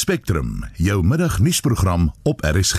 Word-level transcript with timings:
Spectrum, 0.00 0.64
jou 0.74 1.02
middagnuusprogram 1.04 2.12
op 2.22 2.40
RSG. 2.40 2.78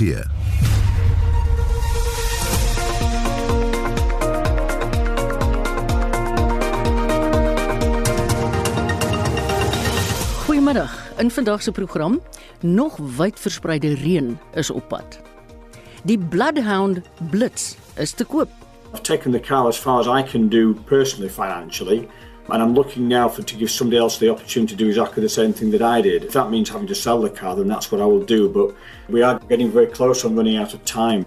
Goeiemiddag. 10.45 11.09
In 11.17 11.31
vandag 11.31 11.61
se 11.61 11.71
program 11.71 12.21
nog 12.59 12.97
wyd 13.17 13.39
verspreide 13.39 13.93
reën 13.93 14.39
is 14.53 14.69
op 14.69 14.87
pad. 14.87 15.19
Die 16.03 16.17
Bloodhound 16.17 17.01
Blitz 17.29 17.75
is 17.95 18.11
te 18.11 18.25
koop. 18.25 18.49
I've 18.93 19.01
taken 19.01 19.31
the 19.31 19.39
car 19.39 19.67
as 19.67 19.77
far 19.77 19.99
as 19.99 20.07
I 20.07 20.31
can 20.31 20.49
do 20.49 20.73
personally 20.85 21.29
financially, 21.29 22.07
and 22.49 22.61
I'm 22.61 22.73
looking 22.73 23.07
now 23.07 23.29
for 23.29 23.43
to 23.43 23.55
give 23.55 23.69
somebody 23.69 23.97
else 23.97 24.17
the 24.17 24.29
opportunity 24.29 24.75
to 24.75 24.83
do 24.83 24.87
exactly 24.87 25.21
the 25.21 25.29
same 25.29 25.53
thing 25.53 25.71
that 25.71 25.81
I 25.81 26.01
did. 26.01 26.23
If 26.23 26.33
that 26.33 26.49
means 26.49 26.69
having 26.69 26.87
to 26.87 26.95
sell 26.95 27.21
the 27.21 27.29
car, 27.29 27.55
then 27.55 27.67
that's 27.67 27.91
what 27.91 28.01
I 28.01 28.05
will 28.05 28.25
do. 28.25 28.49
But 28.49 28.75
we 29.09 29.21
are 29.21 29.39
getting 29.49 29.71
very 29.71 29.87
close 29.87 30.25
on 30.25 30.35
running 30.35 30.57
out 30.57 30.73
of 30.73 30.83
time. 30.85 31.25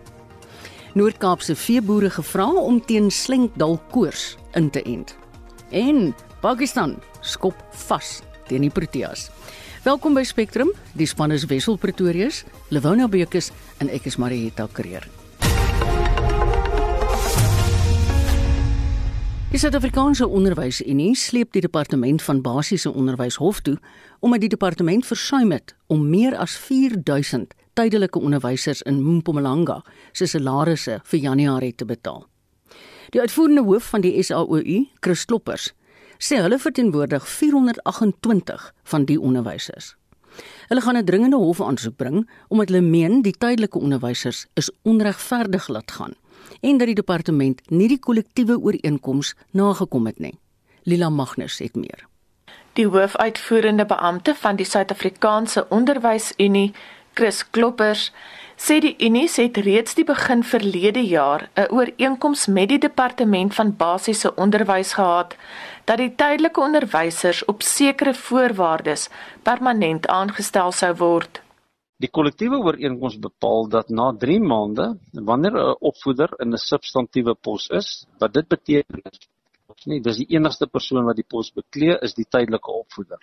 Noord-Kaapse 0.94 1.56
veeboere 1.58 2.10
gevra 2.10 2.46
om 2.54 2.78
teen 2.86 3.10
slenkdal 3.10 3.80
koors 3.90 4.36
in 4.54 4.70
te 4.70 4.82
ent. 4.82 5.16
En 5.70 6.14
Pakistan 6.40 7.00
skop 7.20 7.58
vas 7.88 8.20
teen 8.46 8.62
die 8.62 8.70
Proteas. 8.70 9.30
Welkom 9.82 10.14
by 10.14 10.22
Spectrum. 10.22 10.70
Die 10.94 11.06
span 11.10 11.34
is 11.34 11.48
Wessel 11.50 11.76
Pretorius, 11.76 12.44
Lewona 12.70 13.08
Bekes 13.10 13.50
en 13.82 13.90
ek 13.90 14.06
is 14.06 14.20
Marieta 14.22 14.68
Kreer. 14.70 15.23
Die 19.54 19.60
Suid-Afrikaanse 19.60 20.26
Onderwysunie 20.26 21.12
sleep 21.14 21.52
die 21.54 21.60
departement 21.62 22.22
van 22.26 22.40
basiese 22.42 22.90
onderwys 22.90 23.36
hof 23.38 23.60
toe 23.62 23.76
omdat 24.18 24.40
die 24.42 24.48
departement 24.50 25.06
versuim 25.06 25.52
het 25.54 25.76
om 25.86 26.08
meer 26.10 26.34
as 26.42 26.56
4000 26.58 27.54
tydelike 27.78 28.18
onderwysers 28.18 28.82
in 28.82 28.98
Mpumalanga 28.98 29.76
se 30.10 30.26
salarisse 30.26 30.96
vir 31.04 31.20
Januarie 31.20 31.70
te 31.74 31.86
betaal. 31.86 32.24
Die 33.14 33.20
uitvoerende 33.20 33.62
hoof 33.62 33.92
van 33.94 34.02
die 34.02 34.22
SAOU, 34.22 34.80
Chris 34.98 35.22
Kloppers, 35.24 35.70
sê 36.18 36.42
hulle 36.42 36.58
verteenwoordig 36.58 37.28
428 37.36 38.66
van 38.90 39.06
die 39.06 39.20
onderwysers. 39.20 39.94
Hulle 40.66 40.82
gaan 40.82 40.98
'n 40.98 41.06
dringende 41.06 41.38
hofaansoek 41.38 41.96
bring 41.96 42.26
omdat 42.48 42.74
hulle 42.74 42.82
meen 42.82 43.22
die 43.22 43.38
tydelike 43.38 43.78
onderwysers 43.78 44.46
is 44.54 44.70
onregverdig 44.82 45.68
laat 45.68 45.90
gaan 45.90 46.18
en 46.60 46.78
dat 46.78 46.86
die 46.86 46.94
departement 46.94 47.60
nie 47.70 47.88
die 47.88 47.98
kollektiewe 47.98 48.58
ooreenkoms 48.58 49.34
nagekom 49.50 50.06
het 50.06 50.18
nie. 50.18 50.38
Lila 50.84 51.08
Magnus 51.10 51.58
het 51.58 51.76
meer. 51.76 52.06
Die 52.74 52.86
hoofuitvoerende 52.86 53.86
beampte 53.86 54.34
van 54.34 54.56
die 54.56 54.66
Suid-Afrikaanse 54.66 55.66
Onderwysunie, 55.70 56.72
Chris 57.14 57.44
Kloppers, 57.50 58.10
sê 58.56 58.78
die 58.82 58.94
Unie 58.98 59.28
het 59.34 59.56
reeds 59.56 59.94
die 59.94 60.04
begin 60.04 60.42
verlede 60.42 61.02
jaar 61.06 61.48
'n 61.54 61.70
ooreenkoms 61.70 62.46
met 62.46 62.68
die 62.68 62.78
departement 62.78 63.54
van 63.54 63.76
basiese 63.76 64.34
onderwys 64.34 64.92
gehad 64.92 65.36
dat 65.84 65.98
die 65.98 66.14
tydelike 66.14 66.60
onderwysers 66.60 67.44
op 67.44 67.62
sekere 67.62 68.14
voorwaardes 68.14 69.08
permanent 69.42 70.06
aangestel 70.06 70.72
sou 70.72 70.94
word. 70.94 71.42
Die 72.02 72.10
kollektiewe 72.10 72.58
ooreenkoms 72.58 73.20
bepaal 73.22 73.68
dat 73.70 73.88
na 73.88 74.08
3 74.24 74.40
maande, 74.40 74.86
wanneer 75.12 75.54
'n 75.60 75.76
opvoeder 75.90 76.34
in 76.42 76.52
'n 76.52 76.66
substantiëre 76.70 77.34
pos 77.34 77.68
is, 77.68 78.06
wat 78.18 78.32
dit 78.32 78.48
beteken 78.48 79.00
is 79.04 79.28
nie 79.86 80.00
dis 80.00 80.20
die 80.22 80.36
enigste 80.36 80.66
persoon 80.66 81.04
wat 81.04 81.16
die 81.16 81.28
pos 81.28 81.50
beklee 81.54 81.96
is 82.06 82.14
die 82.14 82.26
tydelike 82.28 82.72
opvoeder. 82.72 83.20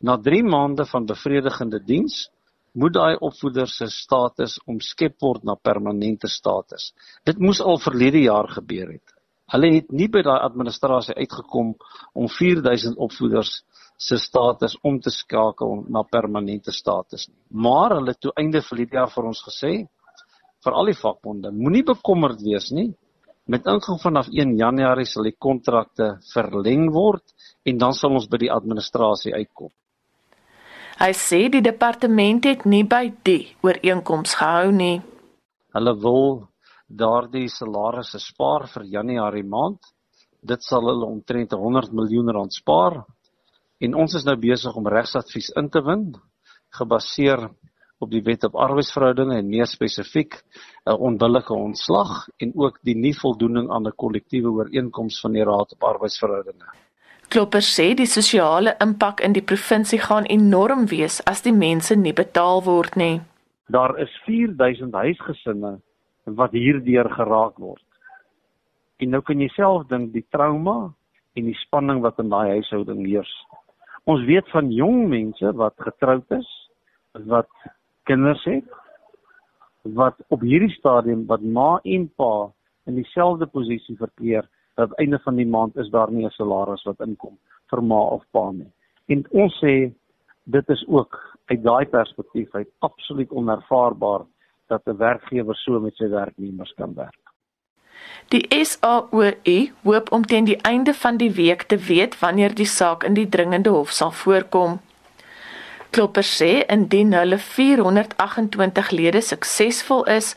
Na 0.00 0.16
3 0.16 0.42
maande 0.44 0.86
van 0.86 1.06
bevredigende 1.06 1.80
diens 1.84 2.28
moet 2.72 2.94
daai 2.94 3.16
opvoeder 3.28 3.66
se 3.66 3.88
status 3.90 4.58
omskep 4.66 5.16
word 5.24 5.44
na 5.44 5.54
permanente 5.54 6.28
status. 6.28 6.92
Dit 7.26 7.38
moes 7.38 7.60
al 7.60 7.80
verlede 7.82 8.20
jaar 8.22 8.48
gebeur 8.48 8.92
het. 8.92 9.14
Hulle 9.52 9.70
het 9.74 9.90
nie 9.90 10.08
by 10.12 10.22
daai 10.22 10.38
administrasie 10.44 11.16
uitgekom 11.16 11.74
om 12.12 12.28
4000 12.28 12.96
opvoeders 12.96 13.62
se 13.98 14.16
status 14.18 14.76
om 14.86 15.00
te 15.02 15.10
skakel 15.10 15.82
na 15.90 16.04
permanente 16.06 16.72
status 16.72 17.26
nie. 17.28 17.40
Maar 17.50 17.96
hulle 17.98 18.14
toe 18.14 18.32
einde 18.38 18.62
verlede 18.62 18.96
jaar 19.00 19.10
vir 19.10 19.26
ons 19.32 19.42
gesê 19.42 19.72
vir 20.64 20.76
al 20.78 20.90
die 20.90 20.98
vakbonde, 20.98 21.50
moenie 21.54 21.84
bekommerd 21.86 22.40
wees 22.46 22.70
nie. 22.74 22.92
Met 23.48 23.66
ingang 23.66 23.98
vanaf 24.02 24.28
1 24.30 24.54
Januarie 24.58 25.06
sal 25.08 25.26
die 25.26 25.34
kontrakte 25.34 26.18
verleng 26.30 26.88
word 26.94 27.24
en 27.66 27.78
dan 27.80 27.94
sal 27.96 28.14
ons 28.14 28.28
by 28.30 28.42
die 28.44 28.52
administrasie 28.52 29.34
uitkom. 29.34 29.72
Hy 30.98 31.12
sê 31.14 31.44
die 31.50 31.62
departement 31.62 32.46
het 32.46 32.66
nie 32.66 32.84
by 32.84 33.04
die 33.26 33.54
ooreenkoms 33.66 34.34
gehou 34.38 34.72
nie. 34.74 34.98
Hulle 35.74 35.94
wil 36.02 36.26
daardie 36.88 37.46
salarisse 37.50 38.18
spaar 38.22 38.66
vir 38.72 38.86
Januarie 38.98 39.46
maand. 39.46 39.80
Dit 40.42 40.62
sal 40.66 40.86
hulle 40.86 41.06
omtrent 41.06 41.54
100 41.54 41.94
miljoen 41.94 42.34
rand 42.34 42.54
spaar 42.54 43.02
en 43.78 43.94
ons 43.94 44.14
is 44.14 44.24
nou 44.26 44.36
besig 44.36 44.76
om 44.76 44.88
regsadvies 44.88 45.50
in 45.60 45.68
te 45.70 45.82
win 45.86 46.10
gebaseer 46.78 47.48
op 47.98 48.10
die 48.10 48.22
wet 48.22 48.44
op 48.46 48.58
arbeidsverhoudinge 48.58 49.38
en 49.38 49.48
meer 49.50 49.66
spesifiek 49.66 50.42
'n 50.86 50.98
onbillike 51.08 51.54
ontslag 51.54 52.28
en 52.38 52.52
ook 52.54 52.78
die 52.82 52.96
nie 52.96 53.14
voldoening 53.14 53.70
aan 53.70 53.86
'n 53.86 53.96
kollektiewe 53.96 54.50
ooreenkoms 54.50 55.20
van 55.20 55.32
die 55.32 55.44
Raad 55.44 55.72
op 55.72 55.82
arbeidsverhoudinge. 55.82 56.68
Klopper 57.28 57.60
sê 57.60 57.94
die 57.94 58.06
sosiale 58.06 58.76
impak 58.80 59.20
in 59.20 59.32
die 59.32 59.42
provinsie 59.42 59.98
gaan 59.98 60.24
enorm 60.24 60.86
wees 60.86 61.20
as 61.24 61.42
die 61.42 61.52
mense 61.52 61.96
nie 61.96 62.12
betaal 62.12 62.62
word 62.64 62.96
nie. 62.96 63.20
Daar 63.68 63.98
is 63.98 64.10
4000 64.24 64.94
huisgesinne 64.94 65.80
wat 66.24 66.52
hierdeur 66.52 67.10
geraak 67.10 67.58
word. 67.58 67.84
En 68.96 69.10
nou 69.10 69.20
kan 69.22 69.40
jy 69.40 69.48
self 69.48 69.86
dink 69.88 70.12
die 70.12 70.24
trauma 70.30 70.94
en 71.36 71.44
die 71.44 71.58
spanning 71.66 72.00
wat 72.00 72.18
in 72.18 72.28
daai 72.28 72.48
huishouding 72.48 73.04
heers. 73.06 73.34
Ons 74.08 74.24
weet 74.24 74.46
van 74.54 74.70
jong 74.72 75.02
mense 75.10 75.50
wat 75.60 75.74
getroud 75.84 76.30
is, 76.32 76.48
wat 77.28 77.48
kinders 78.08 78.44
het, 78.48 78.68
wat 79.98 80.16
op 80.32 80.40
hierdie 80.40 80.72
stadium 80.72 81.26
wat 81.28 81.44
ma 81.44 81.76
en 81.84 82.06
pa 82.16 82.48
in 82.88 82.96
dieselfde 82.96 83.46
posisie 83.52 83.96
verkeer 84.00 84.48
dat 84.80 84.94
einde 85.02 85.20
van 85.24 85.36
die 85.36 85.46
maand 85.46 85.76
is 85.76 85.90
daar 85.92 86.10
nie 86.12 86.24
'n 86.24 86.30
salaris 86.30 86.84
wat 86.88 87.00
inkom 87.04 87.36
vir 87.70 87.82
ma 87.82 88.00
of 88.16 88.24
pa 88.32 88.50
nie. 88.50 88.72
En 89.08 89.24
ons 89.30 89.60
sê 89.64 89.92
dit 90.44 90.68
is 90.68 90.84
ook 90.88 91.20
uit 91.50 91.62
daai 91.62 91.86
perspektief 91.86 92.54
uit 92.54 92.68
absoluut 92.78 93.30
onervaarbaar 93.30 94.24
dat 94.68 94.82
'n 94.86 94.96
werkgewer 94.96 95.56
so 95.56 95.80
met 95.80 95.94
sy 95.94 96.08
werknemers 96.08 96.72
kan 96.76 96.94
werk. 96.94 97.27
Die 98.28 98.64
SAOE 98.64 99.70
hoop 99.82 100.12
om 100.12 100.26
teen 100.26 100.44
die 100.44 100.58
einde 100.62 100.94
van 100.94 101.16
die 101.16 101.30
week 101.32 101.62
te 101.62 101.76
weet 101.76 102.18
wanneer 102.18 102.54
die 102.54 102.66
saak 102.66 103.04
in 103.04 103.14
die 103.14 103.28
dringende 103.28 103.70
hof 103.70 103.92
sal 103.92 104.12
voorkom. 104.12 104.80
Klopper 105.90 106.24
sê 106.24 106.50
indien 106.68 107.14
hulle 107.16 107.38
428 107.38 108.90
lede 108.90 109.22
suksesvol 109.24 110.04
is, 110.12 110.34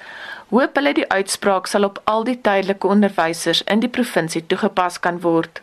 hoop 0.54 0.80
hulle 0.80 0.94
die 0.96 1.10
uitspraak 1.12 1.68
sal 1.68 1.84
op 1.88 2.00
al 2.14 2.24
die 2.24 2.38
tydelike 2.40 2.88
onderwysers 2.88 3.64
in 3.76 3.84
die 3.84 3.92
provinsie 3.92 4.46
toegepas 4.48 5.00
kan 5.04 5.20
word. 5.26 5.60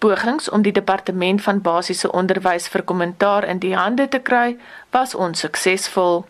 Pogings 0.00 0.48
om 0.48 0.64
die 0.64 0.72
departement 0.72 1.42
van 1.42 1.60
basiese 1.60 2.10
onderwys 2.12 2.68
vir 2.72 2.82
kommentaar 2.82 3.44
in 3.44 3.60
die 3.60 3.76
hande 3.76 4.08
te 4.08 4.20
kry, 4.20 4.56
was 4.96 5.14
onsuksesvol. 5.14 6.24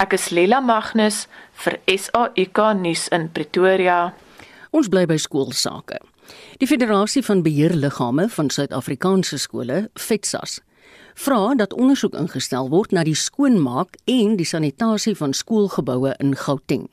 Ek 0.00 0.16
is 0.16 0.30
Lela 0.32 0.60
Magnus 0.64 1.26
vir 1.60 1.76
SAIK 1.86 2.58
nuus 2.80 3.08
in 3.12 3.28
Pretoria. 3.34 4.14
Ons 4.72 4.88
bly 4.88 5.04
by 5.08 5.18
skoolsake. 5.20 5.98
Die 6.62 6.68
Federasie 6.68 7.22
van 7.26 7.42
Beheerliggame 7.42 8.28
van 8.30 8.50
Suid-Afrikaanse 8.54 9.38
skole, 9.42 9.88
FETSAS, 9.98 10.60
vra 11.20 11.54
dat 11.58 11.74
ondersoek 11.74 12.14
ingestel 12.16 12.70
word 12.72 12.94
na 12.94 13.04
die 13.04 13.16
skoonmaak 13.18 13.98
en 14.08 14.38
die 14.38 14.46
sanitasie 14.46 15.16
van 15.18 15.34
skoolgeboue 15.36 16.14
in 16.22 16.36
Gauteng. 16.38 16.86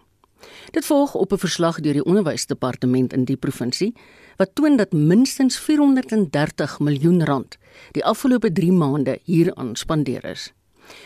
Dit 0.73 0.85
volg 0.85 1.15
op 1.15 1.31
'n 1.31 1.43
verslag 1.45 1.79
deur 1.79 1.93
die 1.93 2.05
onderwysdepartement 2.05 3.13
in 3.13 3.25
die 3.25 3.37
provinsie 3.37 3.93
wat 4.37 4.55
toon 4.55 4.77
dat 4.77 4.91
minstens 4.91 5.57
430 5.59 6.79
miljoen 6.79 7.23
rand 7.25 7.57
die 7.91 8.05
afgelope 8.05 8.51
3 8.51 8.71
maande 8.71 9.19
hieraan 9.23 9.75
spandeer 9.75 10.25
is. 10.25 10.53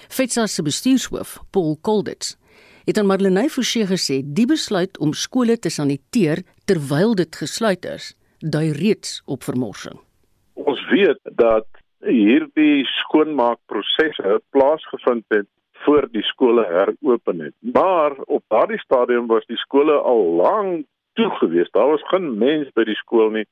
FETSAS 0.07 0.53
se 0.53 0.61
bestuurshoof, 0.61 1.39
Paul 1.49 1.77
Colditz, 1.81 2.35
het 2.85 2.97
aan 2.97 3.09
Marlenae 3.09 3.49
Forsie 3.49 3.85
gesê 3.89 4.21
die 4.23 4.47
besluit 4.49 4.97
om 4.99 5.13
skole 5.13 5.57
te 5.57 5.69
saniteer 5.69 6.43
terwyl 6.65 7.15
dit 7.15 7.35
gesluit 7.35 7.85
is, 7.85 8.13
dui 8.39 8.71
reeds 8.77 9.21
op 9.25 9.43
vermorsing. 9.43 9.99
Ons 10.53 10.81
weet 10.89 11.19
dat 11.37 11.67
hierdie 12.05 12.85
skoonmaakprosesse 12.85 14.39
plaasgevind 14.49 15.25
het 15.33 15.47
voor 15.85 16.07
die 16.11 16.23
skole 16.23 16.65
heropen 16.65 17.39
het. 17.39 17.53
Maar 17.59 18.17
op 18.25 18.43
daardie 18.47 18.79
stadium 18.79 19.27
was 19.27 19.45
die 19.45 19.57
skole 19.57 19.93
al 19.93 20.23
lank 20.41 20.85
toe 21.13 21.29
gewees. 21.29 21.69
Daar 21.71 21.87
was 21.87 22.07
geen 22.09 22.37
mens 22.37 22.69
by 22.73 22.85
die 22.87 22.97
skool 22.99 23.29
nie. 23.29 23.45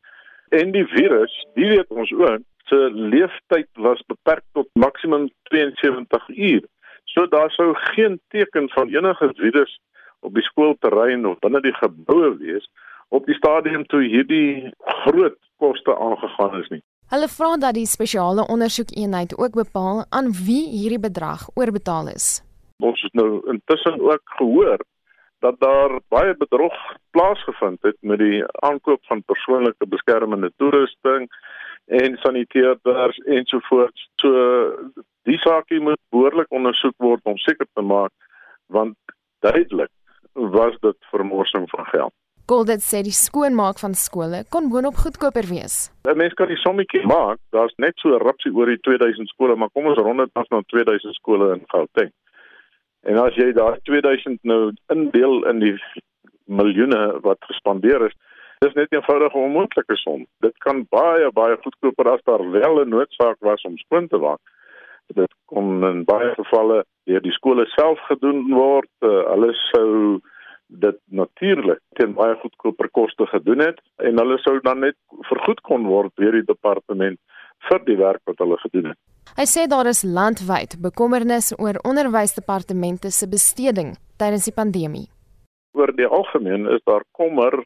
En 0.50 0.72
die 0.72 0.86
virus, 0.86 1.34
die 1.58 1.70
weet 1.70 1.90
ons 1.90 2.12
ook, 2.14 2.46
se 2.70 2.90
leeftyd 2.94 3.70
was 3.82 4.02
beperk 4.08 4.44
tot 4.54 4.70
maksimum 4.74 5.30
72 5.50 6.30
uur. 6.30 6.66
So 7.14 7.26
daar 7.28 7.52
sou 7.52 7.74
geen 7.74 8.20
teken 8.28 8.70
van 8.70 8.88
enige 8.88 9.32
virus 9.36 9.80
op 10.20 10.34
die 10.34 10.44
skoolterrein 10.44 11.26
of 11.26 11.40
binne 11.40 11.62
die 11.62 11.74
geboue 11.74 12.38
wees 12.38 12.70
op 13.10 13.26
die 13.26 13.36
stadium 13.36 13.86
toe 13.86 14.04
hierdie 14.04 14.74
groot 15.04 15.38
koste 15.58 15.96
aangegaan 15.98 16.60
is 16.60 16.70
nie. 16.70 16.84
Hulle 17.10 17.28
vra 17.28 17.56
dat 17.58 17.74
die 17.74 17.88
spesiale 17.90 18.46
ondersoekeenheid 18.54 19.34
ook 19.38 19.56
bepaal 19.58 20.04
aan 20.10 20.30
wie 20.46 20.66
hierdie 20.70 21.02
bedrag 21.02 21.48
oorbetaal 21.56 22.12
is. 22.14 22.28
Ons 22.80 23.02
het 23.02 23.14
nou 23.18 23.42
intussen 23.50 23.98
ook 24.12 24.22
gehoor 24.38 24.78
dat 25.40 25.60
daar 25.60 26.00
baie 26.14 26.36
bedrog 26.38 26.76
plaasgevind 27.12 27.82
het 27.82 27.98
met 28.02 28.20
die 28.20 28.44
aankoop 28.70 29.02
van 29.10 29.24
persoonlike 29.24 29.88
beskermende 29.88 30.52
toerusting 30.58 31.26
en 31.90 32.18
saniteerders 32.22 33.18
ensovoorts. 33.26 34.10
So 34.22 34.32
die 35.30 35.38
saakie 35.42 35.82
moet 35.82 36.00
behoorlik 36.14 36.52
ondersoek 36.54 36.96
word 37.02 37.22
om 37.24 37.38
seker 37.38 37.68
te 37.74 37.82
maak 37.82 38.14
want 38.70 38.96
duidelik 39.42 39.90
was 40.34 40.76
dit 40.86 40.98
vermorsing 41.12 41.66
van 41.70 41.86
geld. 41.90 42.14
Goldet 42.50 42.82
sê 42.82 43.02
die 43.06 43.14
skoonmaak 43.14 43.78
van 43.82 43.94
skole 43.98 44.44
kon 44.54 44.70
boonop 44.74 45.02
goedkoper 45.02 45.46
wees. 45.50 45.90
'n 46.06 46.18
Mens 46.18 46.34
kan 46.34 46.48
die 46.48 46.62
sommetjie 46.62 47.06
maak, 47.06 47.38
daar's 47.54 47.74
net 47.78 47.94
so 47.98 48.10
'n 48.10 48.22
rupsie 48.22 48.54
oor 48.54 48.66
die 48.66 48.82
2000 48.82 49.28
skole, 49.30 49.56
maar 49.56 49.70
kom 49.74 49.86
ons 49.86 49.98
rond 49.98 50.18
dit 50.18 50.30
af 50.34 50.50
na 50.50 50.62
2000 50.62 51.14
skole 51.14 51.54
in 51.54 51.64
Gauteng. 51.68 52.12
En 53.04 53.18
as 53.18 53.36
jy 53.36 53.52
daai 53.54 53.80
2000 53.84 54.40
nou 54.44 54.74
indeel 54.88 55.46
in 55.46 55.60
die 55.60 55.78
miljoene 56.46 57.20
wat 57.22 57.38
gespandeer 57.40 58.06
is, 58.06 58.16
dis 58.64 58.74
net 58.74 58.92
'n 58.92 58.96
eenvoudige 58.96 59.38
onmoontlike 59.38 59.96
som. 59.96 60.26
Dit 60.46 60.58
kan 60.58 60.86
baie 60.90 61.32
baie 61.32 61.58
goedkoper 61.64 62.08
as 62.14 62.24
daar 62.24 62.44
wel 62.52 62.82
'n 62.82 62.90
noodsaak 62.90 63.38
was 63.40 63.62
om 63.62 63.78
skoon 63.78 64.08
te 64.08 64.18
maak. 64.18 64.42
Dit 65.08 65.34
kon 65.46 65.84
in 65.84 66.04
baie 66.04 66.34
gevalle 66.36 66.84
deur 67.04 67.22
die 67.22 67.32
skole 67.32 67.66
self 67.66 68.00
gedoen 68.00 68.54
word. 68.54 68.92
Uh, 69.00 69.24
hulle 69.32 69.54
sou 69.54 70.20
dit 70.68 70.98
natuurlik 71.06 71.80
teen 71.98 72.14
baie 72.14 72.36
goedkoper 72.36 72.90
koste 72.90 73.26
gedoen 73.26 73.60
het 73.60 73.80
en 73.98 74.18
hulle 74.18 74.38
sou 74.38 74.60
dan 74.62 74.80
net 74.80 74.96
vergoed 75.30 75.62
kon 75.62 75.86
word 75.86 76.12
deur 76.16 76.32
die 76.32 76.46
departement 76.46 77.20
vir 77.70 77.80
die 77.86 77.98
werk 77.98 78.22
wat 78.26 78.38
hulle 78.38 78.58
gedoen 78.58 78.86
het. 78.92 79.00
Hy 79.38 79.46
sê 79.46 79.68
daar 79.68 79.88
is 79.88 80.04
landwyd 80.04 80.78
bekommernis 80.82 81.54
oor 81.58 81.80
onderwysdepartemente 81.84 83.12
se 83.12 83.28
besteding 83.28 83.98
tydens 84.18 84.46
die 84.46 84.54
pandemie. 84.54 85.08
Oor 85.74 85.96
die 85.96 86.08
algemeen 86.08 86.68
is 86.68 86.84
daar 86.84 87.04
kommer 87.12 87.64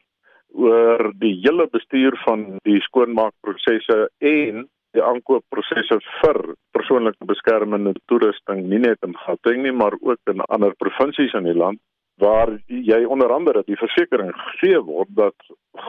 oor 0.54 1.10
die 1.20 1.34
hele 1.42 1.66
bestuur 1.72 2.16
van 2.24 2.46
die 2.68 2.80
skoonmaakprosesse 2.86 4.08
en 4.18 4.66
die 4.94 5.02
aankoopprosesse 5.02 5.98
vir 6.20 6.38
persoonlike 6.76 7.26
beskermende 7.26 7.94
toerusting 8.10 8.62
nie 8.70 8.78
net 8.84 9.02
in 9.06 9.16
Gauteng 9.24 9.64
nie 9.64 9.74
maar 9.74 9.96
ook 10.00 10.30
in 10.30 10.44
ander 10.46 10.74
provinsies 10.78 11.34
in 11.34 11.48
die 11.50 11.58
land 11.58 11.80
waar 12.22 12.52
jy 12.66 13.04
onder 13.04 13.32
andere 13.34 13.64
die 13.66 13.78
versekering 13.78 14.30
gegee 14.34 14.78
word 14.86 15.10
dat 15.18 15.34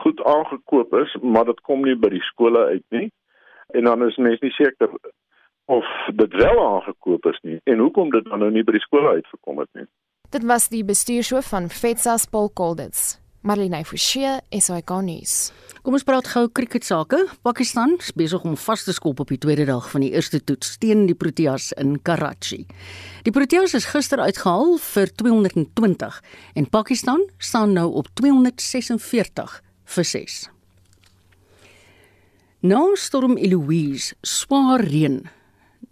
goed 0.02 0.22
aangekoop 0.24 0.94
is 1.02 1.14
maar 1.22 1.46
dit 1.46 1.60
kom 1.68 1.84
nie 1.86 1.94
by 1.94 2.10
die 2.16 2.24
skole 2.32 2.64
uit 2.72 2.84
nie. 2.90 3.10
En 3.74 3.84
dan 3.84 4.02
is 4.06 4.16
mense 4.16 4.44
nie 4.44 4.54
seker 4.54 4.90
of 5.66 5.86
dit 6.14 6.34
wel 6.42 6.58
aangekoop 6.66 7.26
is 7.26 7.38
nie. 7.42 7.60
En 7.64 7.78
hoekom 7.78 8.10
dit 8.10 8.24
dan 8.24 8.42
nou 8.42 8.50
nie 8.50 8.64
by 8.66 8.76
die 8.76 8.82
skole 8.86 9.16
uitgekom 9.18 9.62
het 9.62 9.70
nie. 9.78 9.86
Dit 10.30 10.46
was 10.46 10.68
die 10.68 10.82
bestuurshoof 10.84 11.48
van 11.54 11.70
FETSA 11.70 12.16
Paul 12.30 12.50
Colditz 12.54 13.25
Marlene 13.46 13.84
Forsie 13.86 14.26
SAK 14.50 14.90
nuus 15.06 15.32
Kom 15.86 15.94
ons 15.94 16.02
praat 16.02 16.26
gou 16.26 16.48
cricket 16.50 16.82
sake. 16.82 17.20
Pakistan 17.46 17.92
is 18.00 18.08
besig 18.18 18.42
om 18.42 18.56
vas 18.58 18.82
te 18.82 18.90
skop 18.90 19.20
op 19.22 19.28
die 19.30 19.38
tweede 19.38 19.68
dag 19.68 19.84
van 19.92 20.02
die 20.02 20.08
eerste 20.18 20.40
toets 20.42 20.72
teen 20.82 21.04
die 21.06 21.14
Proteas 21.14 21.68
in 21.78 21.92
Karachi. 22.02 22.64
Die 23.22 23.30
Proteas 23.30 23.76
is 23.78 23.86
gister 23.92 24.18
uitgehaal 24.18 24.80
vir 24.82 25.12
220 25.22 26.18
en 26.58 26.66
Pakistan 26.74 27.22
staan 27.38 27.76
nou 27.78 27.86
op 28.02 28.10
246 28.18 29.54
vir 29.94 30.08
6. 30.10 30.40
Nou 32.66 32.96
storm 32.98 33.38
Eloise 33.38 34.18
swaar 34.26 34.82
reën 34.82 35.20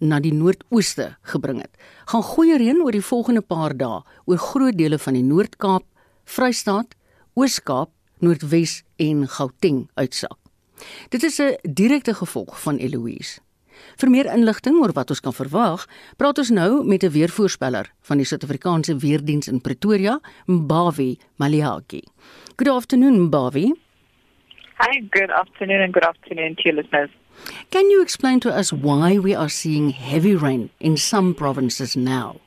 na 0.03 0.19
die 0.19 0.35
noordooste 0.35 1.13
gebring 1.31 1.63
het. 1.63 1.71
Gaan 2.11 2.27
goeie 2.33 2.59
reën 2.59 2.83
oor 2.83 2.99
die 2.99 3.05
volgende 3.13 3.47
paar 3.47 3.79
dae 3.79 4.03
oor 4.27 4.45
groot 4.51 4.75
dele 4.75 4.99
van 4.99 5.15
die 5.15 5.23
Noord-Kaap, 5.23 5.87
Vrystaat, 6.27 6.99
Oos-Kaap 7.35 7.89
Noordwes 8.23 8.83
en 8.95 9.25
Gauteng 9.27 9.89
uitsak. 9.99 10.37
Dit 11.09 11.23
is 11.23 11.39
'n 11.41 11.57
direkte 11.73 12.13
gevolg 12.13 12.61
van 12.61 12.77
Eloise. 12.77 13.39
Vir 13.99 14.09
meer 14.09 14.25
inligting 14.25 14.77
oor 14.79 14.93
wat 14.93 15.09
ons 15.09 15.19
kan 15.19 15.33
verwag, 15.33 15.85
praat 16.17 16.37
ons 16.37 16.49
nou 16.49 16.85
met 16.85 17.03
'n 17.03 17.11
weervoorspeller 17.11 17.91
van 18.01 18.17
die 18.17 18.25
Suid-Afrikaanse 18.25 18.95
Weerdienste 18.95 19.51
in 19.51 19.61
Pretoria, 19.61 20.19
Mbavi 20.45 21.17
Maliaki. 21.35 22.03
Good 22.55 22.69
afternoon, 22.69 23.21
Mbavi. 23.27 23.73
Hi, 24.77 25.07
good 25.09 25.31
afternoon 25.31 25.81
and 25.81 25.93
good 25.93 26.05
afternoon 26.05 26.55
to 26.55 26.61
your 26.61 26.81
listeners. 26.81 27.09
Can 27.69 27.89
you 27.89 28.01
explain 28.01 28.39
to 28.39 28.49
us 28.49 28.71
why 28.71 29.19
we 29.19 29.35
are 29.35 29.49
seeing 29.49 29.93
heavy 29.93 30.35
rain 30.35 30.69
in 30.77 30.97
some 30.97 31.33
provinces 31.33 31.95
now? 31.95 32.44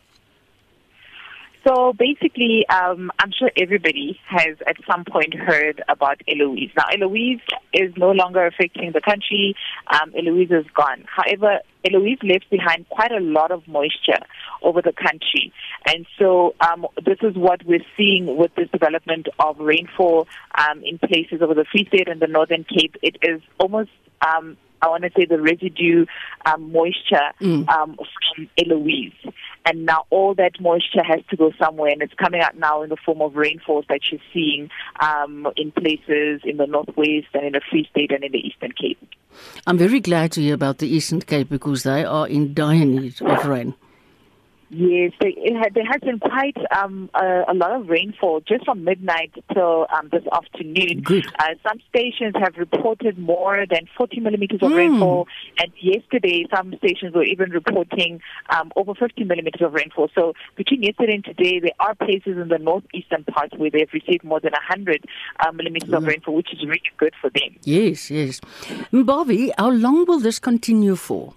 So 1.68 1.92
basically, 1.92 2.66
um, 2.70 3.12
I'm 3.18 3.30
sure 3.30 3.50
everybody 3.60 4.18
has 4.26 4.56
at 4.66 4.76
some 4.90 5.04
point 5.04 5.34
heard 5.34 5.82
about 5.86 6.18
Eloise. 6.26 6.70
Now, 6.74 6.84
Eloise 6.94 7.42
is 7.74 7.92
no 7.98 8.10
longer 8.10 8.46
affecting 8.46 8.92
the 8.92 9.02
country. 9.02 9.54
Um, 9.88 10.14
Eloise 10.16 10.50
is 10.50 10.64
gone. 10.74 11.04
However, 11.14 11.58
Eloise 11.84 12.20
left 12.22 12.48
behind 12.48 12.88
quite 12.88 13.12
a 13.12 13.20
lot 13.20 13.50
of 13.50 13.68
moisture 13.68 14.24
over 14.62 14.80
the 14.80 14.94
country. 14.94 15.52
And 15.86 16.06
so 16.18 16.54
um, 16.62 16.86
this 17.04 17.18
is 17.20 17.36
what 17.36 17.62
we're 17.66 17.84
seeing 17.98 18.38
with 18.38 18.54
this 18.54 18.70
development 18.70 19.28
of 19.38 19.58
rainfall 19.58 20.26
um, 20.56 20.82
in 20.82 20.98
places 20.98 21.42
over 21.42 21.52
the 21.52 21.66
Free 21.70 21.84
State 21.88 22.08
and 22.08 22.18
the 22.18 22.28
Northern 22.28 22.64
Cape. 22.64 22.96
It 23.02 23.16
is 23.20 23.42
almost 23.60 23.90
um, 24.26 24.56
I 24.82 24.88
want 24.88 25.04
to 25.04 25.10
say 25.16 25.24
the 25.24 25.40
residue 25.40 26.06
um, 26.46 26.72
moisture 26.72 27.32
mm. 27.40 27.68
um, 27.68 27.96
from 28.34 28.48
Eloise. 28.56 29.12
And 29.66 29.84
now 29.84 30.04
all 30.10 30.34
that 30.36 30.60
moisture 30.60 31.04
has 31.04 31.20
to 31.30 31.36
go 31.36 31.52
somewhere, 31.58 31.90
and 31.92 32.00
it's 32.00 32.14
coming 32.14 32.40
out 32.40 32.56
now 32.56 32.82
in 32.82 32.88
the 32.88 32.96
form 32.96 33.20
of 33.20 33.36
rainfalls 33.36 33.84
that 33.88 34.00
you're 34.10 34.20
seeing 34.32 34.70
um, 35.00 35.46
in 35.56 35.72
places 35.72 36.40
in 36.44 36.56
the 36.56 36.66
Northwest 36.66 37.26
and 37.34 37.44
in 37.44 37.52
the 37.52 37.60
Free 37.70 37.86
State 37.90 38.12
and 38.12 38.24
in 38.24 38.32
the 38.32 38.38
Eastern 38.38 38.72
Cape. 38.72 38.98
I'm 39.66 39.76
very 39.76 40.00
glad 40.00 40.32
to 40.32 40.40
hear 40.40 40.54
about 40.54 40.78
the 40.78 40.88
Eastern 40.88 41.20
Cape 41.20 41.50
because 41.50 41.82
they 41.82 42.04
are 42.04 42.26
in 42.26 42.54
dire 42.54 42.84
need 42.84 43.20
of 43.20 43.46
rain. 43.46 43.74
Yes, 44.70 45.12
they, 45.20 45.34
had, 45.58 45.72
there 45.74 45.86
has 45.86 46.00
been 46.02 46.18
quite 46.18 46.56
um, 46.76 47.08
a, 47.14 47.44
a, 47.48 47.54
lot 47.54 47.72
of 47.72 47.88
rainfall 47.88 48.40
just 48.40 48.66
from 48.66 48.84
midnight 48.84 49.32
till 49.54 49.86
um, 49.96 50.10
this 50.12 50.24
afternoon. 50.30 51.00
Good. 51.02 51.26
Uh, 51.38 51.54
some 51.66 51.80
stations 51.88 52.34
have 52.38 52.54
reported 52.56 53.18
more 53.18 53.64
than 53.68 53.88
40 53.96 54.20
millimeters 54.20 54.60
of 54.62 54.70
mm. 54.70 54.76
rainfall, 54.76 55.26
and 55.58 55.72
yesterday 55.80 56.46
some 56.54 56.74
stations 56.78 57.14
were 57.14 57.24
even 57.24 57.50
reporting 57.50 58.20
um, 58.50 58.70
over 58.76 58.94
50 58.94 59.24
millimeters 59.24 59.62
of 59.62 59.72
rainfall. 59.72 60.10
So 60.14 60.34
between 60.56 60.82
yesterday 60.82 61.14
and 61.14 61.24
today, 61.24 61.60
there 61.60 61.72
are 61.80 61.94
places 61.94 62.36
in 62.36 62.48
the 62.48 62.58
northeastern 62.58 63.24
parts 63.24 63.56
where 63.56 63.70
they've 63.70 63.92
received 63.92 64.22
more 64.22 64.40
than 64.40 64.52
100 64.52 65.04
uh, 65.40 65.52
millimeters 65.52 65.88
mm. 65.88 65.96
of 65.96 66.04
rainfall, 66.04 66.34
which 66.34 66.52
is 66.52 66.60
really 66.62 66.82
good 66.98 67.14
for 67.20 67.30
them. 67.30 67.56
Yes, 67.62 68.10
yes. 68.10 68.40
Bobby, 68.92 69.50
how 69.56 69.70
long 69.70 70.04
will 70.04 70.20
this 70.20 70.38
continue 70.38 70.94
for? 70.94 71.32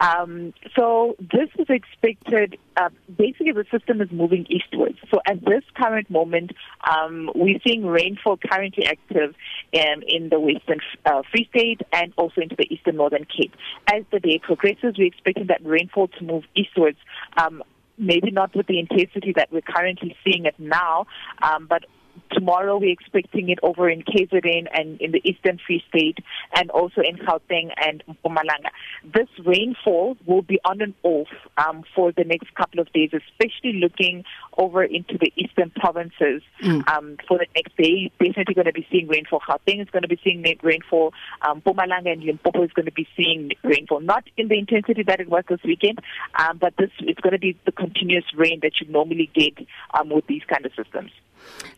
Um, 0.00 0.52
so 0.76 1.16
this 1.18 1.48
is 1.58 1.66
expected. 1.68 2.58
Uh, 2.76 2.90
basically, 3.16 3.52
the 3.52 3.64
system 3.70 4.00
is 4.00 4.10
moving 4.10 4.46
eastwards. 4.48 4.98
So 5.10 5.20
at 5.26 5.44
this 5.44 5.62
current 5.76 6.10
moment, 6.10 6.52
um, 6.90 7.30
we're 7.34 7.60
seeing 7.66 7.86
rainfall 7.86 8.38
currently 8.38 8.86
active 8.86 9.34
um, 9.74 10.02
in 10.06 10.28
the 10.28 10.40
western 10.40 10.80
uh, 11.06 11.22
Free 11.30 11.48
State 11.50 11.82
and 11.92 12.12
also 12.16 12.40
into 12.40 12.56
the 12.56 12.66
eastern 12.72 12.96
Northern 12.96 13.24
Cape. 13.24 13.54
As 13.92 14.02
the 14.10 14.20
day 14.20 14.40
progresses, 14.42 14.94
we're 14.98 15.06
expecting 15.06 15.46
that 15.46 15.64
rainfall 15.64 16.08
to 16.08 16.24
move 16.24 16.44
eastwards. 16.54 16.98
Um, 17.36 17.62
maybe 17.96 18.30
not 18.30 18.54
with 18.54 18.66
the 18.66 18.78
intensity 18.78 19.32
that 19.36 19.52
we're 19.52 19.62
currently 19.62 20.16
seeing 20.24 20.46
it 20.46 20.54
now, 20.58 21.06
um, 21.42 21.66
but 21.68 21.84
tomorrow 22.30 22.78
we're 22.78 22.92
expecting 22.92 23.48
it 23.48 23.58
over 23.62 23.88
in 23.88 24.02
KZN 24.02 24.66
and 24.72 25.00
in 25.00 25.12
the 25.12 25.20
Eastern 25.24 25.58
Free 25.64 25.82
State 25.88 26.18
and 26.54 26.70
also 26.70 27.00
in 27.00 27.16
Gauteng 27.16 27.70
and 27.76 28.02
Mpumalanga. 28.08 28.70
This 29.04 29.28
rainfall 29.44 30.16
will 30.26 30.42
be 30.42 30.58
on 30.64 30.80
and 30.80 30.94
off 31.02 31.28
um, 31.58 31.84
for 31.94 32.12
the 32.12 32.24
next 32.24 32.54
couple 32.54 32.80
of 32.80 32.92
days, 32.92 33.10
especially 33.12 33.74
looking 33.74 34.24
over 34.58 34.82
into 34.82 35.18
the 35.18 35.32
eastern 35.36 35.70
provinces 35.70 36.42
mm. 36.62 36.86
um, 36.88 37.16
for 37.26 37.38
the 37.38 37.46
next 37.54 37.76
day. 37.76 38.10
Definitely 38.18 38.54
going 38.54 38.66
to 38.66 38.72
be 38.72 38.86
seeing 38.90 39.08
rainfall. 39.08 39.40
Gauteng 39.40 39.80
is 39.80 39.90
going 39.90 40.02
to 40.02 40.08
be 40.08 40.20
seeing 40.22 40.44
rainfall. 40.62 41.12
Um, 41.42 41.62
Mpumalanga 41.62 42.12
and 42.12 42.22
Limpopo 42.22 42.62
is 42.64 42.72
going 42.72 42.86
to 42.86 42.92
be 42.92 43.06
seeing 43.16 43.52
rainfall. 43.62 44.00
Not 44.00 44.24
in 44.36 44.48
the 44.48 44.58
intensity 44.58 45.02
that 45.04 45.20
it 45.20 45.28
was 45.28 45.44
this 45.48 45.60
weekend, 45.64 46.00
um, 46.38 46.58
but 46.58 46.74
this 46.76 46.90
it's 47.00 47.20
going 47.20 47.32
to 47.32 47.38
be 47.38 47.56
the 47.64 47.72
continuous 47.72 48.24
rain 48.36 48.60
that 48.62 48.80
you 48.80 48.90
normally 48.90 49.30
get 49.34 49.66
um, 49.98 50.10
with 50.10 50.26
these 50.26 50.42
kind 50.48 50.64
of 50.66 50.72
systems. 50.74 51.10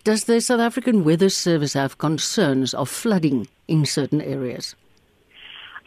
Does 0.05 0.25
the 0.25 0.41
South 0.41 0.61
African 0.61 1.05
Weather 1.05 1.29
Service 1.29 1.75
have 1.75 1.99
concerns 1.99 2.75
of 2.75 2.89
flooding 2.89 3.49
in 3.69 3.85
certain 3.85 4.21
areas? 4.21 4.75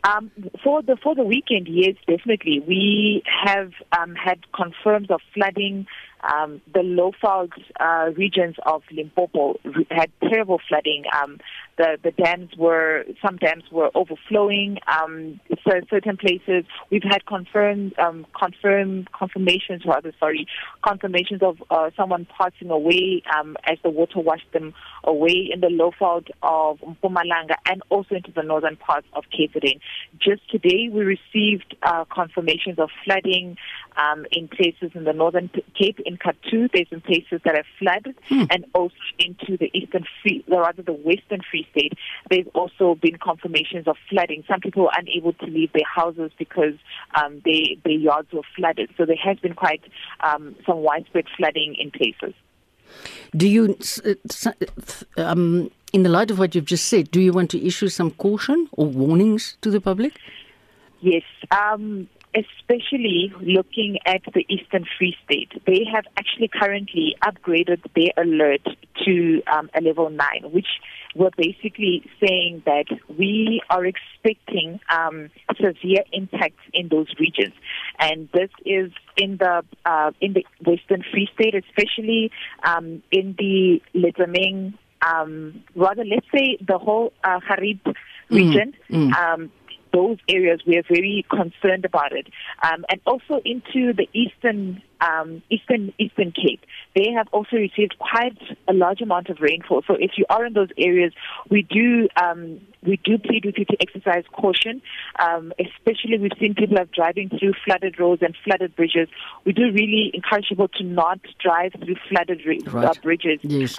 Um, 0.04 0.32
for 0.64 0.82
the 0.82 0.96
for 0.96 1.14
the 1.14 1.24
weekend, 1.24 1.68
yes, 1.68 1.96
definitely. 2.08 2.62
We 2.66 3.22
have 3.46 3.74
um, 3.98 4.16
had 4.16 4.40
confirmed 4.54 5.12
of 5.12 5.22
flooding. 5.34 5.88
Um, 6.22 6.62
the 6.74 6.82
low-fault 6.84 7.52
uh, 7.80 8.10
regions 8.16 8.56
of 8.66 8.84
Limpopo 8.92 9.58
had 9.90 10.12
terrible 10.22 10.60
flooding. 10.68 11.04
Um, 11.22 11.40
the 11.80 11.98
the 12.04 12.12
dams 12.12 12.50
were 12.58 13.06
some 13.26 13.38
dams 13.38 13.64
were 13.72 13.90
overflowing. 13.96 14.78
Um, 14.86 15.40
so 15.66 15.72
certain 15.90 16.18
places 16.18 16.66
we've 16.92 17.04
had 17.10 17.26
confirmed 17.26 17.98
um, 17.98 18.28
confirm 18.38 19.08
confirmations 19.18 19.84
rather 19.86 20.12
sorry 20.20 20.46
confirmations 20.86 21.42
of 21.42 21.64
uh, 21.72 21.90
someone 21.96 22.28
passing 22.38 22.70
away 22.70 23.24
um, 23.36 23.56
as 23.64 23.78
the 23.82 23.90
water 23.90 24.20
washed 24.20 24.52
them 24.52 24.74
away 25.06 25.50
in 25.52 25.62
the 25.62 25.70
low 25.70 25.92
fault 25.98 26.28
of 26.44 26.80
Mpumalanga 26.80 27.56
and 27.66 27.82
also 27.90 28.16
into 28.16 28.32
the 28.32 28.44
northern 28.44 28.76
parts 28.76 29.08
of 29.14 29.24
KZN. 29.34 29.80
Just 30.20 30.50
today 30.50 30.90
we 30.92 31.02
received 31.02 31.76
uh, 31.82 32.04
confirmations 32.14 32.78
of 32.78 32.90
flooding 33.06 33.56
um, 33.96 34.26
in 34.34 34.50
places 34.50 34.92
in 34.94 35.06
the 35.06 35.14
northern 35.14 35.50
Cape 35.80 36.00
in 36.06 36.18
Katu. 36.18 36.70
There's 36.74 36.90
some 36.90 37.02
places 37.02 37.40
that 37.46 37.56
have 37.56 37.66
flooded 37.78 38.16
hmm. 38.28 38.44
and 38.50 38.66
also 38.74 38.96
into 39.18 39.58
the 39.58 39.72
eastern 39.74 40.04
free, 40.22 40.44
or 40.52 40.64
rather 40.64 40.82
the 40.82 40.94
western 40.94 41.40
Free 41.50 41.68
State. 41.72 41.94
There's 42.30 42.48
also 42.54 42.96
been 42.96 43.18
confirmations 43.18 43.88
of 43.88 43.98
flooding. 44.10 44.44
Some 44.48 44.60
people 44.60 44.84
were 44.84 44.92
unable 44.98 45.34
to 45.34 45.46
leave 45.46 45.72
their 45.74 45.84
houses 45.86 46.32
because 46.38 46.76
um, 47.16 47.42
they, 47.46 47.78
their 47.84 47.94
yards 47.94 48.32
were 48.32 48.44
flooded. 48.56 48.90
So 48.98 49.06
there 49.06 49.16
has 49.24 49.38
been 49.40 49.54
quite 49.54 49.82
um, 50.22 50.56
some 50.66 50.78
widespread 50.78 51.26
flooding 51.38 51.76
in 51.78 51.92
places. 51.92 52.34
Do 53.36 53.48
you, 53.48 53.78
um, 55.18 55.72
in 55.94 56.04
the 56.04 56.10
light 56.10 56.32
of 56.32 56.40
what 56.40 56.56
you've 56.56 56.66
just 56.66 56.88
said, 56.88 57.12
do 57.12 57.22
you 57.22 57.32
want 57.32 57.52
to 57.52 57.66
issue 57.66 57.88
some 57.88 58.12
caution 58.12 58.68
or 58.72 58.88
warnings 58.88 59.58
to 59.62 59.70
the 59.70 59.80
public? 59.80 60.20
Yes. 61.02 61.24
Um, 61.52 62.10
especially 62.36 63.34
looking 63.42 63.98
at 64.06 64.22
the 64.34 64.46
Eastern 64.50 64.86
Free 64.98 65.16
State, 65.26 65.52
they 65.66 65.84
have 65.92 66.06
actually 66.18 66.48
currently 66.48 67.16
upgraded 67.24 67.82
their 67.96 68.24
alert 68.24 68.62
to 69.06 69.42
um, 69.48 69.70
a 69.74 69.82
level 69.82 70.10
9, 70.10 70.52
which 70.52 70.68
were 71.16 71.32
basically 71.38 72.04
saying 72.20 72.64
that 72.66 72.86
we 73.18 73.62
are 73.70 73.86
expecting 73.86 74.80
um, 74.90 75.30
severe 75.58 76.04
impacts 76.14 76.64
in 76.74 76.88
those 76.90 77.08
regions, 77.20 77.54
and 78.00 78.30
this 78.34 78.50
is 78.66 78.92
in 79.18 79.38
the 79.38 79.64
uh, 79.86 80.12
in 80.22 80.34
the 80.34 80.46
Western 80.66 81.04
Free 81.12 81.30
State, 81.34 81.56
especially 81.56 82.32
um, 82.64 83.02
in 83.12 83.36
the 83.38 83.82
Letameng, 83.96 84.74
um, 85.02 85.64
rather 85.76 86.04
let's 86.06 86.28
say 86.34 86.58
the 86.66 86.78
whole 86.78 87.14
uh, 87.24 87.40
Harib 87.40 87.82
mm, 87.84 87.96
region. 88.30 88.74
Mm, 88.90 89.10
mm. 89.10 89.16
Um, 89.16 89.52
those 89.92 90.18
areas 90.28 90.62
we 90.66 90.78
are 90.78 90.84
very 90.88 91.26
concerned 91.30 91.86
about 91.86 92.12
it, 92.12 92.28
um, 92.64 92.86
and 92.90 93.00
also 93.06 93.42
into 93.46 93.94
the 93.94 94.08
eastern 94.14 94.82
um, 95.02 95.42
eastern 95.50 95.94
eastern 95.98 96.32
Cape. 96.32 96.62
They 96.96 97.12
have 97.16 97.28
also 97.32 97.56
received 97.56 97.98
quite 98.00 98.38
a 98.68 98.74
large 98.74 99.02
amount 99.02 99.30
of 99.30 99.38
rainfall. 99.40 99.84
So 99.88 99.94
if 99.94 100.12
you 100.18 100.26
are 100.30 100.46
in 100.46 100.54
those 100.54 100.70
areas, 100.78 101.14
we 101.50 101.62
do 101.62 102.08
um, 102.22 102.60
we 102.84 102.98
do 103.04 103.18
plead 103.18 103.46
with 103.46 103.56
you 103.58 103.66
to 103.66 103.78
exercise 103.82 104.24
caution. 104.32 104.82
Um, 105.20 105.54
especially 105.60 106.18
we've 106.20 106.32
seen 106.40 106.56
people 106.56 106.78
have 106.78 106.92
driving 106.92 107.30
through 107.30 107.54
flooded 107.66 108.00
roads 108.00 108.22
and 108.22 108.36
flooded 108.44 108.76
bridges. 108.76 109.08
We 109.46 109.54
do 109.54 109.72
really 109.72 110.12
encourage 110.14 110.50
people 110.50 110.68
to 110.68 110.84
not 110.84 111.20
drive 111.40 111.74
through 111.74 111.96
flooded 112.10 112.42
right. 112.68 112.86
uh, 112.86 112.94
bridges. 113.02 113.40
Yes. 113.44 113.76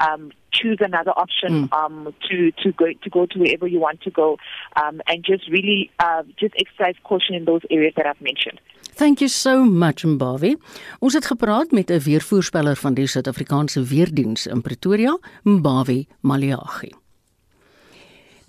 Choose 0.53 0.79
another 0.81 1.13
option 1.17 1.69
mm. 1.69 1.73
um, 1.73 2.15
to 2.29 2.51
to 2.63 2.73
go 2.73 2.87
to 2.93 3.11
go 3.11 3.27
to 3.27 3.39
wherever 3.39 3.67
you 3.67 3.81
want 3.81 4.01
to 4.03 4.11
go, 4.11 4.39
um, 4.77 5.01
and 5.07 5.25
just 5.25 5.49
really 5.49 5.91
uh, 5.99 6.23
just 6.37 6.55
exercise 6.57 6.97
caution 7.03 7.35
in 7.35 7.45
those 7.45 7.63
areas 7.71 7.95
that 7.97 8.07
I've 8.07 8.21
mentioned. 8.21 8.61
Thank 8.95 9.21
you 9.21 9.29
so 9.29 9.65
much 9.65 10.05
Mbavi. 10.05 10.57
Ons 10.99 11.15
het 11.15 11.27
gepraat 11.27 11.71
met 11.71 11.91
'n 11.91 11.99
weervoorspeller 11.99 12.77
van 12.77 12.95
die 12.95 13.07
Suid-Afrikaanse 13.07 13.83
Weerdiens 13.83 14.47
in 14.47 14.61
Pretoria, 14.61 15.19
Mbavi 15.43 16.07
Maliagi. 16.21 16.93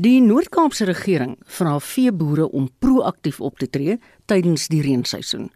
Die 0.02 0.22
Noord-Kaapse 0.22 0.86
regering 0.86 1.36
vra 1.46 1.80
veeboere 1.80 2.52
om 2.52 2.70
proaktief 2.80 3.40
op 3.40 3.60
te 3.62 3.68
tree 3.70 4.00
tydens 4.26 4.68
die 4.68 4.82
reenseisoen. 4.82 5.52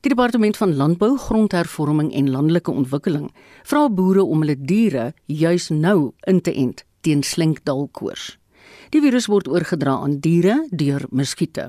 Die 0.00 0.08
departement 0.08 0.56
van 0.56 0.76
landbou, 0.76 1.18
grondhervorming 1.18 2.14
en 2.16 2.30
landelike 2.30 2.70
ontwikkeling 2.72 3.26
vra 3.68 3.82
boere 3.92 4.22
om 4.24 4.40
hulle 4.40 4.56
diere 4.56 5.10
juis 5.26 5.68
nou 5.68 6.12
in 6.24 6.40
te 6.40 6.54
ent 6.56 6.86
teen 7.04 7.20
slinkdalkoors. 7.22 8.38
Die 8.94 9.02
virus 9.04 9.28
word 9.28 9.48
oorgedra 9.48 9.98
aan 10.00 10.16
diere 10.24 10.56
deur 10.70 11.04
muskiete. 11.12 11.68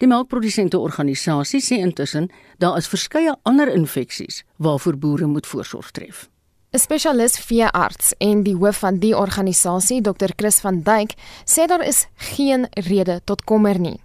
Die 0.00 0.08
melkprodusente 0.08 0.80
organisasie 0.80 1.60
sê 1.60 1.82
intussen 1.84 2.30
daar 2.58 2.80
is 2.80 2.88
verskeie 2.88 3.36
ander 3.44 3.68
infeksies 3.68 4.40
waarvoor 4.56 4.96
boere 4.96 5.28
moet 5.28 5.46
voorsorg 5.46 5.92
tref. 5.92 6.28
'n 6.72 6.78
Spesialis 6.78 7.36
veearts 7.36 8.14
en 8.18 8.42
die 8.42 8.56
hoof 8.56 8.78
van 8.78 8.98
die 8.98 9.16
organisasie, 9.16 10.00
Dr. 10.00 10.32
Chris 10.36 10.60
van 10.60 10.82
Duyk, 10.82 11.12
sê 11.44 11.66
daar 11.66 11.84
is 11.84 12.06
geen 12.14 12.68
rede 12.70 13.20
tot 13.24 13.44
kommer 13.44 13.78
nie. 13.78 14.00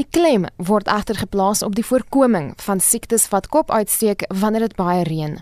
Die 0.00 0.06
klem 0.08 0.46
word 0.56 0.88
egter 0.88 1.18
geplaas 1.20 1.60
op 1.62 1.74
die 1.76 1.84
voorkoming 1.84 2.52
van 2.64 2.80
siektes 2.80 3.26
wat 3.28 3.50
kop 3.52 3.70
uitsteek 3.70 4.24
wanneer 4.40 4.64
dit 4.64 4.76
baie 4.78 5.02
reën. 5.04 5.34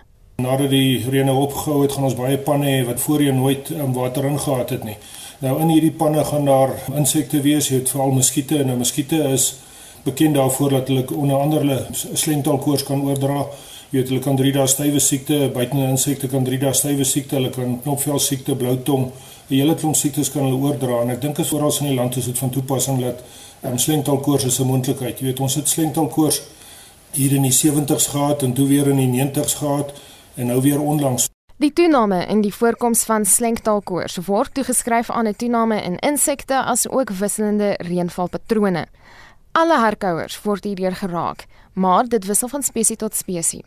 Nadat 0.43 0.73
die 0.73 0.99
reën 1.07 1.29
opgehou 1.31 1.83
het, 1.85 1.93
gaan 1.95 2.09
ons 2.09 2.17
baie 2.19 2.37
panne 2.37 2.67
hê 2.67 2.81
wat 2.87 2.99
voorheen 2.99 3.39
nooit 3.39 3.71
um, 3.77 3.93
water 3.95 4.27
ingehaat 4.27 4.73
het 4.75 4.83
nie. 4.83 4.97
Nou 5.39 5.55
in 5.63 5.71
hierdie 5.71 5.93
panne 5.95 6.25
gaan 6.27 6.45
daar 6.49 6.75
insekte 6.99 7.39
wees, 7.45 7.69
jy 7.71 7.79
het 7.79 7.93
veral 7.93 8.11
muskiete 8.17 8.59
en 8.59 8.73
nou 8.73 8.77
muskiete 8.81 9.21
is 9.31 9.53
bekend 10.03 10.35
daarvoor 10.35 10.75
dat 10.79 10.91
hulle 10.91 11.05
onder 11.15 11.39
andere 11.39 11.77
slengtaalkoors 11.93 12.83
kan 12.83 13.05
oordra. 13.07 13.45
Jy 13.91 13.99
weet 13.99 14.11
hulle 14.11 14.23
kan 14.25 14.39
drie 14.39 14.51
dae 14.55 14.67
stywe 14.67 14.99
siekte, 14.99 15.45
buitende 15.53 15.87
insekte 15.93 16.27
kan 16.31 16.43
drie 16.47 16.59
dae 16.59 16.73
stywe 16.75 17.07
siekte, 17.07 17.37
hulle 17.39 17.53
kan 17.55 17.77
knopvel 17.85 18.19
siekte, 18.19 18.55
blou 18.55 18.75
tong, 18.83 19.11
'n 19.51 19.55
hele 19.59 19.75
klomp 19.75 19.95
siektes 19.95 20.31
kan 20.31 20.45
hulle 20.47 20.59
oordra 20.59 21.01
en 21.03 21.09
ek 21.11 21.21
dink 21.21 21.39
as 21.39 21.51
oral 21.51 21.73
in 21.81 21.87
die 21.87 21.95
land 21.95 22.15
is 22.15 22.25
dit 22.25 22.37
van 22.37 22.49
toepassing 22.49 23.01
dat 23.01 23.19
um, 23.63 23.77
slengtaalkoors 23.77 24.43
is 24.43 24.59
'n 24.59 24.65
moontlikheid. 24.65 25.19
Jy 25.19 25.25
weet 25.25 25.39
ons 25.39 25.55
het 25.55 25.67
slengtaalkoors 25.67 26.41
hier 27.11 27.31
in 27.31 27.41
die 27.41 27.53
70's 27.53 28.07
gehad 28.07 28.43
en 28.43 28.53
toe 28.53 28.67
weer 28.67 28.87
in 28.87 28.97
die 28.97 29.23
90's 29.23 29.53
gehad 29.53 29.93
en 30.35 30.45
nou 30.45 30.61
weer 30.61 30.81
onlangs 30.81 31.29
Die 31.61 31.73
toename 31.73 32.25
in 32.25 32.39
die 32.41 32.53
voorkoms 32.53 33.03
van 33.05 33.25
slengtaalkoors 33.25 34.15
word 34.25 34.53
toegeskryf 34.53 35.09
aan 35.09 35.27
'n 35.27 35.35
toename 35.35 35.81
in 35.81 35.99
insekte 35.99 36.63
as 36.63 36.89
ook 36.89 37.09
wisselende 37.09 37.73
reënvalpatrone. 37.77 38.87
Alle 39.51 39.79
herkouers 39.79 40.41
word 40.41 40.63
hierdeur 40.63 40.95
geraak, 40.95 41.45
maar 41.73 42.07
dit 42.07 42.25
wissel 42.25 42.47
van 42.47 42.63
spesies 42.63 42.97
tot 42.97 43.15
spesies. 43.15 43.61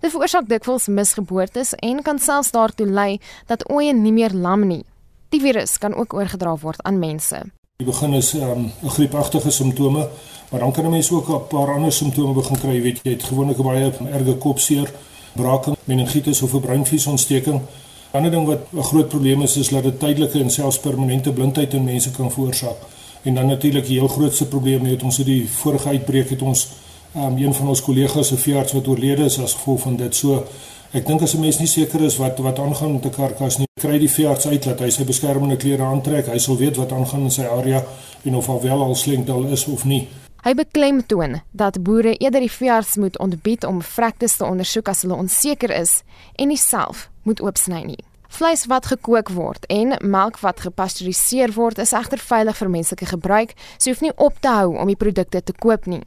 Dit 0.00 0.10
veroorsaak 0.10 0.48
dikwels 0.48 0.86
misgeboortes 0.86 1.74
en 1.74 2.02
kan 2.02 2.18
selfs 2.18 2.50
daartoe 2.50 2.86
lei 2.86 3.20
dat 3.46 3.70
ooe 3.70 3.92
nie 3.92 4.12
meer 4.12 4.32
lam 4.32 4.66
nie. 4.66 4.84
Die 5.28 5.40
virus 5.40 5.78
kan 5.78 5.94
ook 5.94 6.14
oorgedra 6.14 6.56
word 6.56 6.82
aan 6.82 6.98
mense. 6.98 7.42
Die 7.78 7.86
begin 7.86 8.12
is 8.12 8.34
ehm, 8.34 8.60
'n 8.60 8.72
um, 8.82 8.90
griepagtige 8.90 9.50
simptome, 9.50 10.08
maar 10.50 10.60
dan 10.60 10.72
kan 10.72 10.84
'n 10.84 10.90
mens 10.90 11.10
ook 11.10 11.28
'n 11.28 11.46
paar 11.48 11.74
ander 11.74 11.92
simptome 11.92 12.32
begin 12.32 12.58
kry, 12.58 12.82
weet 12.82 13.00
jy, 13.02 13.10
het 13.10 13.22
gewoonlik 13.22 13.56
baie 13.56 13.92
erge 14.12 14.34
kopseer, 14.34 14.92
braking, 15.32 15.76
meningitis 15.84 16.42
of 16.42 16.54
'n 16.54 16.60
breinvliesontsteking. 16.60 17.60
'n 17.60 18.16
Ander 18.16 18.30
ding 18.30 18.46
wat 18.46 18.58
'n 18.72 18.82
groot 18.82 19.08
probleem 19.08 19.42
is, 19.42 19.56
is 19.56 19.68
dat 19.68 19.82
dit 19.82 19.98
tydelike 19.98 20.38
en 20.38 20.50
selfs 20.50 20.78
permanente 20.78 21.32
blindheid 21.32 21.74
in 21.74 21.84
mense 21.84 22.10
kan 22.10 22.32
veroorsaak. 22.32 22.78
En 23.22 23.34
dan 23.34 23.46
natuurlik 23.46 23.86
die 23.86 23.98
heel 23.98 24.08
grootste 24.08 24.46
probleem 24.46 24.84
het 24.84 25.02
ons 25.02 25.16
het 25.16 25.26
die 25.26 25.50
vorige 25.50 25.88
uitbreek 25.88 26.30
het 26.30 26.42
ons 26.42 26.68
um, 27.16 27.36
een 27.36 27.54
van 27.54 27.68
ons 27.68 27.82
kollegas 27.82 28.26
se 28.26 28.36
veearts 28.36 28.72
wat 28.72 28.86
oorlede 28.86 29.24
is 29.24 29.38
as 29.38 29.54
gevolg 29.54 29.80
van 29.80 29.96
dit. 29.96 30.14
So 30.14 30.44
ek 30.92 31.06
dink 31.06 31.22
as 31.22 31.34
'n 31.34 31.40
mens 31.40 31.58
nie 31.58 31.66
seker 31.66 32.00
is 32.00 32.16
wat 32.16 32.38
wat 32.38 32.58
aangaan 32.58 32.92
met 32.92 33.04
'n 33.04 33.10
karkas 33.10 33.58
nie, 33.58 33.66
kry 33.80 33.98
die 33.98 34.10
veearts 34.10 34.46
uit 34.46 34.62
dat 34.64 34.80
hy 34.80 34.90
sy 34.90 35.04
beskermende 35.04 35.56
klere 35.56 35.82
aantrek. 35.82 36.26
Hy 36.26 36.38
sal 36.38 36.56
weet 36.56 36.76
wat 36.76 36.92
aangaan 36.92 37.22
in 37.22 37.30
sy 37.30 37.42
area 37.42 37.84
en 38.24 38.34
of 38.34 38.48
al 38.48 38.62
wel 38.62 38.82
al 38.82 38.94
slenkdal 38.94 39.44
is 39.44 39.66
of 39.66 39.84
nie. 39.84 40.08
Hy 40.42 40.54
beklemtoon 40.54 41.40
dat 41.52 41.82
boere 41.82 42.16
eerder 42.16 42.40
die 42.40 42.50
veearts 42.50 42.96
moet 42.96 43.18
ontbied 43.18 43.64
om 43.64 43.82
vrektes 43.82 44.36
te 44.36 44.44
ondersoek 44.44 44.88
as 44.88 45.02
hulle 45.02 45.14
onseker 45.14 45.70
is 45.70 46.02
en 46.36 46.48
nie 46.48 46.56
self 46.56 47.10
moet 47.22 47.40
oopsny 47.40 47.82
nie. 47.82 48.04
Vleis 48.28 48.66
wat 48.66 48.86
gekook 48.86 49.28
word 49.28 49.64
en 49.66 49.96
melk 50.00 50.38
wat 50.40 50.60
gepasteuriseer 50.60 51.52
word 51.56 51.78
is 51.78 51.92
egter 51.92 52.18
veilig 52.18 52.56
vir 52.56 52.70
menslike 52.70 53.06
gebruik, 53.06 53.54
so 53.78 53.90
hoef 53.90 54.00
nie 54.00 54.12
op 54.16 54.40
te 54.40 54.48
hou 54.48 54.76
om 54.76 54.86
die 54.86 54.96
produkte 54.96 55.42
te 55.42 55.52
koop 55.52 55.86
nie. 55.86 56.02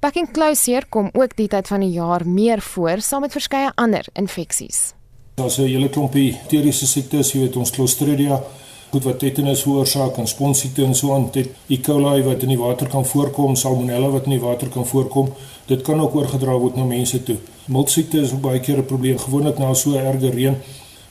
Back 0.00 0.18
in 0.20 0.28
closeer 0.32 0.84
kom 0.92 1.08
ook 1.12 1.36
die 1.38 1.46
tyd 1.48 1.68
van 1.72 1.80
die 1.80 1.94
jaar 1.94 2.26
meer 2.28 2.60
voor 2.60 3.00
saam 3.00 3.22
met 3.24 3.32
verskeie 3.32 3.70
ander 3.80 4.04
infeksies. 4.12 4.92
Daar's 5.34 5.58
'n 5.58 5.62
hele 5.66 5.88
klompie 5.88 6.32
bakteriese 6.32 6.86
siektes, 6.86 7.32
jy 7.32 7.40
weet 7.40 7.56
ons 7.56 7.70
Clostridia, 7.70 8.42
goed 8.90 9.04
wat 9.04 9.18
tetanus 9.18 9.62
veroorsaak 9.62 10.16
en 10.16 10.26
sponsiete 10.26 10.84
en 10.84 10.94
so 10.94 11.14
aan, 11.14 11.28
dit 11.32 11.48
E. 11.68 11.80
coli 11.80 12.22
wat 12.22 12.42
in 12.42 12.48
die 12.48 12.58
water 12.58 12.88
kan 12.88 13.06
voorkom, 13.06 13.56
Salmonella 13.56 14.10
wat 14.10 14.24
in 14.24 14.30
die 14.30 14.40
water 14.40 14.68
kan 14.68 14.86
voorkom, 14.86 15.32
dit 15.66 15.82
kan 15.82 16.00
ook 16.00 16.14
oorgedra 16.14 16.58
word 16.58 16.76
na 16.76 16.84
mense 16.84 17.22
toe. 17.22 17.36
Miltsiekte 17.64 18.20
is 18.20 18.32
ook 18.32 18.40
baie 18.40 18.60
keer 18.60 18.78
'n 18.78 18.84
probleem, 18.84 19.18
gewoonlik 19.18 19.58
na 19.58 19.74
so 19.74 19.90
'n 19.90 20.06
erge 20.06 20.30
reën 20.30 20.56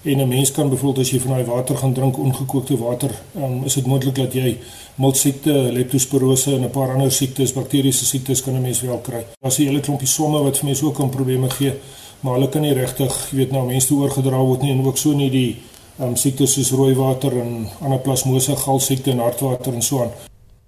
En 0.05 0.17
'n 0.19 0.27
mens 0.27 0.51
kan 0.51 0.69
byvoorbeeld 0.69 1.05
as 1.05 1.11
jy 1.11 1.19
van 1.19 1.31
daai 1.31 1.45
water 1.45 1.77
gaan 1.77 1.93
drink, 1.93 2.17
ongekookte 2.17 2.77
water, 2.77 3.11
um, 3.35 3.63
is 3.63 3.73
dit 3.73 3.85
moontlik 3.85 4.15
dat 4.15 4.33
jy 4.33 4.57
miltsiekte, 4.95 5.51
leptospirose 5.51 6.53
en 6.53 6.61
'n 6.61 6.69
paar 6.69 6.93
ander 6.93 7.11
siektes, 7.11 7.53
bakteriese 7.53 8.05
siektes 8.05 8.41
kan 8.41 8.53
'n 8.53 8.61
mens 8.61 8.81
wel 8.81 8.97
kry. 8.97 9.25
Daar's 9.39 9.57
'n 9.57 9.63
hele 9.63 9.79
klompie 9.79 10.07
somme 10.07 10.41
wat 10.43 10.57
vir 10.57 10.65
mense 10.65 10.85
ook 10.85 10.95
kan 10.95 11.09
probleme 11.09 11.49
gee, 11.49 11.73
maar 12.19 12.33
hulle 12.33 12.49
kan 12.49 12.61
nie 12.61 12.73
regtig, 12.73 13.27
jy 13.31 13.37
weet, 13.37 13.51
na 13.51 13.63
mense 13.63 13.87
toe 13.87 14.01
oorgedra 14.01 14.37
word 14.37 14.61
nie 14.61 14.71
en 14.71 14.85
ook 14.85 14.97
so 14.97 15.13
nie 15.13 15.29
die 15.29 15.57
um, 15.99 16.15
siektes 16.15 16.53
soos 16.53 16.71
rooiwater 16.71 17.39
en 17.41 17.67
anaplasmose, 17.81 18.55
galsiekte 18.55 19.11
en 19.11 19.19
hartwater 19.19 19.73
en 19.73 19.81
so 19.81 20.01
aan. 20.01 20.11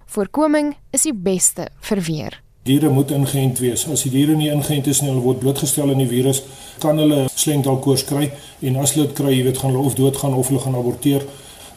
Voorkoming 0.06 0.76
is 0.90 1.02
die 1.02 1.14
beste 1.14 1.68
vir 1.80 2.00
weer. 2.00 2.47
Diere 2.68 2.88
moet 2.92 3.10
ingeënt 3.16 3.62
wees. 3.64 3.86
As 3.88 4.02
die 4.04 4.10
diere 4.12 4.34
nie 4.36 4.50
ingeënt 4.52 4.90
is 4.92 4.98
nie, 5.00 5.08
hulle 5.08 5.24
word 5.24 5.38
blootgestel 5.40 5.88
aan 5.88 6.02
die 6.02 6.08
virus, 6.10 6.42
kan 6.82 6.98
hulle 7.00 7.22
slengdalkoors 7.32 8.04
kry 8.04 8.26
en 8.60 8.76
as 8.82 8.92
hulle 8.92 9.06
dit 9.06 9.14
kry, 9.16 9.30
jy 9.32 9.46
weet, 9.46 9.60
gaan 9.62 9.72
hulle 9.72 9.88
of 9.88 9.96
doodgaan 9.96 10.36
of 10.36 10.50
hulle 10.52 10.60
gaan 10.60 10.76
aborteer. 10.76 11.24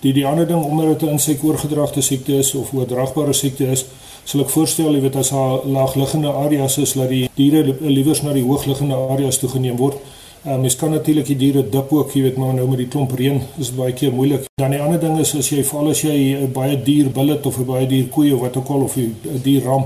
Die 0.04 0.12
die 0.18 0.26
ander 0.28 0.50
ding 0.50 0.64
omdat 0.66 1.00
dit 1.00 1.08
'n 1.08 1.16
insekoorgedragte 1.16 2.02
siekte 2.02 2.38
is 2.44 2.54
of 2.56 2.74
oordraagbare 2.74 3.34
siekte 3.34 3.70
is, 3.72 3.86
sal 4.26 4.42
ek 4.42 4.50
voorstel 4.50 4.94
jy 4.96 5.02
weet 5.02 5.16
as 5.16 5.30
haar 5.30 5.64
laagliggende 5.66 6.28
areas 6.28 6.78
is 6.78 6.94
dat 6.94 7.10
die 7.10 7.30
diere 7.36 7.76
liewers 7.80 8.22
na 8.22 8.34
die 8.34 8.44
hoogliggende 8.44 8.96
areas 8.96 9.38
toe 9.38 9.50
geneem 9.50 9.78
word. 9.78 9.98
Uh, 10.46 10.58
mens 10.58 10.76
kan 10.76 10.90
natuurlik 10.92 11.26
die 11.26 11.38
diere 11.38 11.70
dip 11.70 11.92
ook, 11.94 12.12
jy 12.12 12.22
weet, 12.22 12.38
maar 12.38 12.54
nou 12.54 12.68
met 12.68 12.78
die 12.78 12.88
klomp 12.88 13.12
reën 13.12 13.42
is 13.58 13.68
dit 13.68 13.78
baie 13.78 13.94
keer 13.94 14.12
moeilik. 14.12 14.46
Dan 14.56 14.72
die 14.72 14.82
ander 14.82 15.00
ding 15.00 15.20
is 15.20 15.36
as 15.36 15.50
jy 15.50 15.64
veral 15.64 15.90
as 15.90 16.02
jy 16.02 16.36
'n 16.36 16.52
baie 16.52 16.84
dier 16.84 17.10
billet 17.10 17.46
of 17.46 17.60
'n 17.60 17.66
baie 17.66 17.88
dier 17.88 18.08
koei 18.10 18.34
of 18.34 18.42
wat 18.42 18.58
ook 18.58 18.70
al 18.70 18.82
of 18.82 18.98
'n 18.98 19.42
dier 19.44 19.64
ram 19.64 19.86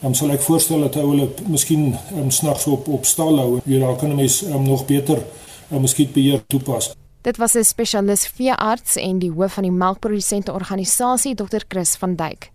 Um, 0.00 0.14
sal 0.16 0.30
ek 0.32 0.40
voorstel 0.40 0.80
dat 0.86 0.94
hulle 0.96 1.26
miskien 1.52 1.90
um, 2.16 2.30
snags 2.32 2.64
op 2.72 2.86
op 2.88 3.04
stal 3.04 3.36
hou. 3.36 3.58
Jy 3.68 3.82
daar 3.82 3.98
kan 4.00 4.08
'n 4.10 4.16
mens 4.16 4.42
um, 4.42 4.62
nog 4.64 4.86
beter 4.86 5.18
'n 5.18 5.74
um, 5.74 5.80
muskietbeheer 5.80 6.40
toepas. 6.46 6.94
Dit 7.22 7.36
was 7.36 7.54
'n 7.54 7.64
spesialis 7.64 8.26
veearts 8.26 8.96
en 8.96 9.18
die 9.18 9.30
hoof 9.30 9.52
van 9.52 9.62
die 9.62 9.72
melkprodusente 9.72 10.52
organisasie 10.52 11.34
Dr. 11.34 11.60
Chris 11.68 11.96
van 11.96 12.16
Duyk. 12.16 12.50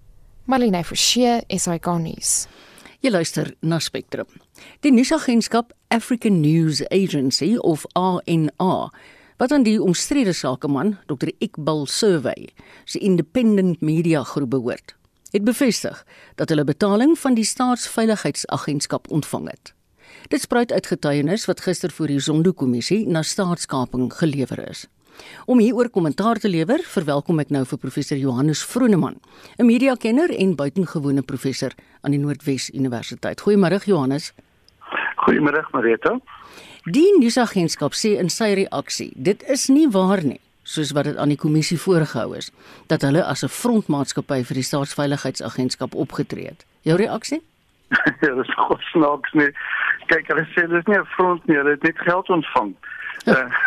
Marlene 0.45 0.83
Forsie, 0.83 1.41
SAK 1.47 1.85
nuus. 1.85 2.47
Jy 2.99 3.09
luister 3.11 3.53
na 3.59 3.79
Spectrum. 3.79 4.27
Die 4.79 4.91
nuusagentskap 4.91 5.73
African 5.87 6.39
News 6.39 6.87
Agency 6.89 7.57
of 7.57 7.85
ANA 7.93 8.91
wat 9.37 9.51
aan 9.51 9.63
die 9.63 9.81
omstrede 9.83 10.33
sakeman 10.33 10.97
Dr. 11.05 11.29
Iqbal 11.37 11.85
Survey 11.85 12.49
se 12.85 12.99
independent 12.99 13.81
media 13.81 14.23
groep 14.23 14.49
behoort 14.49 14.94
het 15.35 15.43
bevestig 15.43 16.05
dat 16.39 16.49
hulle 16.49 16.63
betaling 16.63 17.17
van 17.19 17.35
die 17.35 17.43
staatsveiligheidsagentskap 17.43 19.09
ontvang 19.11 19.49
het. 19.49 19.73
Dit 20.31 20.41
spruit 20.41 20.71
uit 20.71 20.87
getuienis 20.87 21.45
wat 21.45 21.61
gister 21.61 21.91
voor 21.91 22.07
die 22.07 22.19
Zondo-kommissie 22.19 23.07
na 23.07 23.21
staatskaping 23.21 24.13
gelewer 24.13 24.69
is. 24.69 24.87
Om 25.45 25.59
hieroor 25.59 25.89
kommentaar 25.89 26.39
te 26.39 26.49
lewer, 26.49 26.81
verwelkom 26.83 27.39
ek 27.39 27.51
nou 27.51 27.63
vir 27.65 27.79
professor 27.79 28.17
Johannes 28.17 28.63
Vroneman, 28.63 29.19
'n 29.59 29.65
mediakenner 29.65 30.29
en 30.29 30.55
buitengewone 30.55 31.21
professor 31.21 31.71
aan 32.01 32.11
die 32.11 32.19
Noordwes 32.19 32.69
Universiteit. 32.69 33.41
Goeiemôre 33.41 33.83
Johannes. 33.85 34.33
Goeiemôre 35.15 35.67
Marita. 35.71 36.19
Die 36.83 37.17
nuusagentskap 37.19 37.93
sê 37.93 38.17
in 38.19 38.29
sy 38.29 38.53
reaksie, 38.53 39.11
dit 39.15 39.43
is 39.49 39.67
nie 39.67 39.87
waar 39.89 40.23
nie 40.23 40.39
soos 40.65 40.91
wat 40.97 41.05
dit 41.05 41.17
aan 41.17 41.29
die 41.29 41.37
kommissie 41.37 41.77
voorgehou 41.79 42.35
is 42.37 42.51
dat 42.91 43.05
hulle 43.05 43.23
as 43.23 43.43
'n 43.43 43.53
frontmaatskappy 43.53 44.43
vir 44.43 44.55
die 44.61 44.69
staatsveiligheidsagentskap 44.69 45.95
opgetree 45.95 46.47
het. 46.47 46.65
Jou 46.81 46.97
reaksie? 46.97 47.41
ja, 48.21 48.33
dit 48.33 48.45
is 48.45 48.53
godsnaaks 48.53 49.33
nie. 49.33 49.51
Kyk, 50.09 50.27
hulle 50.27 50.45
sê 50.53 50.67
dis 50.69 50.87
nie 50.89 50.97
'n 50.97 51.05
front 51.15 51.45
nie, 51.47 51.57
hulle 51.57 51.77
het 51.77 51.83
net 51.83 51.99
geld 51.99 52.29
ontvang. 52.29 52.75
Uh, 53.25 53.49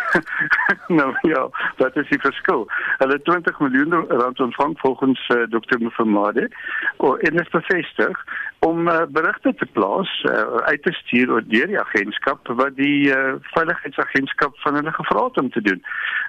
nou 1.01 1.15
ja, 1.21 1.49
wat 1.77 1.97
is 1.97 2.09
die 2.09 2.21
verskil? 2.21 2.67
Hulle 2.99 3.23
20 3.23 3.59
miljoen 3.59 3.93
rand 4.09 4.41
ontvang 4.41 4.79
volgens 4.81 5.29
uh, 5.29 5.43
Dr. 5.43 5.79
Mfumade 5.79 6.51
en 6.99 7.37
dit 7.37 7.51
bevestig 7.51 8.25
om 8.59 8.89
uh, 8.89 9.03
berigte 9.09 9.55
te 9.55 9.67
plaas 9.73 10.25
uh, 10.29 10.57
uit 10.57 10.83
te 10.83 10.93
stuur 10.93 11.31
oor 11.31 11.45
deur 11.47 11.67
die 11.67 11.81
agentskap 11.81 12.49
wat 12.61 12.75
die 12.77 13.11
uh, 13.15 13.35
veiligheidsagentskap 13.55 14.57
van 14.65 14.75
hulle 14.75 14.93
gevra 14.93 15.25
het 15.25 15.39
om 15.39 15.51
te 15.51 15.63
doen. 15.63 15.83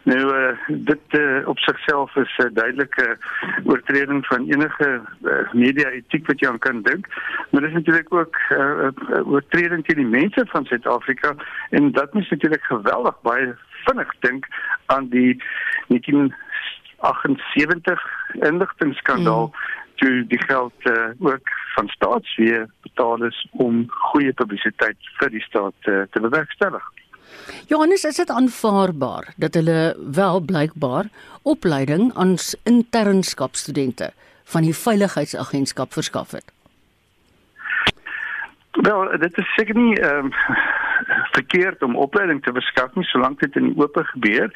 Nou 0.04 0.20
uh, 0.36 0.52
dit 0.68 1.18
uh, 1.20 1.48
op 1.48 1.58
sigself 1.60 2.16
is 2.16 2.36
'n 2.38 2.46
uh, 2.46 2.54
duidelike 2.54 3.18
oortreding 3.64 4.26
van 4.26 4.48
enige 4.48 5.02
uh, 5.22 5.54
media 5.54 5.90
etiek 5.90 6.28
wat 6.28 6.40
jy 6.40 6.48
aan 6.48 6.60
kan 6.60 6.82
dink, 6.82 7.08
maar 7.50 7.62
dit 7.62 7.70
is 7.70 7.76
natuurlik 7.76 8.14
ook 8.14 8.36
'n 8.50 8.54
uh, 8.54 8.88
uh, 9.10 9.32
oortreding 9.32 9.86
teen 9.86 10.04
die 10.04 10.20
mense 10.20 10.46
van 10.48 10.66
Suid-Afrika 10.66 11.36
en 11.70 11.92
dat 11.92 12.14
mens 12.14 12.30
natuurlik 12.30 12.64
geweldig 12.64 13.19
baie 13.22 13.56
vinnig 13.86 14.16
dink 14.20 14.46
aan 14.86 15.10
die 15.10 15.44
1978 15.88 18.02
inligtingskandaal 18.52 19.48
mm 19.48 19.54
toe 20.00 20.24
die 20.28 20.40
geld 20.44 20.88
uh, 20.88 21.12
ook 21.20 21.52
van 21.76 21.88
staatsweë 21.88 22.64
betaal 22.88 23.26
is 23.28 23.40
om 23.52 23.84
goeie 24.12 24.34
publisiteit 24.34 25.12
vir 25.20 25.34
die 25.34 25.44
staat 25.44 25.90
uh, 25.92 26.06
te 26.14 26.24
bewerkstellig. 26.24 26.86
Johannes, 27.70 28.06
is 28.08 28.20
dit 28.22 28.32
aanvaarbaar 28.32 29.34
dat 29.38 29.58
hulle 29.60 29.96
wel 30.16 30.40
blykbaar 30.40 31.12
opleiding 31.44 32.12
aan 32.16 32.38
internskapstudente 32.64 34.12
van 34.54 34.66
die 34.66 34.76
veiligheidsagentskap 34.76 35.94
verskaf 35.94 36.32
het? 36.32 36.48
Wel, 38.82 39.18
dit 39.20 39.38
is 39.38 39.56
seker 39.56 39.78
nie 39.78 39.96
ehm 40.00 40.32
um, 40.32 40.34
verkeerd 41.32 41.84
om 41.84 41.96
opleiding 41.96 42.44
te 42.44 42.54
verskaf 42.54 42.96
nie 42.96 43.06
solank 43.10 43.40
dit 43.40 43.56
in 43.56 43.70
die 43.70 43.78
oop 43.82 43.98
gebeur 44.12 44.50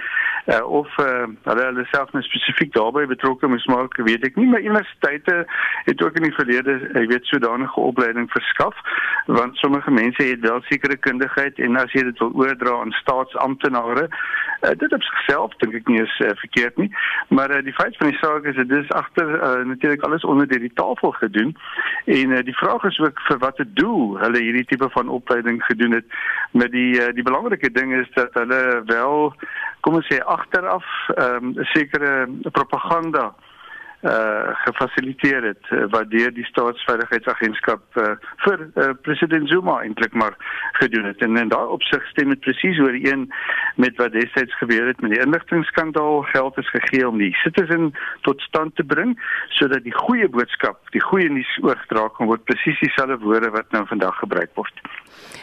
uh, 0.45 0.61
of 0.65 0.97
uh, 0.99 1.25
hulle 1.49 1.65
hulle 1.69 1.85
self 1.91 2.11
net 2.13 2.25
spesifiek 2.27 2.73
daarbey 2.75 3.05
betrokke 3.07 3.47
moet 3.47 3.67
maak, 3.71 3.97
weet 4.07 4.25
ek 4.27 4.39
nie, 4.39 4.47
maar 4.51 4.63
universiteite 4.63 5.43
het 5.87 6.03
ook 6.03 6.19
in 6.19 6.27
die 6.27 6.35
verlede, 6.37 6.77
ek 6.99 7.09
weet 7.11 7.29
sodanige 7.31 7.79
opleiding 7.79 8.29
verskaf 8.33 8.79
want 9.25 9.57
sommige 9.61 9.91
mense 9.91 10.23
het 10.23 10.41
wel 10.43 10.61
sekere 10.67 10.97
kundigheid 10.99 11.59
en 11.63 11.79
as 11.79 11.91
jy 11.95 12.03
dit 12.09 12.19
wil 12.19 12.33
oordra 12.43 12.79
aan 12.81 12.91
staatsamptenare, 12.99 14.09
uh, 14.09 14.73
dit 14.77 14.93
op 14.93 15.05
sigself 15.09 15.55
dink 15.63 15.77
ek 15.79 15.91
nie 15.91 16.01
is 16.03 16.17
uh, 16.25 16.33
verkeerd 16.41 16.81
nie, 16.81 16.89
maar 17.29 17.53
uh, 17.55 17.61
die 17.63 17.75
feit 17.77 17.95
van 18.01 18.11
die 18.11 18.19
saak 18.19 18.49
is 18.49 18.59
dit 18.59 18.75
is 18.77 18.91
agter 18.97 19.35
uh, 19.37 19.65
natuurlik 19.67 20.03
alles 20.03 20.23
onder 20.27 20.47
die 20.47 20.73
tafel 20.73 21.11
gedoen. 21.11 21.57
En 22.05 22.29
uh, 22.29 22.43
die 22.43 22.55
vraag 22.55 22.83
is 22.83 22.99
ook 22.99 23.19
vir 23.27 23.37
watter 23.37 23.67
doel 23.73 24.17
hulle 24.17 24.41
hierdie 24.43 24.65
tipe 24.65 24.89
van 24.89 25.09
opleiding 25.09 25.63
gedoen 25.63 25.91
het 25.91 26.05
met 26.63 26.71
die 26.71 26.93
uh, 26.99 27.11
die 27.15 27.25
belangrike 27.25 27.71
ding 27.71 27.93
is 27.93 28.09
dat 28.15 28.33
hulle 28.39 28.81
wel 28.87 29.33
kom 29.83 29.97
ons 29.99 30.07
sê 30.07 30.19
agteraf 30.35 30.85
ehm, 31.15 31.51
um, 31.51 31.65
sekere 31.75 32.13
propaganda 32.55 33.31
uh 34.03 34.51
gefasiliteer 34.65 35.43
het 35.43 35.69
uh, 35.71 35.85
wat 35.91 36.09
deur 36.11 36.31
die 36.35 36.43
staatsveiligheidsagentskap 36.45 37.83
uh, 37.95 38.15
vir 38.43 38.63
uh, 38.75 38.89
president 39.01 39.49
Zuma 39.49 39.77
eintlik 39.81 40.13
maar 40.13 40.35
gedoen 40.79 41.05
het. 41.05 41.21
En 41.23 41.37
in 41.37 41.51
daai 41.53 41.67
opsig 41.75 42.03
stem 42.11 42.33
dit 42.33 42.39
presies 42.39 42.79
ooreen 42.79 43.29
met 43.75 43.95
wat 44.01 44.11
destyds 44.11 44.57
gebeur 44.59 44.87
het 44.87 45.01
met 45.01 45.15
die 45.15 45.21
inligtingskandaal 45.23 46.21
geld 46.33 46.57
is 46.57 46.69
gegee 46.75 47.07
om 47.07 47.17
die 47.17 47.31
citizen 47.43 47.93
tot 48.27 48.41
stand 48.41 48.75
te 48.75 48.83
bring 48.83 49.15
sodat 49.59 49.83
die 49.87 49.95
goeie 49.95 50.27
boodskap 50.27 50.79
die 50.91 51.03
goeie 51.03 51.29
nuus 51.29 51.57
oorgedra 51.61 52.09
kan 52.17 52.27
word. 52.27 52.43
Presies 52.43 52.79
dieselfde 52.83 53.17
woorde 53.23 53.49
wat 53.55 53.71
nou 53.71 53.85
vandag 53.87 54.19
gebruik 54.19 54.51
word. 54.59 54.85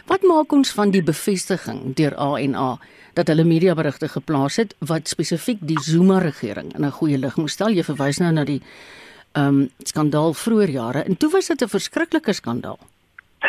Wat 0.07 0.23
maak 0.23 0.53
ons 0.53 0.73
van 0.77 0.93
die 0.93 1.03
bevestiging 1.03 1.95
deur 1.97 2.15
ANA 2.17 2.77
dat 3.15 3.27
hulle 3.27 3.45
mediaberigte 3.45 4.09
geplaas 4.09 4.57
het 4.57 4.75
wat 4.79 5.09
spesifiek 5.09 5.59
die 5.61 5.81
Zuma 5.83 6.19
regering 6.19 6.75
in 6.75 6.85
'n 6.85 6.91
goeie 6.91 7.19
lig 7.19 7.37
moes 7.37 7.53
stel. 7.53 7.71
Jy 7.71 7.85
verwys 7.85 8.19
nou 8.19 8.33
na 8.33 8.45
die 8.45 8.63
ehm 9.33 9.47
um, 9.47 9.71
skandaal 9.85 10.35
vroeër 10.35 10.71
jare 10.71 11.03
en 11.03 11.17
toe 11.17 11.31
was 11.31 11.47
dit 11.47 11.63
'n 11.63 11.69
verskriklike 11.69 12.33
skandaal. 12.33 12.79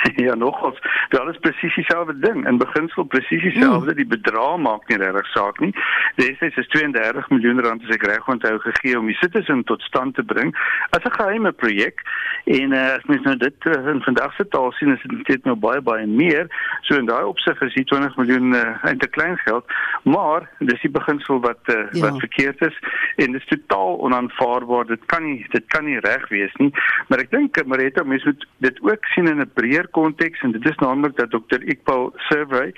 ja 0.26 0.36
nogals. 0.36 0.80
Wel 1.10 1.30
is 1.30 1.38
presies 1.38 1.76
dieselfde 1.76 2.20
ding. 2.20 2.48
In 2.48 2.58
beginsel 2.58 3.04
presies 3.04 3.42
dieselfde. 3.42 3.92
Mm. 3.92 3.96
die 3.96 4.08
bedrag 4.08 4.58
maak 4.58 4.88
nie 4.88 4.98
regtig 4.98 5.28
saak 5.34 5.60
nie. 5.60 5.72
Destyds 6.16 6.58
is 6.58 6.68
32 6.74 7.30
miljoen 7.30 7.62
rand 7.62 7.84
as 7.86 7.96
ek 7.96 8.06
reg 8.10 8.28
onthou 8.28 8.58
gegee 8.66 8.98
om 9.00 9.10
die 9.10 9.18
citizen 9.20 9.64
tot 9.70 9.82
stand 9.82 10.16
te 10.16 10.24
bring 10.24 10.56
as 10.90 11.04
'n 11.04 11.16
geheime 11.18 11.52
projek. 11.52 12.02
En 12.46 12.74
uh, 12.74 12.94
as 12.98 13.06
mens 13.06 13.22
nou 13.28 13.36
dit 13.38 13.66
uh, 13.70 13.88
in 13.94 14.02
vandag 14.02 14.34
se 14.36 14.48
taal 14.48 14.72
sien 14.72 14.94
is 14.96 15.04
dit 15.28 15.44
nou 15.46 15.56
baie 15.56 15.82
baie 15.82 16.08
meer. 16.08 16.50
So 16.82 16.98
in 16.98 17.06
daai 17.06 17.24
opsig 17.24 17.62
is 17.62 17.74
die 17.74 17.86
20 17.86 18.18
miljoen 18.18 18.56
uh, 18.58 18.86
eintlik 18.86 19.12
klein 19.12 19.38
geld. 19.46 19.66
Maar 20.04 20.50
dis 20.60 20.82
die 20.82 20.92
beginsel 20.92 21.42
wat 21.46 21.62
uh, 21.70 21.86
ja. 21.92 22.02
wat 22.08 22.20
verkeerd 22.20 22.62
is. 22.62 22.78
En 23.16 23.32
dit 23.32 23.42
is 23.42 23.48
totaal 23.48 24.00
onaanvaarbaar. 24.00 24.86
Dit 24.86 25.06
kan 25.06 25.24
nie 25.24 25.46
dit 25.52 25.66
kan 25.68 25.86
nie 25.86 26.00
reg 26.00 26.28
wees 26.30 26.54
nie. 26.58 26.72
Maar 27.08 27.20
ek 27.26 27.32
dink 27.32 27.60
Marita 27.66 28.04
mens 28.04 28.24
moet 28.26 28.48
dit 28.58 28.82
ook 28.82 29.06
sien 29.14 29.28
in 29.28 29.40
'n 29.42 29.52
breër 29.54 29.91
konteks 29.92 30.42
en 30.42 30.52
dit 30.52 30.66
is 30.70 30.76
naamlik 30.76 31.16
dat 31.18 31.32
Dr. 31.32 31.62
Iqbal 31.62 32.12
Survey 32.16 32.74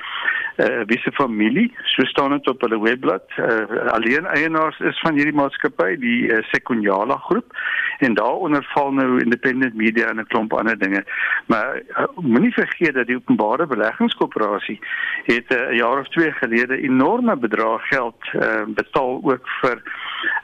eh 0.55 0.65
uh, 0.65 0.81
wie 0.85 0.99
se 0.99 1.11
familie, 1.11 1.73
so 1.83 2.05
staan 2.05 2.31
dit 2.31 2.47
op 2.47 2.61
hulle 2.61 2.79
webblad, 2.81 3.23
uh, 3.37 3.87
alleen 3.91 4.25
eienaars 4.25 4.79
is 4.79 4.99
van 4.99 5.15
hierdie 5.17 5.33
maatskappy, 5.33 5.95
die 5.97 6.27
uh, 6.27 6.43
Sekunjala 6.51 7.17
groep 7.17 7.57
en 7.99 8.13
daaronder 8.13 8.65
val 8.73 8.91
nou 8.91 9.21
independent 9.21 9.73
media 9.73 10.07
en 10.07 10.19
'n 10.19 10.27
klomp 10.27 10.53
ander 10.53 10.77
dinge. 10.77 11.03
Maar 11.45 11.81
uh, 11.89 12.05
moenie 12.15 12.53
vergeet 12.53 12.93
dat 12.93 13.07
die 13.07 13.15
openbare 13.15 13.67
beleggingskoöperasie 13.67 14.79
het 15.23 15.49
'n 15.49 15.53
uh, 15.53 15.77
jaar 15.77 15.99
of 15.99 16.07
2 16.07 16.31
gelede 16.31 16.77
enorme 16.77 17.37
bedrag 17.37 17.87
geld 17.87 18.21
uh, 18.33 18.63
betaal 18.67 19.21
ook 19.23 19.47
vir 19.61 19.81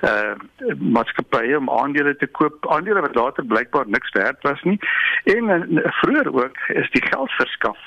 uh 0.02 0.34
maatskappye 0.78 1.58
om 1.58 1.70
aandele 1.70 2.16
te 2.16 2.28
koop, 2.28 2.68
aandele 2.68 3.02
wat 3.02 3.16
later 3.16 3.46
blykbaar 3.46 3.88
niks 3.88 4.12
werd 4.12 4.42
was 4.42 4.62
nie. 4.64 4.80
En 5.24 5.50
uh, 5.50 5.80
vroeër 6.02 6.34
ook 6.34 6.59
is 6.68 6.92
die 6.92 7.06
geld 7.06 7.32
verskaf 7.32 7.78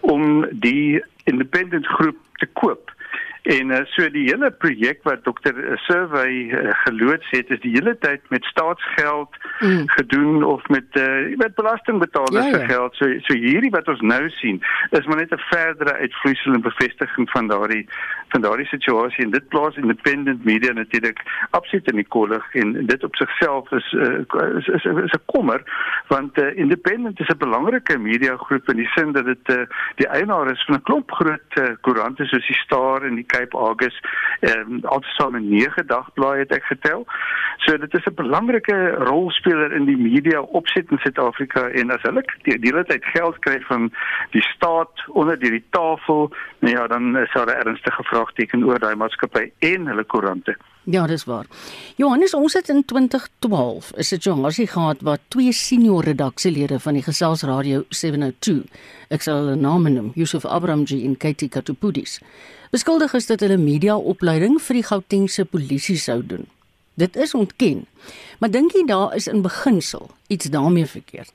om 0.00 0.46
die 0.50 1.04
independent 1.24 1.86
groep 1.86 2.16
te 2.32 2.46
koop. 2.46 2.92
En 3.48 3.70
uh, 3.70 3.78
so 3.94 4.04
die 4.12 4.26
hele 4.28 4.50
projek 4.50 4.98
wat 5.08 5.22
dokter 5.24 5.56
Survey 5.86 6.32
uh, 6.52 6.74
geloods 6.84 7.30
het 7.30 7.48
is 7.54 7.60
die 7.62 7.70
hele 7.72 7.94
tyd 7.98 8.20
met 8.28 8.44
staatsgeld 8.44 9.36
mm. 9.60 9.86
gedoen 9.86 10.44
of 10.44 10.68
met 10.68 10.98
uh, 11.00 11.36
met 11.36 11.54
belastingbetalers 11.54 12.50
ja, 12.50 12.58
ja. 12.58 12.66
geld. 12.66 12.94
So 13.00 13.08
so 13.24 13.32
hierdie 13.34 13.72
wat 13.72 13.88
ons 13.88 14.04
nou 14.04 14.28
sien 14.40 14.60
is 14.90 15.06
maar 15.06 15.16
net 15.16 15.32
'n 15.32 15.40
verdere 15.48 15.94
uitvloeisel 15.96 16.52
en 16.52 16.60
bevestiging 16.60 17.30
van 17.30 17.48
daardie 17.48 17.88
van 18.28 18.40
daardie 18.40 18.66
situasie 18.66 19.24
en 19.24 19.30
dit 19.30 19.48
plaas 19.48 19.76
independent 19.76 20.44
media 20.44 20.72
natuurlik 20.72 21.22
absoluut 21.50 21.88
in 21.90 21.96
die 22.02 22.08
kollig 22.08 22.54
en 22.54 22.86
dit 22.86 23.04
op 23.04 23.16
sigself 23.16 23.72
is 23.72 23.92
uh, 23.92 24.20
is 24.56 24.84
is 25.06 25.16
'n 25.16 25.24
kommer 25.24 25.62
want 26.08 26.38
uh, 26.38 26.56
independent 26.56 27.20
is 27.20 27.28
'n 27.28 27.38
belangrike 27.38 27.98
media 27.98 28.36
groep 28.36 28.68
in 28.68 28.76
die 28.76 28.90
sin 28.92 29.12
dat 29.12 29.24
dit 29.24 29.48
uh, 29.56 29.64
die 29.94 30.08
eienaar 30.08 30.50
is 30.50 30.64
van 30.64 30.74
'n 30.74 30.82
klomp 30.82 31.10
groot 31.10 31.52
uh, 31.60 31.72
koerante 31.80 32.24
soos 32.24 32.46
die 32.46 32.60
Star 32.64 33.02
en 33.02 33.14
die 33.14 33.26
Cape 33.38 33.56
Argus 33.56 34.00
ehm 34.40 34.72
um, 34.72 34.80
altesaam 34.84 35.38
9 35.48 35.86
dagblaaie 35.86 36.44
het 36.44 36.54
ek 36.54 36.64
getel. 36.64 37.06
So 37.64 37.76
dit 37.78 37.94
is 37.94 38.06
'n 38.06 38.14
belangrike 38.14 38.78
rolspeler 39.10 39.72
in 39.72 39.84
die 39.84 39.96
media 39.96 40.40
opset 40.40 40.90
in 40.90 40.98
Suid-Afrika 40.98 41.68
en 41.68 41.90
as 41.90 42.02
hulle 42.02 42.22
die 42.42 42.58
hele 42.60 42.84
tyd 42.84 43.04
geld 43.04 43.38
kry 43.38 43.60
van 43.70 43.90
die 44.30 44.42
staat 44.54 45.04
onder 45.08 45.38
die, 45.38 45.50
die 45.50 45.64
tafel, 45.70 46.32
nou 46.58 46.74
ja, 46.74 46.86
dan 46.86 47.16
is 47.16 47.32
daar 47.32 47.46
'n 47.46 47.60
ernstige 47.66 48.04
vraagteken 48.04 48.64
oor 48.64 48.78
daai 48.78 48.94
maatskappy 48.94 49.50
en 49.58 49.86
hulle 49.86 50.04
koerante. 50.04 50.56
Ja, 50.84 51.06
dis 51.06 51.24
waar. 51.24 51.46
Johannes, 51.96 52.34
ons 52.34 52.52
het 52.52 52.68
in 52.68 52.84
2012 52.84 53.92
'n 53.96 54.02
situasie 54.02 54.66
gehad 54.66 55.00
waar 55.00 55.18
twee 55.28 55.52
senior 55.52 56.04
redaksielede 56.04 56.80
van 56.80 56.92
die 56.92 57.02
Geselsradio 57.02 57.84
702, 57.88 58.64
ek 59.08 59.22
sal 59.22 59.36
hulle 59.36 59.56
name 59.56 59.90
noem, 59.90 60.12
Yusuf 60.14 60.44
Abramji 60.44 61.04
en 61.04 61.16
Katie 61.16 61.48
Katupudis, 61.48 62.20
beskuldig 62.70 63.14
is 63.14 63.26
dat 63.26 63.40
hulle 63.40 63.56
mediaopleiding 63.56 64.60
vir 64.62 64.74
die 64.74 64.84
Gautengse 64.84 65.44
polisie 65.44 65.96
sou 65.96 66.26
doen. 66.26 66.46
Dit 66.94 67.16
is 67.16 67.34
ontken. 67.34 67.86
Maar 68.38 68.50
dink 68.50 68.72
jy 68.72 68.86
daar 68.86 69.14
is 69.14 69.26
in 69.26 69.42
beginsel 69.42 70.10
iets 70.26 70.50
daarmee 70.50 70.86
verkeerd? 70.86 71.32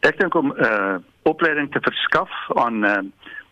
Ek 0.00 0.18
dink 0.18 0.34
om 0.34 0.52
'n 0.52 0.64
uh, 0.64 0.96
opleiding 1.22 1.72
te 1.72 1.80
verskaf 1.80 2.30
aan 2.54 2.84
uh, 2.84 2.98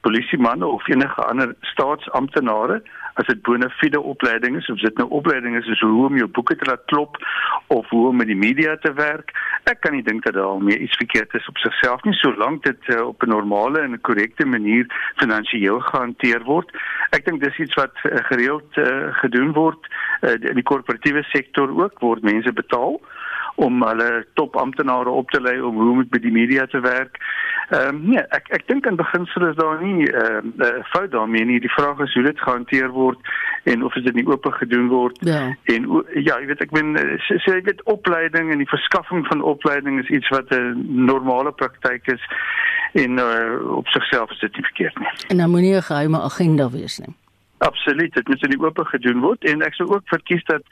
polisiemanne 0.00 0.66
of 0.66 0.88
enige 0.88 1.24
ander 1.24 1.54
staatsamptenare 1.60 2.82
as 3.14 3.26
dit 3.26 3.42
bona 3.46 3.68
fide 3.78 4.00
opleiding 4.00 4.56
is 4.56 4.68
of 4.72 4.80
dit 4.82 4.96
nou 4.98 5.08
opleiding 5.18 5.56
is 5.56 5.80
hoe 5.80 6.06
om 6.06 6.16
jou 6.18 6.28
boeke 6.28 6.56
te 6.56 6.68
laat 6.68 6.82
klop 6.90 7.18
of 7.66 7.88
hoe 7.88 8.08
om 8.08 8.16
met 8.16 8.26
die 8.26 8.38
media 8.38 8.76
te 8.82 8.92
werk. 8.92 9.30
Ek 9.70 9.80
kan 9.80 9.94
nie 9.94 10.02
dink 10.02 10.24
dat 10.26 10.34
daar 10.34 10.62
meer 10.62 10.80
iets 10.82 10.98
verkeerd 10.98 11.34
is 11.38 11.48
op 11.48 11.58
sigself 11.62 12.02
nie 12.04 12.16
solank 12.18 12.64
dit 12.66 12.90
uh, 12.94 13.06
op 13.06 13.22
'n 13.22 13.34
normale 13.34 13.80
en 13.80 14.00
korrekte 14.00 14.46
manier 14.46 14.86
finansiëel 15.22 15.80
gehanteer 15.80 16.42
word. 16.44 16.70
Ek 17.10 17.24
dink 17.24 17.40
dis 17.40 17.58
iets 17.58 17.74
wat 17.74 17.94
uh, 18.02 18.18
gereeld 18.30 18.76
uh, 18.76 19.14
gedoen 19.22 19.52
word. 19.52 19.86
Uh, 20.20 20.34
in 20.50 20.58
die 20.58 20.68
korporatiewe 20.70 21.22
sektor 21.22 21.70
ook 21.70 22.00
word 22.00 22.22
mense 22.22 22.52
betaal 22.52 23.00
om 23.54 23.82
hulle 23.82 24.26
top 24.34 24.56
amptenare 24.56 25.08
op 25.08 25.30
te 25.30 25.40
lei 25.40 25.60
om 25.60 25.76
hoe 25.80 25.90
om 25.90 26.06
met 26.10 26.22
die 26.22 26.32
media 26.32 26.66
te 26.66 26.80
werk. 26.80 27.18
Ehm 27.68 27.88
um, 27.88 28.00
nee, 28.10 28.22
ek 28.36 28.48
ek 28.48 28.66
dink 28.66 28.86
in 28.86 28.96
beginsel 28.96 29.46
is 29.48 29.56
daar 29.56 29.82
nie 29.82 30.10
ehm 30.10 30.52
uh, 30.58 30.66
'n 30.66 30.78
uh, 30.78 30.84
fout 30.92 31.10
daarmee 31.10 31.44
nie. 31.44 31.60
Die 31.60 31.72
vraag 31.72 31.98
is 31.98 32.14
hoe 32.14 32.22
dit 32.22 32.40
gehanteer 32.40 32.90
word 32.90 33.18
en 33.64 33.84
of 33.84 33.92
dit 33.92 34.14
nie 34.14 34.26
oop 34.26 34.44
gedoen 34.44 34.88
word. 34.88 35.18
Ja. 35.20 35.56
En 35.64 36.04
ja, 36.12 36.38
jy 36.40 36.46
weet 36.46 36.60
ek 36.60 36.70
ben 36.70 36.96
sê 36.96 37.38
so, 37.38 37.54
jy 37.54 37.62
weet 37.62 37.82
opleiding 37.82 38.52
en 38.52 38.58
die 38.58 38.68
verskaffing 38.68 39.26
van 39.26 39.42
opleiding 39.42 40.00
is 40.00 40.08
iets 40.08 40.28
wat 40.28 40.50
'n 40.50 40.84
normale 41.04 41.52
praktyk 41.52 42.06
is 42.06 42.22
en 42.92 43.18
uh, 43.18 43.76
op 43.76 43.86
sigself 43.86 44.30
is 44.30 44.38
dit 44.38 44.56
nie 44.56 44.64
verkeerd 44.64 44.98
nie. 44.98 45.12
En 45.28 45.36
dan 45.36 45.50
moenie 45.50 45.74
'n 45.76 45.82
geheime 45.82 46.20
agenda 46.20 46.70
wees 46.70 46.98
nie. 46.98 47.14
Absoluut, 47.64 48.14
dit 48.14 48.28
moet 48.28 48.42
in 48.42 48.50
die 48.50 48.60
oop 48.60 48.78
gedoen 48.86 49.20
word 49.24 49.44
en 49.48 49.62
ek 49.64 49.76
sou 49.78 49.86
ook 49.88 50.10
verkies 50.12 50.42
dat 50.50 50.64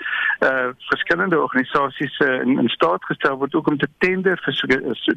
eh 0.44 0.48
uh, 0.48 0.72
verskillende 0.90 1.38
organisasies 1.40 2.18
uh, 2.20 2.34
in, 2.44 2.58
in 2.64 2.68
staat 2.68 3.04
gestel 3.10 3.38
word 3.40 3.54
ook 3.54 3.70
om 3.72 3.78
te 3.78 3.88
tender 4.04 4.40
vir 4.44 4.56
so 4.58 4.66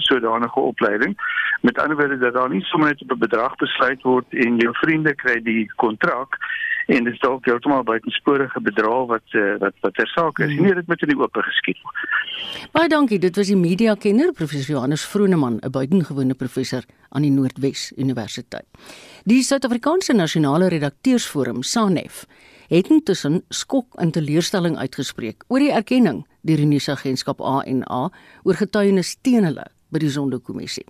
sodanige 0.09 0.59
opleiding. 0.59 1.17
Met 1.61 1.79
ander 1.79 1.97
woorde 1.97 2.17
dat 2.17 2.33
daar 2.33 2.49
nie 2.49 2.61
sommer 2.61 2.89
net 2.89 3.01
op 3.01 3.11
'n 3.11 3.25
bedrag 3.27 3.55
besluit 3.55 4.01
word 4.01 4.25
en 4.45 4.57
jou 4.57 4.73
vriende 4.83 5.15
kry 5.15 5.41
die 5.43 5.65
kontrak 5.75 6.39
en 6.85 7.03
dit 7.03 7.13
is 7.13 7.19
dalk 7.19 7.45
heeltemal 7.45 7.83
buitensporige 7.83 8.61
bedrag 8.61 9.07
wat 9.09 9.37
uh, 9.37 9.55
wat 9.61 9.73
wat 9.81 9.93
ter 9.97 10.07
saak 10.07 10.39
is. 10.39 10.53
Mm. 10.53 10.61
Nee, 10.61 10.75
dit 10.75 10.87
moet 10.87 11.01
in 11.01 11.13
die 11.13 11.17
oop 11.19 11.39
geskied 11.47 11.79
word. 11.83 12.03
Baie 12.75 12.89
dankie. 12.91 13.19
Dit 13.19 13.35
was 13.39 13.49
die 13.49 13.57
media 13.57 13.95
kenner 13.95 14.33
professor 14.33 14.75
Johannes 14.75 15.05
Vroneman, 15.05 15.59
'n 15.61 15.71
buitengewone 15.71 16.33
professor 16.33 16.83
aan 17.09 17.21
die 17.21 17.31
Noordwes 17.31 17.91
Universiteit. 17.97 18.65
Die 19.23 19.41
Suid-Afrikaanse 19.43 20.13
Nasionale 20.13 20.67
Redakteursforum, 20.67 21.63
SANEF, 21.63 22.25
het 22.67 22.87
intussen 22.87 23.43
skok 23.49 23.95
en 23.95 24.11
teleurstelling 24.11 24.77
uitgespreek 24.77 25.43
oor 25.47 25.59
die 25.59 25.71
erkenning 25.71 26.25
deur 26.41 26.57
die 26.57 26.69
nuusagentskap 26.69 27.41
ANA 27.41 28.09
oor 28.43 28.57
getuienis 28.59 29.15
teen 29.21 29.45
hulle 29.45 29.65
by 29.89 30.01
die 30.01 30.09
Sonderkommissie. 30.09 30.85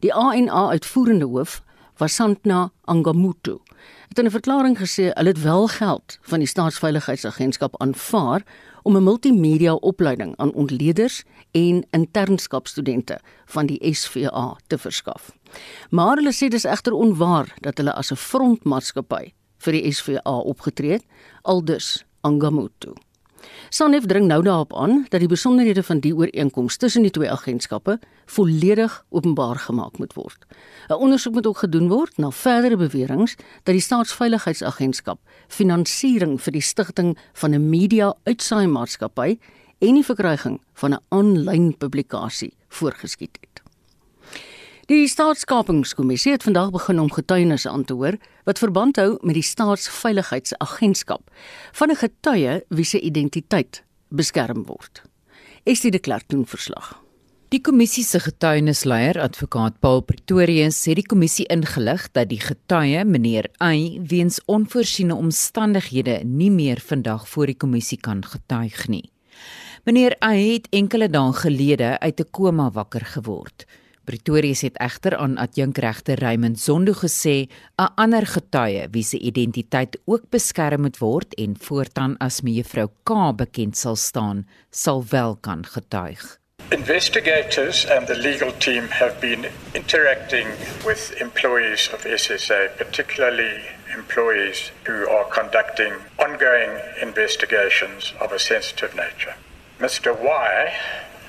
Die 0.00 0.12
ANA 0.12 0.68
uitvoerende 0.74 1.28
hoof, 1.30 1.62
Vasantna 1.98 2.70
Angamutu, 2.84 3.58
het 4.08 4.18
in 4.18 4.24
'n 4.24 4.30
verklaring 4.30 4.78
gesê 4.78 5.04
hulle 5.12 5.28
het 5.28 5.42
wel 5.42 5.66
geld 5.66 6.18
van 6.20 6.38
die 6.38 6.48
Staatsveiligheidsagentskap 6.48 7.80
aanvaar 7.80 8.42
om 8.82 8.96
'n 8.96 9.02
multimedia 9.02 9.74
opleiding 9.74 10.36
aan 10.36 10.52
ontleeders 10.52 11.24
en 11.50 11.86
internskapstudente 11.90 13.20
van 13.46 13.66
die 13.66 13.94
SVA 13.94 14.56
te 14.66 14.78
verskaf. 14.78 15.32
Maar 15.90 16.16
hulle 16.16 16.32
sê 16.32 16.48
dis 16.48 16.64
egter 16.64 16.92
onwaar 16.92 17.54
dat 17.60 17.76
hulle 17.76 17.92
as 17.92 18.10
'n 18.10 18.16
frontmaatskappy 18.16 19.32
vir 19.58 19.72
die 19.72 19.92
SVA 19.92 20.38
opgetree 20.38 20.92
het, 20.92 21.04
aldus 21.42 22.04
Angamutu. 22.20 22.92
Sanef 23.68 24.06
dring 24.06 24.26
nou 24.26 24.42
daarop 24.42 24.72
aan 24.76 25.06
dat 25.08 25.20
die 25.20 25.28
besonderhede 25.28 25.82
van 25.82 26.00
die 26.00 26.14
ooreenkoms 26.16 26.76
tussen 26.76 27.02
die 27.02 27.10
twee 27.10 27.30
agentskappe 27.30 27.98
volledig 28.26 29.04
openbaar 29.08 29.56
gemaak 29.56 29.98
moet 29.98 30.14
word. 30.14 30.46
'n 30.88 30.92
Ondersoek 30.94 31.32
moet 31.32 31.46
ook 31.46 31.58
gedoen 31.58 31.88
word 31.88 32.16
na 32.16 32.30
verdere 32.30 32.76
beweringe 32.76 33.36
dat 33.62 33.74
die 33.74 33.80
Staatsveiligheidsagentskap 33.80 35.18
finansiering 35.48 36.40
vir 36.40 36.52
die 36.52 36.62
stigting 36.62 37.18
van 37.32 37.54
'n 37.54 37.68
media-uitsaaimaatskappy 37.68 39.38
en 39.78 39.94
die 39.94 40.04
verkryging 40.04 40.60
van 40.74 40.94
'n 40.94 41.02
aanlyn 41.08 41.76
publikasie 41.76 42.52
voorgeskiet 42.68 43.38
het. 43.40 43.67
Die 44.88 45.04
Staatskapingskommissie 45.04 46.30
het 46.32 46.46
vandag 46.46 46.70
begin 46.72 47.00
om 47.02 47.10
getuienisse 47.12 47.68
aan 47.68 47.82
te 47.84 47.92
hoor 47.92 48.14
wat 48.48 48.58
verband 48.58 48.96
hou 48.96 49.18
met 49.20 49.36
die 49.36 49.44
Staatsveiligheidsagentskap 49.44 51.28
van 51.76 51.90
'n 51.90 52.00
getuie 52.00 52.54
wie 52.68 52.84
se 52.84 53.00
identiteit 53.00 53.84
beskerm 54.08 54.64
word. 54.64 55.02
Estie 55.64 55.90
de 55.90 55.98
Klerk 55.98 56.24
doen 56.28 56.46
verslag. 56.46 57.02
Die 57.48 57.60
kommissie 57.60 58.04
se 58.04 58.20
getuienisleier, 58.20 59.20
advokaat 59.20 59.78
Paul 59.80 60.00
Pretorius, 60.00 60.88
sê 60.88 60.94
die 60.94 61.06
kommissie 61.06 61.46
ingelig 61.46 62.08
dat 62.12 62.28
die 62.28 62.40
getuie, 62.40 63.04
meneer 63.04 63.50
A, 63.62 63.72
weens 64.08 64.40
onvoorsiene 64.44 65.14
omstandighede 65.14 66.24
nie 66.24 66.50
meer 66.50 66.80
vandag 66.80 67.28
voor 67.28 67.46
die 67.46 67.56
kommissie 67.56 68.00
kan 68.00 68.24
getuig 68.24 68.88
nie. 68.88 69.10
Meneer 69.84 70.16
A 70.24 70.32
het 70.32 70.68
enkele 70.70 71.08
dae 71.08 71.32
gelede 71.32 71.98
uit 72.00 72.20
'n 72.20 72.30
koma 72.30 72.70
wakker 72.70 73.04
geword. 73.04 73.66
Pretorius 74.08 74.62
het 74.64 74.78
egter 74.80 75.16
aan 75.20 75.36
adjunkregter 75.36 76.20
Raymond 76.22 76.58
Zondo 76.58 76.92
gesê 76.96 77.36
'n 77.76 77.92
ander 77.94 78.26
getuie 78.26 78.88
wie 78.90 79.02
se 79.02 79.18
identiteit 79.18 79.98
ook 80.04 80.24
beskerm 80.30 80.80
moet 80.80 80.98
word 80.98 81.34
en 81.34 81.56
voortaan 81.60 82.16
as 82.18 82.40
mevrou 82.40 82.88
K 83.02 83.36
bekend 83.36 83.76
sal 83.76 83.96
staan, 83.96 84.46
sal 84.70 85.04
wel 85.10 85.36
kan 85.36 85.66
getuig. 85.66 86.38
Investigators 86.68 87.86
and 87.90 88.06
the 88.06 88.16
legal 88.16 88.52
team 88.58 88.84
have 88.88 89.14
been 89.20 89.44
interacting 89.72 90.46
with 90.86 91.12
employees 91.20 91.90
of 91.94 92.00
SSA, 92.04 92.60
particularly 92.76 93.60
employees 93.96 94.72
who 94.86 95.08
are 95.16 95.28
conducting 95.28 95.92
ongoing 96.16 96.70
investigations 97.00 98.14
of 98.20 98.32
a 98.32 98.38
sensitive 98.38 98.94
nature. 98.94 99.34
Mr. 99.78 100.12
Y 100.22 100.72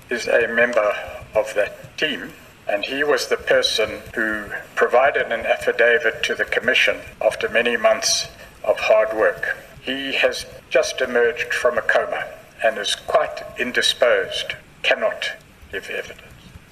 is 0.07 0.27
a 0.27 0.47
member 0.47 0.91
of 1.33 1.53
that 1.53 1.97
team 1.97 2.31
and 2.69 2.85
he 2.85 3.03
was 3.03 3.27
the 3.27 3.37
person 3.37 4.01
who 4.13 4.45
provided 4.75 5.31
an 5.31 5.45
affidavit 5.45 6.23
to 6.23 6.35
the 6.35 6.45
Commission 6.45 6.97
after 7.21 7.49
many 7.49 7.75
months 7.75 8.27
of 8.63 8.79
hard 8.79 9.17
work. 9.17 9.57
He 9.81 10.13
has 10.13 10.45
just 10.69 11.01
emerged 11.01 11.53
from 11.53 11.77
a 11.77 11.81
coma 11.81 12.27
and 12.63 12.77
is 12.77 12.95
quite 12.95 13.43
indisposed, 13.57 14.53
cannot 14.83 15.31
give 15.71 15.89
evidence. 15.89 16.21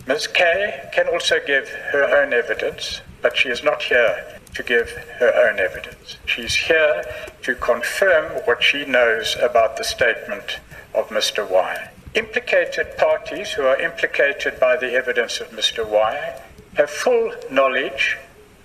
Ms. 0.07 0.27
Kay 0.27 0.89
can 0.93 1.07
also 1.07 1.37
give 1.45 1.67
her 1.67 2.03
own 2.03 2.31
evidence, 2.31 3.01
but 3.21 3.35
she 3.35 3.49
is 3.49 3.63
not 3.63 3.81
here 3.83 4.39
to 4.53 4.63
give 4.63 4.89
her 5.19 5.49
own 5.49 5.59
evidence. 5.59 6.17
She's 6.25 6.55
here 6.55 7.03
to 7.41 7.55
confirm 7.55 8.31
what 8.45 8.63
she 8.63 8.85
knows 8.85 9.35
about 9.41 9.77
the 9.77 9.83
statement 9.83 10.59
of 10.93 11.09
Mr. 11.09 11.49
Y. 11.49 11.89
Implicated 12.17 12.97
parties 12.97 13.51
who 13.51 13.61
are 13.61 13.79
implicated 13.79 14.59
by 14.59 14.75
the 14.75 14.91
evidence 14.93 15.39
of 15.39 15.51
Mr. 15.51 15.87
Y 15.87 16.41
have 16.75 16.89
full 16.89 17.31
knowledge 17.51 18.17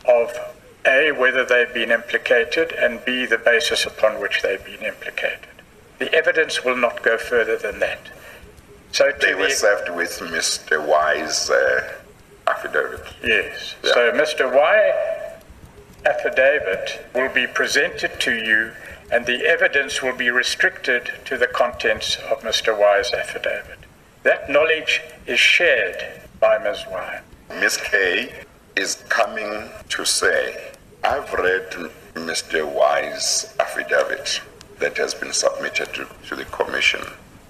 of 0.09 0.35
A, 0.87 1.13
whether 1.13 1.45
they've 1.45 1.75
been 1.75 1.91
implicated, 1.91 2.73
and 2.73 3.05
B, 3.05 3.27
the 3.27 3.37
basis 3.37 3.85
upon 3.85 4.19
which 4.23 4.41
they've 4.41 4.65
been 4.65 4.83
implicated. 4.83 5.49
The 5.99 6.11
evidence 6.15 6.65
will 6.65 6.79
not 6.79 7.03
go 7.03 7.19
further 7.19 7.59
than 7.59 7.79
that. 7.81 8.01
So 8.91 9.13
They 9.21 9.35
were 9.35 9.45
the, 9.45 9.51
served 9.51 9.91
with 9.95 10.19
Mr. 10.21 10.83
Y's 10.87 11.51
uh, 11.51 11.93
affidavit. 12.47 13.05
yes. 13.23 13.75
Yeah. 13.85 13.93
So 13.93 14.13
Mr. 14.13 14.51
Y 14.51 15.29
affidavit 16.07 17.05
will 17.15 17.29
be 17.29 17.47
presented 17.47 18.19
to 18.21 18.33
you 18.33 18.73
and 19.13 19.27
the 19.27 19.45
evidence 19.45 20.03
will 20.03 20.17
be 20.17 20.31
restricted 20.31 21.13
to 21.27 21.37
the 21.37 21.47
contents 21.47 22.17
of 22.31 22.41
Mr. 22.41 22.77
Y's 22.77 23.13
affidavit. 23.13 23.79
That 24.23 24.49
knowledge 24.49 25.03
is 25.27 25.39
shared 25.39 26.23
by 26.41 26.57
Ms. 26.59 26.85
Y. 26.91 27.21
Miss 27.61 27.77
Kay 27.77 28.33
is 28.75 29.05
coming 29.11 29.69
to 29.91 30.07
say, 30.07 30.73
I've 31.05 31.31
read 31.35 31.71
Mr. 32.15 32.65
Y's 32.67 33.55
affidavit 33.61 34.41
that 34.79 34.97
has 34.97 35.13
been 35.13 35.35
submitted 35.35 35.93
to, 35.93 36.09
to 36.29 36.35
the 36.35 36.47
commission, 36.47 37.03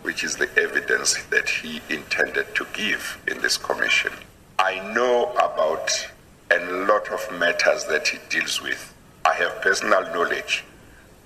which 0.02 0.24
is 0.24 0.34
the 0.36 0.50
evidence 0.60 1.22
that 1.26 1.48
he 1.48 1.80
intended 1.88 2.52
to 2.56 2.66
give 2.72 3.22
in 3.28 3.40
this 3.40 3.56
commission. 3.56 4.12
I 4.58 4.80
know 4.92 5.32
about 5.34 6.08
a 6.50 6.58
lot 6.88 7.08
of 7.08 7.38
matters 7.38 7.84
that 7.84 8.08
he 8.08 8.18
deals 8.28 8.60
with. 8.60 8.92
I 9.24 9.34
have 9.34 9.62
personal 9.62 10.02
knowledge 10.12 10.64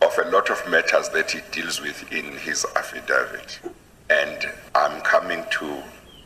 of 0.07 0.15
a 0.25 0.29
lot 0.31 0.49
of 0.55 0.59
matters 0.71 1.09
that 1.11 1.29
he 1.35 1.41
deals 1.57 1.81
with 1.81 1.99
in 2.13 2.27
his 2.47 2.65
affidavit. 2.81 3.61
And 4.09 4.39
I'm 4.75 5.01
coming 5.03 5.43
to 5.59 5.67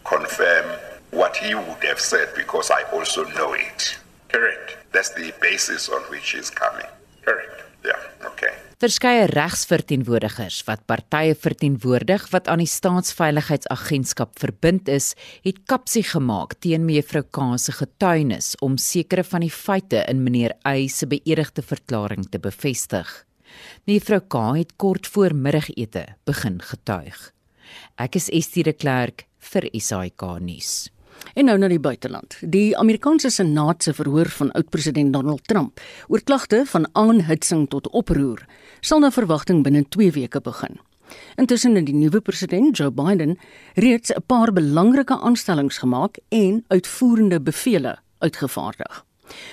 confirm 0.04 0.66
what 1.10 1.36
he 1.36 1.54
would 1.54 1.82
have 1.90 2.00
said 2.00 2.28
because 2.36 2.70
I 2.70 2.82
also 2.92 3.24
know 3.36 3.54
it. 3.54 3.98
Correct. 4.28 4.76
That's 4.92 5.12
the 5.14 5.32
basis 5.40 5.88
on 5.88 6.02
which 6.12 6.30
he's 6.34 6.50
coming. 6.50 6.90
Correct. 7.24 7.56
Yeah, 7.84 8.00
okay. 8.30 8.52
Verskeie 8.80 9.26
regsverteenwoordigers 9.28 10.62
wat 10.68 10.84
partye 10.88 11.34
verteenwoordig 11.36 12.26
wat 12.32 12.48
aan 12.48 12.62
die 12.62 12.68
staatsveiligheidsagentskap 12.68 14.36
verbind 14.40 14.88
is, 14.88 15.14
het 15.44 15.64
kapsie 15.68 16.04
gemaak 16.04 16.58
teen 16.60 16.84
mevrou 16.88 17.24
K 17.24 17.48
se 17.56 17.72
getuienis 17.76 18.54
om 18.60 18.76
sekere 18.80 19.24
van 19.24 19.44
die 19.44 19.52
feite 19.52 20.04
in 20.08 20.22
meneer 20.24 20.56
Y 20.68 20.88
se 20.92 21.08
beëdigde 21.08 21.64
verklaring 21.64 22.28
te 22.28 22.40
bevestig. 22.40 23.08
Mevrou 23.84 24.20
K 24.20 24.56
het 24.56 24.76
kort 24.76 25.06
voor 25.06 25.34
middagete 25.34 26.06
begin 26.24 26.60
getuig. 26.62 27.32
Ek 27.96 28.14
is 28.14 28.28
Estie 28.30 28.64
de 28.66 28.72
Klerk 28.72 29.26
vir 29.38 29.68
SAK 29.72 30.22
nuus. 30.40 30.90
En 31.34 31.44
nou 31.44 31.56
na 31.58 31.68
die 31.68 31.80
buiteland. 31.80 32.36
Die 32.40 32.76
Amerikaanse 32.78 33.30
Senaat 33.30 33.82
se 33.82 33.94
verhoor 33.94 34.28
van 34.38 34.52
oud-president 34.56 35.12
Donald 35.12 35.46
Trump 35.48 35.80
oor 36.08 36.22
klagte 36.24 36.62
van 36.66 36.88
aanhitsing 36.92 37.68
tot 37.68 37.88
oproer 37.88 38.46
sal 38.80 39.02
na 39.04 39.10
verwagting 39.12 39.62
binne 39.64 39.84
2 39.88 40.12
weke 40.16 40.40
begin. 40.40 40.80
Intussen 41.36 41.74
het 41.74 41.86
die 41.86 41.94
nuwe 41.94 42.20
president, 42.20 42.76
Joe 42.76 42.90
Biden, 42.90 43.36
reeds 43.74 44.12
'n 44.14 44.22
paar 44.26 44.52
belangrike 44.52 45.18
aanstellings 45.18 45.78
gemaak 45.78 46.18
en 46.28 46.64
uitvoerende 46.68 47.40
bevele 47.40 47.98
uitgevaardig. 48.18 49.04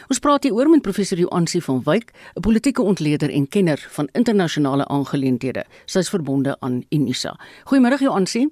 Ons 0.08 0.20
praat 0.20 0.44
hier 0.44 0.54
oor 0.54 0.70
met 0.70 0.82
professor 0.82 1.18
Joansi 1.18 1.62
van 1.62 1.82
Wyk, 1.84 2.12
'n 2.36 2.42
politieke 2.42 2.82
ontleder 2.82 3.30
en 3.30 3.48
kenner 3.48 3.86
van 3.90 4.10
internasionale 4.12 4.88
aangeleenthede. 4.88 5.66
Sy 5.86 6.00
is 6.00 6.10
verbonde 6.10 6.56
aan 6.60 6.84
Unisa. 6.90 7.36
Goeiemôre 7.66 8.00
Joansi. 8.00 8.50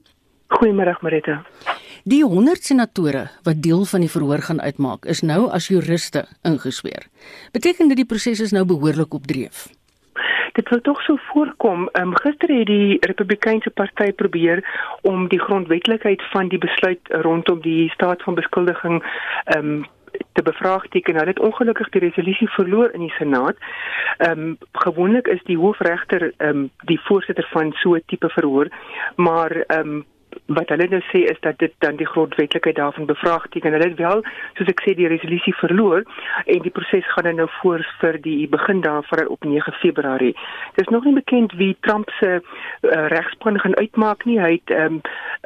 Goeiemôre 0.48 0.98
Marita. 1.02 1.44
Die 2.04 2.24
100 2.24 2.64
senatore 2.64 3.30
wat 3.44 3.62
deel 3.66 3.86
van 3.86 4.00
die 4.00 4.10
verhoor 4.10 4.42
gaan 4.46 4.62
uitmaak, 4.62 5.06
is 5.06 5.22
nou 5.22 5.48
as 5.50 5.68
juriste 5.68 6.28
ingesweer. 6.46 7.08
Beteken 7.52 7.88
dit 7.88 7.98
die 7.98 8.06
proses 8.06 8.40
is 8.40 8.52
nou 8.52 8.66
behoorlik 8.66 9.14
op 9.14 9.26
dreef? 9.26 9.66
Dit 10.54 10.70
wil 10.70 10.82
tog 10.82 11.02
so 11.02 11.18
voorkom. 11.32 11.90
Ehm 11.92 12.08
um, 12.08 12.16
gister 12.22 12.54
het 12.54 12.68
die 12.68 12.98
Republikeinse 13.02 13.70
party 13.70 14.12
probeer 14.12 14.62
om 15.02 15.28
die 15.28 15.40
grondwetlikheid 15.40 16.22
van 16.32 16.48
die 16.48 16.62
besluit 16.62 17.02
rondom 17.10 17.62
die 17.62 17.90
staat 17.90 18.24
van 18.24 18.36
beskuldiging 18.36 19.02
ehm 19.46 19.58
um, 19.66 19.86
te 20.32 20.42
bevraagteken. 20.42 21.16
Hulle 21.16 21.34
het 21.34 21.40
ongelukkig 21.40 21.90
die 21.90 22.02
resolusie 22.02 22.50
verloor 22.50 22.90
in 22.94 23.00
die 23.00 23.16
Senaat. 23.18 23.58
Ehm 24.18 24.40
um, 24.40 24.58
gewoonlik 24.72 25.28
is 25.28 25.44
die 25.44 25.58
hoofregter 25.58 26.34
ehm 26.38 26.50
um, 26.50 26.70
die 26.86 27.00
voorsitter 27.00 27.48
van 27.52 27.72
so 27.72 27.96
'n 27.96 28.04
tipe 28.06 28.30
verhoor, 28.30 28.68
maar 29.16 29.52
ehm 29.52 29.80
um, 29.80 30.06
wat 30.46 30.70
hulle 30.70 30.88
nou 30.90 31.02
sê 31.10 31.24
is 31.32 31.40
dat 31.40 31.58
dit 31.60 31.74
dan 31.84 31.96
die 31.96 32.08
grondwetlikheid 32.08 32.76
daarvan 32.76 33.06
bevraagteken. 33.06 33.72
Hulle 33.72 33.90
het 33.90 33.98
wel, 33.98 34.24
soos 34.58 34.72
ek 34.72 34.84
sê, 34.86 34.96
die 34.98 35.10
resolusie 35.12 35.56
verloor 35.62 36.06
en 36.46 36.62
die 36.66 36.74
proses 36.74 37.08
gaan 37.14 37.36
nou 37.36 37.48
voor 37.60 37.86
vir 38.02 38.20
die 38.22 38.48
begin 38.50 38.82
daarvan 38.82 39.28
op 39.28 39.44
9 39.44 39.74
Februarie. 39.82 40.34
Dit 40.76 40.86
is 40.86 40.94
nog 40.94 41.04
nie 41.04 41.14
bekend 41.14 41.54
wie 41.60 41.78
Trump 41.80 42.10
se 42.20 42.40
uh, 42.40 43.08
regspan 43.08 43.60
gaan 43.60 43.78
uitmaak 43.78 44.26
nie. 44.26 44.40
Hy 44.40 44.52
het 44.60 44.76
ehm 44.76 45.00
um, 45.00 45.02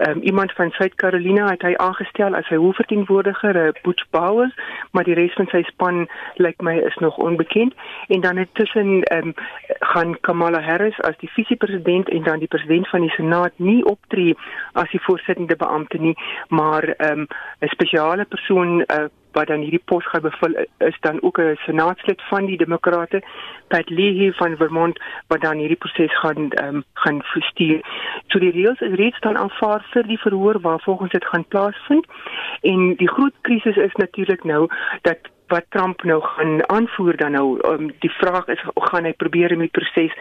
um, 0.08 0.21
iemand 0.21 0.52
van 0.52 0.71
Suid-Carolina 0.71 1.49
het 1.49 1.62
hy 1.62 1.73
aangestel 1.75 2.36
as 2.36 2.47
sy 2.47 2.56
hoofverteenwoordiger, 2.56 3.56
uh, 3.56 3.71
Butch 3.84 4.06
Bowers, 4.15 4.56
maar 4.91 5.04
die 5.04 5.15
res 5.17 5.34
van 5.39 5.49
sy 5.52 5.63
span 5.67 6.06
lyk 6.36 6.62
my 6.62 6.78
is 6.88 6.95
nog 7.04 7.17
onbekend. 7.17 7.73
En 8.08 8.21
dan 8.21 8.38
intussen 8.38 9.04
ehm 9.04 9.28
um, 9.28 9.34
gaan 9.80 10.19
Kamala 10.21 10.62
Harris 10.62 10.99
as 11.02 11.17
die 11.17 11.30
visiepresident 11.30 12.10
en 12.10 12.23
dan 12.23 12.39
die 12.39 12.47
president 12.47 12.88
van 12.89 13.02
die 13.02 13.13
Senaat 13.15 13.54
nie 13.56 13.86
optree 13.86 14.36
as 14.80 14.92
die 14.92 15.04
voorsittende 15.04 15.56
beampte 15.56 15.98
nie, 15.98 16.15
maar 16.48 16.84
ehm 16.84 17.20
um, 17.20 17.28
'n 17.60 17.74
spesiale 17.76 18.26
persoon 18.26 18.84
uh, 18.88 19.08
wat 19.32 19.48
dan 19.48 19.62
hierdie 19.62 19.82
pos 19.86 20.06
gaan 20.10 20.22
bevul 20.22 20.54
is 20.78 20.98
dan 21.00 21.22
ook 21.22 21.38
'n 21.39 21.60
senaatslid 21.65 22.22
van 22.30 22.46
die 22.46 22.58
demokrate 22.58 23.24
Pat 23.68 23.89
Leahy 23.89 24.32
van 24.32 24.58
Vermont 24.58 25.00
wat 25.28 25.42
dan 25.42 25.58
hierdie 25.58 25.78
proses 25.78 26.20
gaan 26.20 26.50
um, 26.63 26.84
gaan 26.94 27.22
bestuur. 27.34 27.80
So 28.28 28.39
die 28.39 28.52
reëls 28.52 28.80
is 28.80 28.94
reeds 28.94 29.20
dan 29.20 29.38
aanvaar 29.38 29.86
vir 29.92 30.04
die 30.08 30.20
verhoor 30.20 30.60
waar 30.62 30.80
volgens 30.80 31.12
dit 31.12 31.26
gaan 31.26 31.46
plaasvind 31.48 32.06
en 32.62 32.96
die 32.96 33.10
groot 33.10 33.34
krisis 33.42 33.76
is 33.76 33.94
natuurlik 33.94 34.44
nou 34.44 34.68
dat 35.02 35.18
wat 35.50 35.66
Trump 35.70 36.04
nou 36.04 36.20
gaan 36.24 36.70
aanvoer 36.70 37.18
dan 37.18 37.32
nou 37.32 37.60
um, 37.68 37.90
die 38.00 38.12
vraag 38.18 38.48
is 38.48 38.62
gaan 38.90 39.06
hy 39.06 39.14
probeer 39.14 39.54
om 39.56 39.64
die 39.66 39.74
proses 39.74 40.16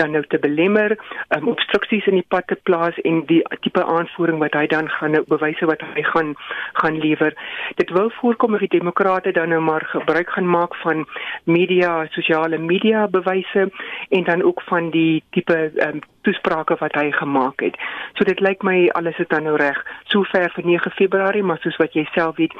dan 0.00 0.14
nou 0.14 0.22
te 0.28 0.38
belemmer, 0.38 0.96
um, 1.36 1.48
obstruksies 1.52 2.06
in 2.10 2.18
die 2.18 2.26
pad 2.28 2.46
te 2.50 2.58
plaas 2.68 2.98
en 3.04 3.22
die 3.30 3.42
tipe 3.66 3.84
aanvoering 3.84 4.40
wat 4.42 4.56
hy 4.58 4.66
dan 4.70 4.88
gaan 4.96 5.14
nou 5.16 5.22
bewyse 5.28 5.68
wat 5.70 5.82
hy 5.94 6.04
gaan 6.10 6.34
gaan 6.80 6.98
lewer. 7.00 7.36
Dit 7.80 7.90
wil 7.96 8.10
voorkom 8.20 8.54
of 8.54 8.64
die 8.64 8.72
demokrate 8.76 9.32
dan 9.32 9.52
nou 9.54 9.60
maar 9.64 9.86
gebruik 9.92 10.30
gaan 10.36 10.50
maak 10.50 10.74
van 10.82 11.06
media, 11.44 12.06
sosiale 12.16 12.58
media 12.58 13.06
bewyse 13.08 13.68
en 14.08 14.24
dan 14.24 14.42
ook 14.42 14.62
van 14.68 14.90
die 14.90 15.22
tipe 15.30 15.70
um, 15.86 16.02
toesprake 16.22 16.76
wat 16.80 16.94
hy 16.98 17.10
gemaak 17.12 17.60
het. 17.64 17.76
So 18.18 18.24
dit 18.24 18.40
lyk 18.40 18.64
my 18.66 18.88
alles 18.98 19.18
is 19.22 19.28
dan 19.28 19.46
nou 19.48 19.56
reg 19.60 19.80
sover 20.12 20.50
vir 20.56 20.70
9 20.74 20.94
Februarie, 20.98 21.42
maar 21.42 21.60
soos 21.62 21.78
wat 21.82 21.96
jy 21.96 22.06
self 22.12 22.36
weet 22.40 22.54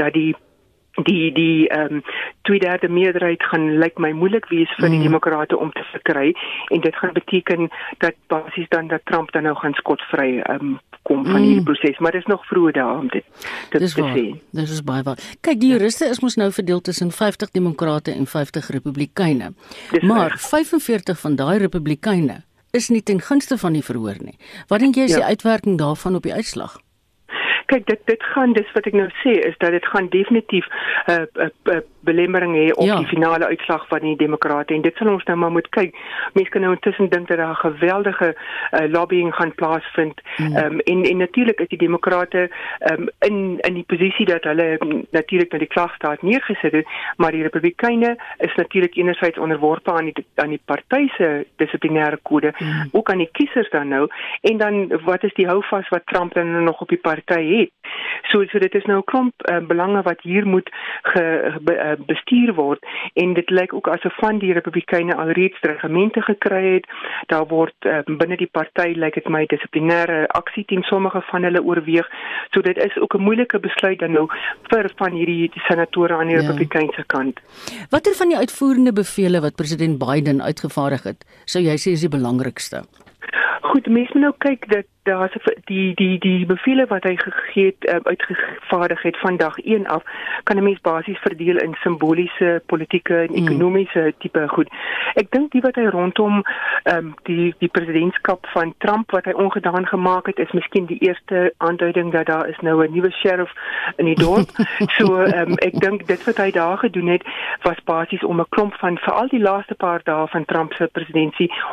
dat 0.00 0.14
die 0.16 0.34
die 1.04 1.32
die 1.32 1.68
ehm 1.68 1.94
um, 1.94 2.02
tweederde 2.42 2.88
meerderheid 2.88 3.42
gaan 3.42 3.78
lyk 3.78 3.98
my 3.98 4.10
moeilik 4.12 4.46
wees 4.48 4.70
vir 4.78 4.88
die 4.88 4.98
mm. 4.98 5.02
demokrate 5.02 5.58
om 5.58 5.72
te 5.72 5.84
verkry 5.92 6.32
en 6.68 6.80
dit 6.80 6.96
gaan 6.96 7.12
beteken 7.12 7.68
dat 7.98 8.14
basies 8.26 8.68
dan 8.68 8.88
dat 8.88 9.04
Trump 9.04 9.32
dan 9.32 9.42
nou 9.42 9.56
gaan 9.56 9.74
skotvry 9.74 10.40
ehm 10.40 10.64
um, 10.64 10.78
kom 11.02 11.24
van 11.24 11.40
mm. 11.40 11.46
hierdie 11.46 11.62
proses 11.64 11.98
maar 11.98 12.12
dit 12.12 12.20
is 12.20 12.26
nog 12.26 12.46
vroeg 12.46 12.72
daar 12.72 12.98
om 12.98 13.08
dit 13.08 13.24
dit 13.70 13.80
dis 13.80 13.94
te 13.94 14.00
waar, 14.00 14.16
sê. 14.16 14.40
Dis 14.50 14.70
is 14.70 14.82
baie 14.84 15.02
waar. 15.02 15.18
Kyk, 15.40 15.60
die 15.60 15.70
juriste 15.72 16.08
is 16.08 16.20
mos 16.20 16.36
nou 16.36 16.50
verdeel 16.52 16.80
tussen 16.80 17.12
50 17.12 17.50
demokrate 17.50 18.12
en 18.12 18.26
50 18.26 18.68
republikeine. 18.68 19.52
Dis 19.90 20.02
Maar 20.02 20.30
reg. 20.30 20.40
45 20.40 21.20
van 21.20 21.36
daai 21.36 21.58
republikeine 21.58 22.42
is 22.70 22.88
nie 22.88 23.02
ten 23.02 23.20
gunste 23.20 23.58
van 23.58 23.72
die 23.72 23.84
verhoor 23.84 24.16
nie. 24.20 24.36
Wat 24.68 24.80
dink 24.80 24.94
jy 24.94 25.02
is 25.02 25.10
Ja. 25.10 25.16
die 25.16 25.24
uitwerking 25.24 25.78
daarvan 25.78 26.14
op 26.14 26.22
die 26.22 26.34
uitslag? 26.34 26.78
Kyk 27.68 27.86
dit 27.86 28.00
dit 28.08 28.22
gaan 28.32 28.52
dis 28.56 28.72
wat 28.74 28.86
ek 28.88 28.96
nou 28.96 29.08
sê 29.22 29.36
is 29.48 29.56
dat 29.62 29.74
dit 29.76 29.86
gaan 29.86 30.08
definitief 30.08 30.66
'n 30.68 31.12
uh, 31.12 31.44
uh, 31.44 31.48
uh, 31.74 31.80
belemmering 32.00 32.54
hê 32.56 32.72
op 32.72 32.86
Ja. 32.86 32.96
die 32.96 33.06
finale 33.06 33.46
uitslag 33.46 33.86
van 33.88 34.00
die 34.00 34.16
demokrate 34.16 34.74
en 34.74 34.80
dit 34.80 34.96
sal 34.96 35.08
ons 35.08 35.24
nou 35.24 35.36
maar 35.38 35.50
moet 35.50 35.68
kyk. 35.68 35.96
Mense 36.32 36.50
kan 36.50 36.60
nou 36.60 36.72
intussen 36.72 37.08
dink 37.08 37.28
dat 37.28 37.38
daar 37.38 37.50
'n 37.50 37.64
geweldige 37.66 38.28
uh, 38.34 38.88
lobbying 38.90 39.34
gaan 39.34 39.54
plaasvind. 39.54 40.20
Mm. 40.36 40.56
Ehm 40.56 40.72
um, 40.72 40.78
en 40.78 41.02
en 41.02 41.16
natuurlik 41.16 41.60
is 41.60 41.68
die 41.68 41.78
demokrate 41.78 42.50
ehm 42.78 43.02
um, 43.02 43.08
in 43.18 43.58
in 43.60 43.74
die 43.74 43.88
posisie 43.92 44.26
dat 44.26 44.44
hulle 44.44 44.76
mm, 44.78 45.06
natuurlik 45.10 45.52
na 45.52 45.58
die 45.58 45.74
klagstaat 45.76 46.22
neergesit 46.22 46.72
het, 46.72 46.86
maar 47.16 47.32
die 47.32 47.42
republikeine 47.42 48.16
is 48.38 48.54
natuurlik 48.54 48.96
enerzijds 48.96 49.38
onderworpe 49.38 49.92
aan 49.92 50.04
die 50.04 50.26
aan 50.34 50.48
die 50.48 50.62
party 50.64 51.08
se 51.16 51.46
dissiplinêre 51.56 52.18
kode, 52.22 52.54
mm. 52.58 52.88
ook 52.92 53.10
aan 53.10 53.18
die 53.18 53.32
kiesers 53.32 53.70
dan 53.70 53.88
nou 53.88 54.08
en 54.40 54.56
dan 54.56 55.00
wat 55.04 55.24
is 55.24 55.34
die 55.34 55.46
houvas 55.46 55.88
wat 55.88 56.02
Trump 56.04 56.34
dan 56.34 56.50
nou 56.50 56.64
nog 56.64 56.80
op 56.80 56.88
die 56.88 56.98
party 56.98 57.42
het. 57.44 57.57
So 58.30 58.44
so 58.52 58.58
dit 58.58 58.74
is 58.74 58.84
nou 58.84 58.98
'n 58.98 59.04
klomp 59.04 59.34
uh, 59.50 59.58
belange 59.66 60.02
wat 60.02 60.20
hier 60.22 60.46
moet 60.46 60.68
ge, 61.02 61.22
be, 61.62 61.74
uh, 61.74 61.96
bestuur 62.06 62.54
word 62.54 62.84
en 63.14 63.34
dit 63.34 63.50
lyk 63.50 63.72
ook 63.72 63.88
asof 63.88 64.14
van 64.16 64.38
die 64.38 64.52
republikeine 64.52 65.14
alreeds 65.14 65.60
regimente 65.60 66.22
gekry 66.22 66.74
het. 66.74 66.86
Daar 67.26 67.46
word 67.46 67.74
uh, 67.86 67.98
binne 68.04 68.36
die 68.36 68.50
party 68.52 68.92
lyk 68.96 69.14
dit 69.14 69.28
my 69.28 69.46
dissiplinêre 69.46 70.26
aksie 70.26 70.64
teen 70.64 70.82
sommige 70.82 71.22
van 71.30 71.42
hulle 71.42 71.62
oorweeg. 71.62 72.10
So 72.50 72.60
dit 72.60 72.76
is 72.76 72.98
ook 72.98 73.14
'n 73.14 73.22
moeilike 73.22 73.58
besluit 73.58 73.98
dan 73.98 74.12
nou 74.12 74.26
vir 74.70 74.90
van 74.96 75.12
hierdie 75.12 75.50
senatore 75.54 76.14
aan 76.14 76.26
die 76.26 76.36
ja. 76.36 76.40
republikeinse 76.40 77.04
kant. 77.06 77.40
Watter 77.90 78.14
van 78.14 78.28
die 78.28 78.36
uitvoerende 78.36 78.92
bevele 78.92 79.40
wat 79.40 79.54
president 79.54 79.98
Biden 79.98 80.42
uitgevaardig 80.42 81.02
het, 81.02 81.24
sou 81.44 81.62
jy 81.64 81.76
sê 81.76 81.90
is 81.96 82.00
die 82.00 82.16
belangrikste? 82.18 82.84
Goed, 83.60 83.86
mense 83.86 84.12
moet 84.14 84.22
nou 84.22 84.34
kyk 84.38 84.68
dat 84.70 84.86
daar's 85.08 85.34
die 85.64 85.94
die 85.94 86.18
die 86.22 86.46
bevele 86.46 86.86
wat 86.90 87.06
hy 87.08 87.14
gegee 87.16 87.72
het 87.72 87.88
uh, 87.88 88.00
uitgevaardig 88.02 89.02
het 89.02 89.18
van 89.24 89.36
dag 89.36 89.58
1 89.58 89.86
af 89.86 90.02
kan 90.44 90.56
'n 90.56 90.62
mens 90.62 90.80
basies 90.80 91.18
verdeel 91.18 91.56
in 91.56 91.74
simboliese, 91.80 92.62
politieke 92.66 93.16
en 93.16 93.34
ekonomiese 93.34 94.04
mm. 94.04 94.12
tipe 94.18 94.48
goed. 94.48 94.68
Ek 95.14 95.30
dink 95.30 95.52
die 95.52 95.60
wat 95.60 95.74
hy 95.74 95.86
rondom 95.86 96.42
ehm 96.82 96.96
um, 96.96 97.14
die 97.22 97.54
die 97.58 97.68
presidentskap 97.68 98.46
van 98.54 98.74
Trump 98.78 99.10
wat 99.10 99.24
hy 99.24 99.32
ongedaan 99.32 99.86
gemaak 99.86 100.26
het 100.26 100.38
is 100.38 100.52
miskien 100.52 100.86
die 100.86 100.98
eerste 100.98 101.52
aanduiding 101.56 102.12
dat 102.12 102.26
daar 102.26 102.48
is 102.48 102.58
nou 102.60 102.84
'n 102.84 102.92
nuwe 102.92 103.10
sheriff 103.10 103.52
in 103.96 104.04
die 104.04 104.18
dorp. 104.24 104.48
so 104.96 105.22
ehm 105.22 105.50
um, 105.50 105.54
ek 105.58 105.80
dink 105.80 106.06
dit 106.06 106.24
wat 106.24 106.36
hy 106.36 106.50
daar 106.50 106.78
gedoen 106.78 107.06
het 107.06 107.22
was 107.62 107.84
basies 107.84 108.24
om 108.24 108.40
'n 108.40 108.48
klomp 108.48 108.74
van 108.74 108.98
veral 108.98 109.28
die 109.28 109.42
laaste 109.42 109.74
paar 109.74 110.00
dae 110.04 110.26
van 110.26 110.44
Trump 110.44 110.72
se 110.72 110.86
presidentskap 110.86 111.26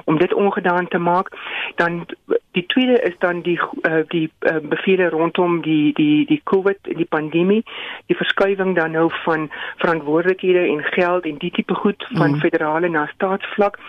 om 0.05 0.17
dit 0.17 0.33
ongedaan 0.33 0.87
te 0.87 0.97
maak. 0.97 1.27
Dan 1.75 2.05
die 2.51 2.65
tweede 2.65 2.99
is 3.01 3.17
dan 3.25 3.41
die 3.41 3.59
uh, 3.59 4.03
die 4.13 4.27
uh, 4.39 4.59
bevele 4.61 5.09
rondom 5.09 5.61
die 5.65 5.93
die 5.97 6.25
die 6.29 6.41
COVID 6.43 6.91
en 6.93 6.99
die 7.01 7.09
pandemie, 7.17 7.63
die 8.11 8.17
verskuiwing 8.21 8.75
dan 8.77 8.91
nou 8.97 9.07
van 9.23 9.49
verantwoordelikhede 9.81 10.65
en 10.67 10.83
geld 10.97 11.25
en 11.25 11.39
die 11.41 11.51
tipe 11.51 11.73
goed 11.81 12.05
van 12.11 12.35
mm. 12.35 12.39
federale 12.45 12.89
na 12.89 13.05
staatsvlak. 13.13 13.79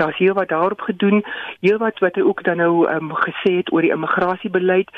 Daar's 0.00 0.18
heel 0.18 0.34
wat 0.34 0.48
daarop 0.48 0.80
gedoen, 0.80 1.24
heel 1.60 1.78
wat 1.78 1.98
wat 2.04 2.14
hy 2.14 2.22
ook 2.26 2.44
dan 2.44 2.56
nou 2.56 2.88
um, 2.90 3.14
gesê 3.24 3.56
het 3.60 3.72
oor 3.72 3.84
die 3.84 3.94
immigrasiebeleid, 3.94 4.90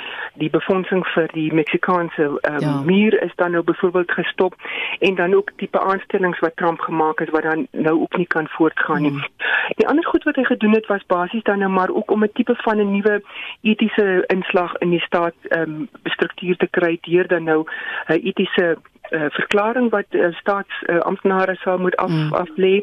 die 0.42 0.50
befondsing 0.50 1.06
vir 1.14 1.30
die 1.32 1.50
Meksikaanse 1.54 2.30
um, 2.32 2.62
Ja. 2.64 2.80
muur 2.86 3.22
is 3.22 3.32
dan 3.34 3.50
nou 3.50 3.62
byvoorbeeld 3.64 4.10
gestop 4.10 4.54
en 4.98 5.14
dan 5.14 5.34
ook 5.34 5.50
tipe 5.56 5.80
aanstellings 5.80 6.38
wat 6.38 6.56
Trump 6.56 6.80
gemaak 6.80 7.18
het 7.18 7.30
wat 7.30 7.42
dan 7.42 7.66
nou 7.70 8.00
ook 8.00 8.16
nie 8.16 8.26
kan 8.26 8.48
voortgaan 8.48 9.02
nie. 9.02 9.10
Mm. 9.10 9.26
Die 9.76 9.88
ander 9.88 10.04
goed 10.06 10.24
wat 10.24 10.36
hy 10.36 10.44
gedoen 10.44 10.74
het 10.74 10.86
was 10.86 11.06
basies 11.06 11.42
dan 11.42 11.58
nou 11.58 11.70
maar 11.70 11.90
ook 11.90 12.10
om 12.10 12.24
'n 12.24 12.32
tipe 12.32 12.54
van 12.56 12.78
'n 12.78 12.92
nuwe 12.92 13.22
etiese 13.84 14.24
inslag 14.26 14.74
in 14.78 14.90
die 14.90 15.00
staat 15.00 15.34
ehm 15.48 15.70
um, 15.70 15.88
struktuur 16.04 16.56
te 16.56 16.68
kry 16.70 16.98
deur 17.02 17.26
dan 17.28 17.44
nou 17.44 17.64
'n 18.08 18.20
etiese 18.24 18.76
uh, 19.10 19.26
verklaring 19.28 19.90
wat 19.90 20.06
uh, 20.10 20.32
staatsamptenare 20.40 21.52
uh, 21.52 21.60
sou 21.62 21.78
moet 21.80 21.96
af 21.96 22.10
mm. 22.10 22.32
af 22.32 22.48
lê 22.56 22.80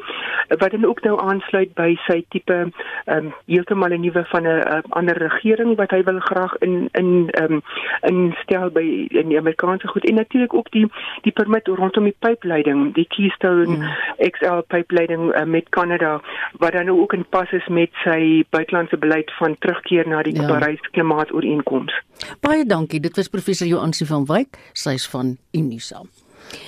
wat 0.47 0.71
dan 0.71 0.85
ook 0.85 1.01
nou 1.01 1.19
aansluit 1.21 1.73
by 1.73 1.95
sy 2.07 2.25
tipe 2.29 2.57
um, 3.05 3.33
heeltemal 3.45 3.93
'n 3.93 4.01
nuwe 4.01 4.25
van 4.33 4.43
'n 4.43 4.61
uh, 4.67 4.81
ander 4.89 5.17
regering 5.17 5.75
wat 5.77 5.91
hy 5.91 6.03
wil 6.03 6.19
graag 6.19 6.55
in 6.59 6.89
in 6.91 7.29
um, 7.41 7.61
instel 8.01 8.69
by 8.69 9.07
in 9.09 9.27
die 9.29 9.37
Amerikaanse 9.37 9.87
goed 9.87 10.05
en 10.05 10.15
natuurlik 10.15 10.53
ook 10.53 10.71
die 10.71 10.87
die 11.21 11.31
permit 11.31 11.67
rondom 11.67 12.03
die 12.03 12.15
pypleiding 12.19 12.93
die 12.93 13.07
Keystone 13.07 13.77
mm. 13.77 13.89
XL 14.17 14.61
pypleiding 14.67 15.35
uh, 15.35 15.43
met 15.43 15.69
Kanada 15.69 16.21
wat 16.59 16.71
dan 16.71 16.85
nou 16.85 17.01
ook 17.01 17.13
in 17.13 17.25
pas 17.29 17.51
is 17.51 17.67
met 17.67 17.89
sy 18.03 18.43
buitelandse 18.49 18.97
beleid 18.97 19.31
van 19.39 19.55
terugkeer 19.59 20.07
na 20.07 20.21
die 20.23 20.39
Ja. 20.41 20.47
Parys 20.47 20.81
klimaatooreenkoms. 20.91 21.93
Baie 22.39 22.65
dankie. 22.65 22.99
Dit 22.99 23.15
was 23.15 23.27
professor 23.27 23.67
Joansie 23.67 24.07
van 24.07 24.25
Wyk, 24.25 24.57
sy's 24.73 25.07
van 25.09 25.37
Unisa. 25.51 26.03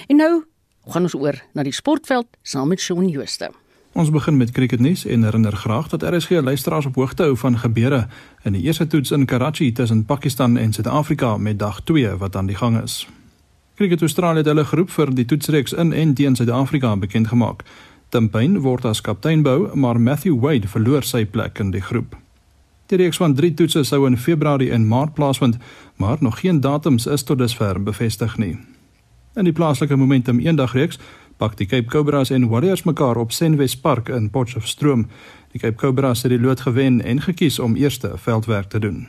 En 0.07 0.15
nou 0.15 0.43
gaan 0.87 1.01
ons 1.01 1.15
oor 1.15 1.41
na 1.53 1.63
die 1.63 1.73
sportveld 1.73 2.27
saam 2.41 2.67
met 2.67 2.79
Shaun 2.79 3.07
Jooste. 3.09 3.51
Ons 3.93 4.09
begin 4.09 4.37
met 4.37 4.51
cricketnuus 4.51 5.05
en 5.05 5.23
herinner 5.23 5.53
graag 5.53 5.87
dat 5.87 6.03
RSG 6.03 6.29
luisteraars 6.29 6.85
op 6.85 6.95
hoogte 6.95 7.23
hou 7.23 7.37
van 7.37 7.57
gebeure 7.57 8.07
in 8.43 8.53
die 8.57 8.61
eerste 8.61 8.87
toets 8.87 9.11
in 9.11 9.25
Karachi 9.25 9.71
tussen 9.71 10.05
Pakistan 10.05 10.57
en 10.57 10.73
Suid-Afrika 10.73 11.37
met 11.37 11.59
dag 11.59 11.81
2 11.81 12.15
wat 12.17 12.35
aan 12.35 12.45
die 12.45 12.55
gang 12.55 12.81
is. 12.81 13.07
Cricket 13.75 14.01
Australië 14.01 14.37
het 14.37 14.45
hulle 14.45 14.63
groep 14.63 14.89
vir 14.89 15.13
die 15.15 15.25
toetsreeks 15.25 15.73
in 15.73 15.93
en 15.93 16.13
teen 16.13 16.35
Suid-Afrika 16.35 16.95
bekend 16.97 17.27
gemaak. 17.27 17.63
Tim 18.09 18.29
Payne 18.29 18.59
word 18.59 18.85
as 18.85 19.01
kaptein 19.01 19.41
behou, 19.41 19.69
maar 19.75 20.01
Matthew 20.01 20.39
Wade 20.41 20.67
verloor 20.67 21.03
sy 21.03 21.25
plek 21.25 21.59
in 21.59 21.71
die 21.71 21.81
groep. 21.81 22.17
Die 22.85 22.97
reeks 22.97 23.17
van 23.17 23.33
3 23.33 23.53
toetse 23.53 23.83
sou 23.83 24.07
in 24.07 24.17
Februarie 24.17 24.71
en 24.71 24.87
Maart 24.87 25.13
plaasvind, 25.13 25.57
maar 25.95 26.17
nog 26.19 26.39
geen 26.39 26.61
datums 26.61 27.05
is 27.05 27.23
tot 27.23 27.37
dusver 27.37 27.83
bevestig 27.83 28.37
nie. 28.37 28.57
In 29.33 29.47
die 29.47 29.53
plaaslike 29.53 29.95
Momentum 29.97 30.39
eendagreeks 30.39 30.99
pak 31.41 31.55
die 31.57 31.65
Cape 31.65 31.89
Cobras 31.89 32.29
en 32.29 32.49
Warriors 32.51 32.83
mekaar 32.85 33.17
op 33.17 33.31
Senwes 33.31 33.73
Park 33.77 34.09
in 34.13 34.29
Potchefstroom. 34.29 35.07
Die 35.51 35.59
Cape 35.59 35.75
Cobras 35.75 36.21
het 36.21 36.31
die 36.31 36.39
lood 36.39 36.61
gewen 36.61 37.01
en 37.01 37.21
gekies 37.21 37.59
om 37.59 37.75
eerste 37.75 38.11
veldwerk 38.15 38.69
te 38.69 38.79
doen. 38.79 39.07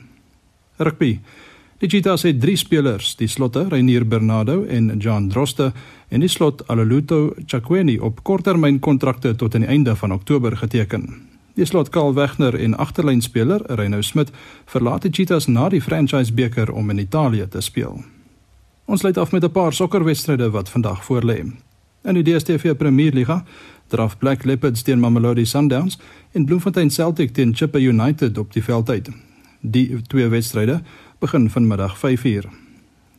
Rugby. 0.77 1.19
Die 1.77 1.89
Cheetahs 1.89 2.23
het 2.23 2.41
3 2.41 2.55
spelers, 2.55 3.15
die 3.15 3.27
slotte 3.27 3.67
Reinier 3.67 4.07
Bernardo 4.07 4.63
en 4.63 4.97
John 4.97 5.29
Droste 5.29 5.71
en 6.07 6.19
die 6.19 6.29
slot 6.29 6.67
Aloluto 6.67 7.35
Chakweni 7.45 7.99
op 7.99 8.23
korttermyn 8.23 8.79
kontrakte 8.79 9.35
tot 9.35 9.55
aan 9.55 9.67
die 9.67 9.69
einde 9.69 9.95
van 9.95 10.13
Oktober 10.13 10.57
geteken. 10.57 11.21
Die 11.53 11.65
slot 11.65 11.89
Karl 11.89 12.13
Wegner 12.13 12.55
en 12.55 12.77
agterlynspeler 12.77 13.61
Reino 13.77 14.01
Smit 14.01 14.31
verlaat 14.65 15.05
die 15.05 15.11
Cheetahs 15.11 15.47
na 15.47 15.69
die 15.69 15.81
Franchise 15.81 16.33
beker 16.33 16.71
om 16.71 16.89
in 16.89 16.99
Italië 17.05 17.47
te 17.47 17.61
speel. 17.61 18.14
Ons 18.85 18.99
sluit 18.99 19.17
af 19.17 19.31
met 19.31 19.43
'n 19.43 19.51
paar 19.51 19.73
sokkerwedstryde 19.73 20.49
wat 20.49 20.69
vandag 20.69 21.03
voorlê. 21.03 21.37
In 22.03 22.13
die 22.13 22.23
DStv 22.23 22.75
Premierliga 22.75 23.43
draf 23.87 24.17
Black 24.17 24.43
Leopards 24.43 24.81
teen 24.81 24.99
Mamelodi 24.99 25.45
Sundowns 25.45 25.99
en 26.31 26.45
Bloemfontein 26.45 26.89
Celtic 26.89 27.33
teen 27.33 27.55
Chippa 27.55 27.79
United 27.79 28.37
op 28.37 28.53
die 28.53 28.63
veld 28.63 28.89
uit. 28.89 29.09
Die 29.61 30.01
twee 30.01 30.27
wedstryde 30.27 30.81
begin 31.19 31.49
vanmiddag 31.49 31.97
5uur. 31.97 32.45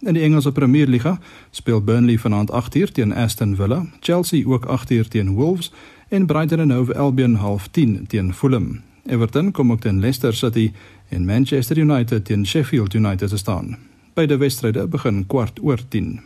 In 0.01 0.15
die 0.15 0.23
Engelse 0.23 0.53
Premierliga 0.53 1.19
speel 1.51 1.81
Burnley 1.81 2.19
vanaand 2.19 2.51
8uur 2.51 2.93
teen 2.93 3.15
Aston 3.15 3.57
Villa, 3.57 3.87
Chelsea 4.01 4.47
ook 4.47 4.67
8uur 4.67 5.09
teen 5.09 5.35
Wolves 5.35 5.73
en 6.09 6.27
Brighton 6.27 6.61
and 6.61 6.73
Hove 6.73 6.97
Albion 6.97 7.37
09:30 7.37 8.07
teen 8.07 8.35
Fulham. 8.35 8.81
Everton 9.07 9.53
kom 9.53 9.73
ook 9.73 9.81
teen 9.81 10.01
Leicester 10.01 10.35
City 10.35 10.73
en 11.09 11.25
Manchester 11.25 11.79
United 11.79 12.25
teen 12.25 12.47
Sheffield 12.47 12.95
United 12.95 13.29
te 13.29 13.37
staan. 13.37 13.79
Beide 14.17 14.37
wedstryde 14.37 14.87
begin 14.89 15.27
kwart 15.29 15.59
oor 15.61 15.81
10. 15.89 16.21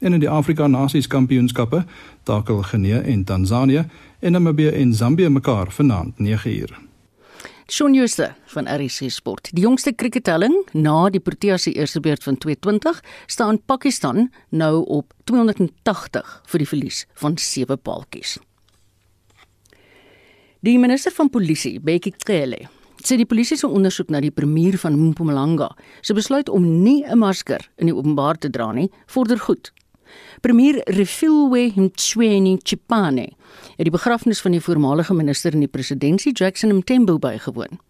En 0.00 0.12
in 0.12 0.20
die 0.20 0.28
Afrika 0.30 0.66
Nasies 0.66 1.06
Kampioenskappe 1.06 1.82
takel 2.24 2.62
Guinea 2.62 3.02
en 3.02 3.24
Tansanië 3.24 3.84
en 4.20 4.32
Namibië 4.32 4.68
en 4.68 4.94
Zambië 4.94 5.28
mekaar 5.28 5.72
vanaand 5.72 6.14
9uur. 6.16 6.72
Shaun 7.68 7.94
Jooste 7.94 8.32
van 8.54 8.68
RC 8.68 9.10
Sport. 9.10 9.50
Die 9.52 9.62
jongste 9.62 9.92
krikettelling 9.92 10.56
na 10.72 11.10
die 11.10 11.20
Proteas 11.20 11.62
se 11.62 11.72
eerste 11.72 12.00
beurt 12.00 12.22
van 12.22 12.38
220 12.38 13.04
staan 13.26 13.60
Pakistan 13.64 14.30
nou 14.48 14.84
op 14.84 15.12
280 15.24 16.36
vir 16.46 16.64
die 16.64 16.68
verlies 16.68 17.06
van 17.14 17.36
7 17.38 17.78
paaltjies. 17.78 18.38
Die 20.60 20.78
minister 20.78 21.12
van 21.12 21.28
polisie, 21.30 21.80
Bekkie 21.80 22.14
Cele, 22.16 22.68
sê 23.06 23.16
die 23.16 23.26
polisie 23.28 23.56
se 23.56 23.66
ondersoek 23.66 24.10
na 24.10 24.20
die 24.20 24.30
premier 24.30 24.76
van 24.78 24.96
Mpumalanga 25.08 25.70
se 26.00 26.14
besluit 26.14 26.48
om 26.48 26.82
nie 26.82 27.04
'n 27.04 27.18
masker 27.18 27.70
in 27.78 27.86
die 27.86 27.94
openbaar 27.94 28.38
te 28.38 28.50
dra 28.50 28.72
nie, 28.72 28.90
vorder 29.06 29.38
goed. 29.38 29.72
Premier 30.40 30.80
Refilwe 30.86 31.72
Mtshweni 31.76 32.58
Chipane 32.62 33.32
het 33.76 33.86
die 33.86 33.90
begrafnis 33.90 34.40
van 34.40 34.52
die 34.52 34.60
voormalige 34.60 35.14
minister 35.14 35.54
in 35.54 35.60
die 35.60 35.68
presidentskap 35.70 36.36
Jackson 36.36 36.74
Mthembu 36.76 37.18
bygewoon. 37.18 37.80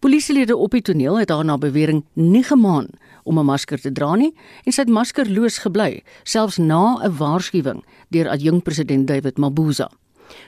Polisielede 0.00 0.56
op 0.56 0.70
die 0.70 0.82
toneel 0.82 1.18
het 1.18 1.30
haar 1.30 1.44
na 1.44 1.58
bewering 1.58 2.04
nie 2.14 2.42
gemaan 2.42 2.88
om 3.24 3.38
'n 3.38 3.44
masker 3.44 3.80
te 3.80 3.92
dra 3.92 4.16
nie 4.16 4.34
en 4.64 4.72
sy 4.72 4.80
het 4.80 4.90
maskerloos 4.90 5.58
gebly 5.58 6.02
selfs 6.24 6.58
na 6.58 6.98
'n 7.04 7.16
waarskuwing 7.16 7.84
deur 8.08 8.28
adjunkpresident 8.28 9.06
David 9.06 9.38
Mabuza. 9.38 9.90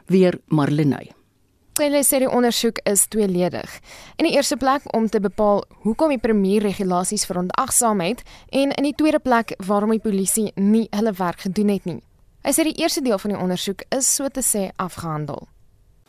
Weer 0.06 0.38
Marlenae 0.48 1.21
Hulle 1.80 2.02
sê 2.04 2.18
die 2.20 2.28
ondersoek 2.28 2.82
is 2.84 3.06
tweeledig. 3.08 3.78
In 4.20 4.26
die 4.26 4.34
eerste 4.36 4.58
plek 4.60 4.84
om 4.92 5.06
te 5.08 5.22
bepaal 5.24 5.62
hoekom 5.86 6.10
die 6.12 6.20
premier 6.20 6.60
regulasies 6.60 7.24
verontagsaam 7.24 8.02
het 8.04 8.20
en 8.52 8.74
in 8.76 8.84
die 8.84 8.92
tweede 8.92 9.22
plek 9.24 9.54
waarom 9.56 9.94
die 9.94 10.02
polisie 10.04 10.50
nie 10.60 10.84
hulle 10.90 11.14
werk 11.16 11.46
gedoen 11.46 11.70
het 11.72 11.86
nie. 11.88 12.02
Hy 12.44 12.52
sê 12.52 12.66
die 12.68 12.76
eerste 12.76 13.00
deel 13.00 13.16
van 13.22 13.32
die 13.32 13.38
ondersoek 13.40 13.86
is 13.96 14.10
so 14.18 14.28
te 14.28 14.44
sê 14.44 14.66
afgehandel. 14.76 15.46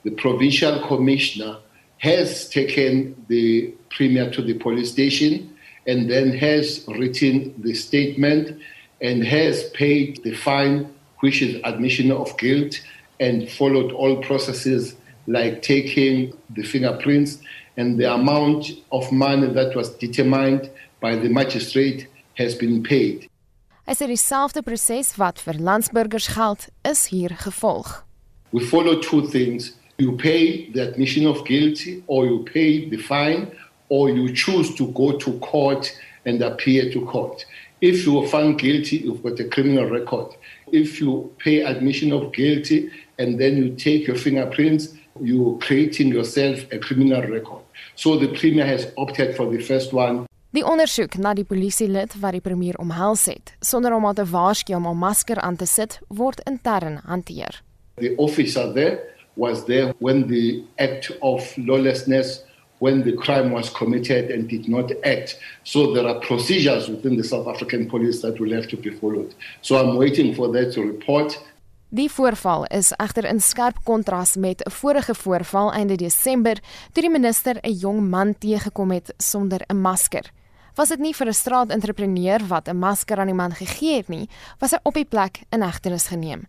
The 0.04 0.12
provincial 0.20 0.82
commissioner 0.84 1.62
has 2.04 2.50
taken 2.52 3.16
the 3.30 3.72
premier 3.96 4.28
to 4.36 4.44
the 4.44 4.58
police 4.60 4.92
station 4.92 5.48
and 5.88 6.10
then 6.10 6.36
has 6.42 6.84
written 6.92 7.54
the 7.64 7.74
statement 7.74 8.52
and 9.00 9.24
has 9.24 9.64
paid 9.72 10.20
the 10.28 10.36
fine 10.36 10.90
which 11.22 11.40
is 11.42 11.56
admission 11.64 12.12
of 12.12 12.36
guilt 12.36 12.82
and 13.22 13.48
followed 13.48 13.94
all 13.94 14.20
processes 14.20 14.98
like 15.28 15.62
taking 15.62 16.34
the 16.56 16.64
fingerprints 16.64 17.40
and 17.78 18.00
the 18.00 18.12
amount 18.14 18.72
of 18.92 19.12
money 19.12 19.48
that 19.48 19.76
was 19.76 19.90
determined 19.98 20.70
by 21.00 21.16
the 21.16 21.30
magistrate 21.30 22.08
has 22.36 22.56
been 22.56 22.84
paid. 22.84 23.30
Hy 23.86 23.94
sê 24.00 24.08
dieselfde 24.08 24.62
proses 24.64 25.10
wat 25.20 25.42
vir 25.44 25.58
landsburgers 25.60 26.30
geld 26.32 26.70
is 26.88 27.08
hier 27.12 27.34
gevolg. 27.36 28.06
We 28.52 28.64
follow 28.64 29.02
two 29.02 29.28
things. 29.28 29.74
You 29.98 30.16
pay 30.16 30.72
the 30.72 30.88
admission 30.88 31.28
of 31.28 31.44
guilty 31.46 32.04
or 32.08 32.26
you 32.26 32.46
pay 32.46 32.88
the 32.90 32.98
fine 32.98 33.52
or 33.90 34.10
you 34.10 34.32
choose 34.34 34.74
to 34.76 34.88
go 34.94 35.18
to 35.18 35.34
court 35.40 35.92
and 36.26 36.42
appear 36.42 36.90
to 36.92 37.06
court. 37.06 37.46
If 37.82 38.06
you 38.06 38.24
are 38.24 38.28
found 38.28 38.60
guilty, 38.60 38.98
you've 39.04 39.22
got 39.22 39.40
a 39.40 39.50
criminal 39.50 39.90
record. 39.90 40.32
If 40.72 41.02
you 41.02 41.34
pay 41.38 41.62
admission 41.62 42.14
of 42.14 42.32
guilty 42.32 42.90
and 43.20 43.38
then 43.38 43.58
you 43.58 43.76
take 43.76 44.08
your 44.08 44.16
fingerprints, 44.16 44.96
you're 45.22 45.58
creating 45.60 46.14
yourself 46.14 46.66
a 46.72 46.80
criminal 46.80 47.22
record. 47.22 47.62
So 47.96 48.18
the 48.18 48.28
premier 48.28 48.66
has 48.66 48.92
opted 48.98 49.36
for 49.36 49.50
the 49.50 49.60
first 49.60 49.94
one. 49.94 50.26
Die 50.54 50.66
ondersoek 50.66 51.18
na 51.18 51.34
die 51.34 51.46
polisielid 51.50 52.14
wat 52.22 52.36
die 52.38 52.42
premier 52.42 52.78
omhels 52.78 53.26
het, 53.26 53.56
sonder 53.66 53.96
om 53.96 54.06
haar 54.06 54.14
te 54.20 54.26
waarsku 54.30 54.76
om 54.78 54.88
'n 54.88 54.98
masker 54.98 55.40
aan 55.42 55.56
te 55.56 55.66
sit, 55.66 56.00
word 56.08 56.42
intern 56.46 57.02
hanteer. 57.06 57.62
The 57.96 58.14
officer 58.18 58.74
there 58.74 59.00
was 59.36 59.66
there 59.66 59.94
when 59.98 60.28
the 60.28 60.64
act 60.78 61.12
of 61.22 61.58
lawlessness 61.58 62.44
when 62.80 63.04
the 63.04 63.14
crime 63.14 63.52
was 63.52 63.70
committed 63.70 64.30
and 64.30 64.50
did 64.50 64.68
not 64.68 64.92
act. 65.06 65.40
So 65.64 65.94
there 65.94 66.06
are 66.06 66.20
procedures 66.20 66.90
within 66.90 67.16
the 67.16 67.24
South 67.24 67.48
African 67.48 67.88
police 67.88 68.22
that 68.22 68.40
will 68.40 68.54
have 68.54 68.68
to 68.68 68.78
be 68.78 68.90
followed. 68.90 69.34
So 69.62 69.78
I'm 69.78 69.96
waiting 69.96 70.36
for 70.36 70.52
that 70.52 70.76
report. 70.76 71.40
Die 71.94 72.10
voorval 72.10 72.64
is 72.74 72.88
egter 72.98 73.28
in 73.30 73.38
skerp 73.38 73.76
kontras 73.86 74.32
met 74.36 74.66
'n 74.66 74.72
vorige 74.72 75.16
voorval 75.16 75.72
einde 75.72 75.96
Desember 75.96 76.58
toe 76.92 77.04
die 77.04 77.10
minister 77.10 77.56
'n 77.62 77.72
jong 77.72 78.10
man 78.10 78.36
teëgekom 78.38 78.92
het 78.92 79.14
sonder 79.18 79.62
'n 79.68 79.82
masker. 79.82 80.32
Was 80.76 80.90
dit 80.90 81.00
nie 81.00 81.14
vir 81.14 81.28
'n 81.28 81.34
straatentrepreneur 81.34 82.48
wat 82.48 82.68
'n 82.68 82.78
masker 82.78 83.18
aan 83.20 83.28
die 83.28 83.36
man 83.36 83.52
gegee 83.52 83.98
het 83.98 84.08
nie, 84.08 84.30
was 84.60 84.72
hy 84.72 84.78
op 84.84 84.94
die 84.94 85.06
plek 85.06 85.44
in 85.50 85.62
hegtenis 85.62 86.08
geneem. 86.08 86.48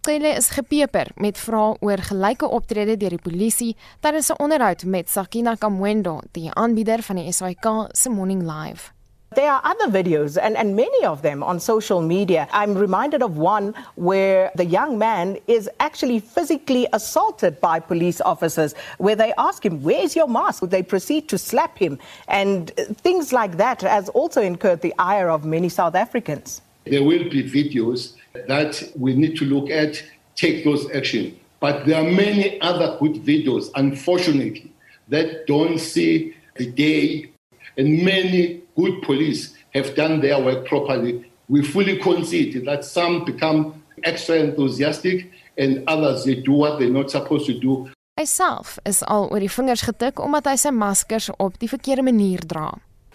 Cele 0.00 0.28
is 0.28 0.48
gepeper 0.48 1.10
met 1.14 1.38
vrae 1.38 1.76
oor 1.80 1.98
gelyke 1.98 2.48
optrede 2.48 2.96
deur 2.96 3.10
die 3.10 3.30
polisie 3.30 3.76
tydens 4.00 4.30
'n 4.30 4.42
onderhoud 4.42 4.84
met 4.84 5.10
Sakina 5.10 5.54
Kamwendo, 5.54 6.20
die 6.32 6.54
aanbieder 6.54 7.02
van 7.02 7.16
die 7.16 7.32
SAK 7.32 7.88
se 7.92 8.08
Morning 8.08 8.42
Live. 8.42 8.99
There 9.36 9.48
are 9.48 9.60
other 9.62 9.86
videos, 9.86 10.36
and, 10.42 10.56
and 10.56 10.74
many 10.74 11.04
of 11.04 11.22
them 11.22 11.44
on 11.44 11.60
social 11.60 12.02
media. 12.02 12.48
I'm 12.50 12.74
reminded 12.74 13.22
of 13.22 13.36
one 13.38 13.74
where 13.94 14.50
the 14.56 14.64
young 14.64 14.98
man 14.98 15.38
is 15.46 15.70
actually 15.78 16.18
physically 16.18 16.88
assaulted 16.92 17.60
by 17.60 17.78
police 17.78 18.20
officers, 18.20 18.74
where 18.98 19.14
they 19.14 19.32
ask 19.38 19.64
him, 19.64 19.84
Where's 19.84 20.16
your 20.16 20.26
mask? 20.26 20.64
They 20.64 20.82
proceed 20.82 21.28
to 21.28 21.38
slap 21.38 21.78
him. 21.78 22.00
And 22.26 22.72
things 23.02 23.32
like 23.32 23.56
that 23.58 23.82
has 23.82 24.08
also 24.08 24.42
incurred 24.42 24.80
the 24.80 24.92
ire 24.98 25.30
of 25.30 25.44
many 25.44 25.68
South 25.68 25.94
Africans. 25.94 26.60
There 26.86 27.04
will 27.04 27.30
be 27.30 27.48
videos 27.48 28.16
that 28.48 28.82
we 28.96 29.14
need 29.14 29.36
to 29.36 29.44
look 29.44 29.70
at, 29.70 30.02
take 30.34 30.64
those 30.64 30.90
action. 30.90 31.38
But 31.60 31.86
there 31.86 32.00
are 32.04 32.10
many 32.10 32.60
other 32.62 32.96
good 32.98 33.22
videos, 33.22 33.70
unfortunately, 33.76 34.72
that 35.06 35.46
don't 35.46 35.78
see 35.78 36.34
the 36.56 36.66
day, 36.66 37.30
and 37.76 38.02
many 38.02 38.62
good 38.80 39.02
police 39.02 39.42
have 39.74 39.94
done 39.94 40.20
their 40.20 40.38
work 40.42 40.66
properly. 40.66 41.24
We 41.48 41.62
fully 41.62 41.98
concede 41.98 42.64
that 42.64 42.84
some 42.84 43.24
become 43.24 43.82
extra 44.04 44.36
enthusiastic 44.36 45.30
and 45.58 45.84
others 45.86 46.24
they 46.24 46.36
do 46.36 46.52
what 46.52 46.78
they're 46.78 46.96
not 47.00 47.10
supposed 47.10 47.46
to 47.46 47.54
do. 47.58 47.90
Hy 48.18 48.24
self 48.24 48.78
is 48.84 49.02
al 49.14 49.28
oor 49.30 49.40
die 49.40 49.50
vingers 49.52 49.82
getik 49.86 50.20
omdat 50.20 50.48
hy 50.50 50.56
sy 50.60 50.72
maskers 50.76 51.30
op 51.38 51.56
die 51.60 51.68
verkeerde 51.70 52.04
manier 52.04 52.42
dra. 52.52 52.68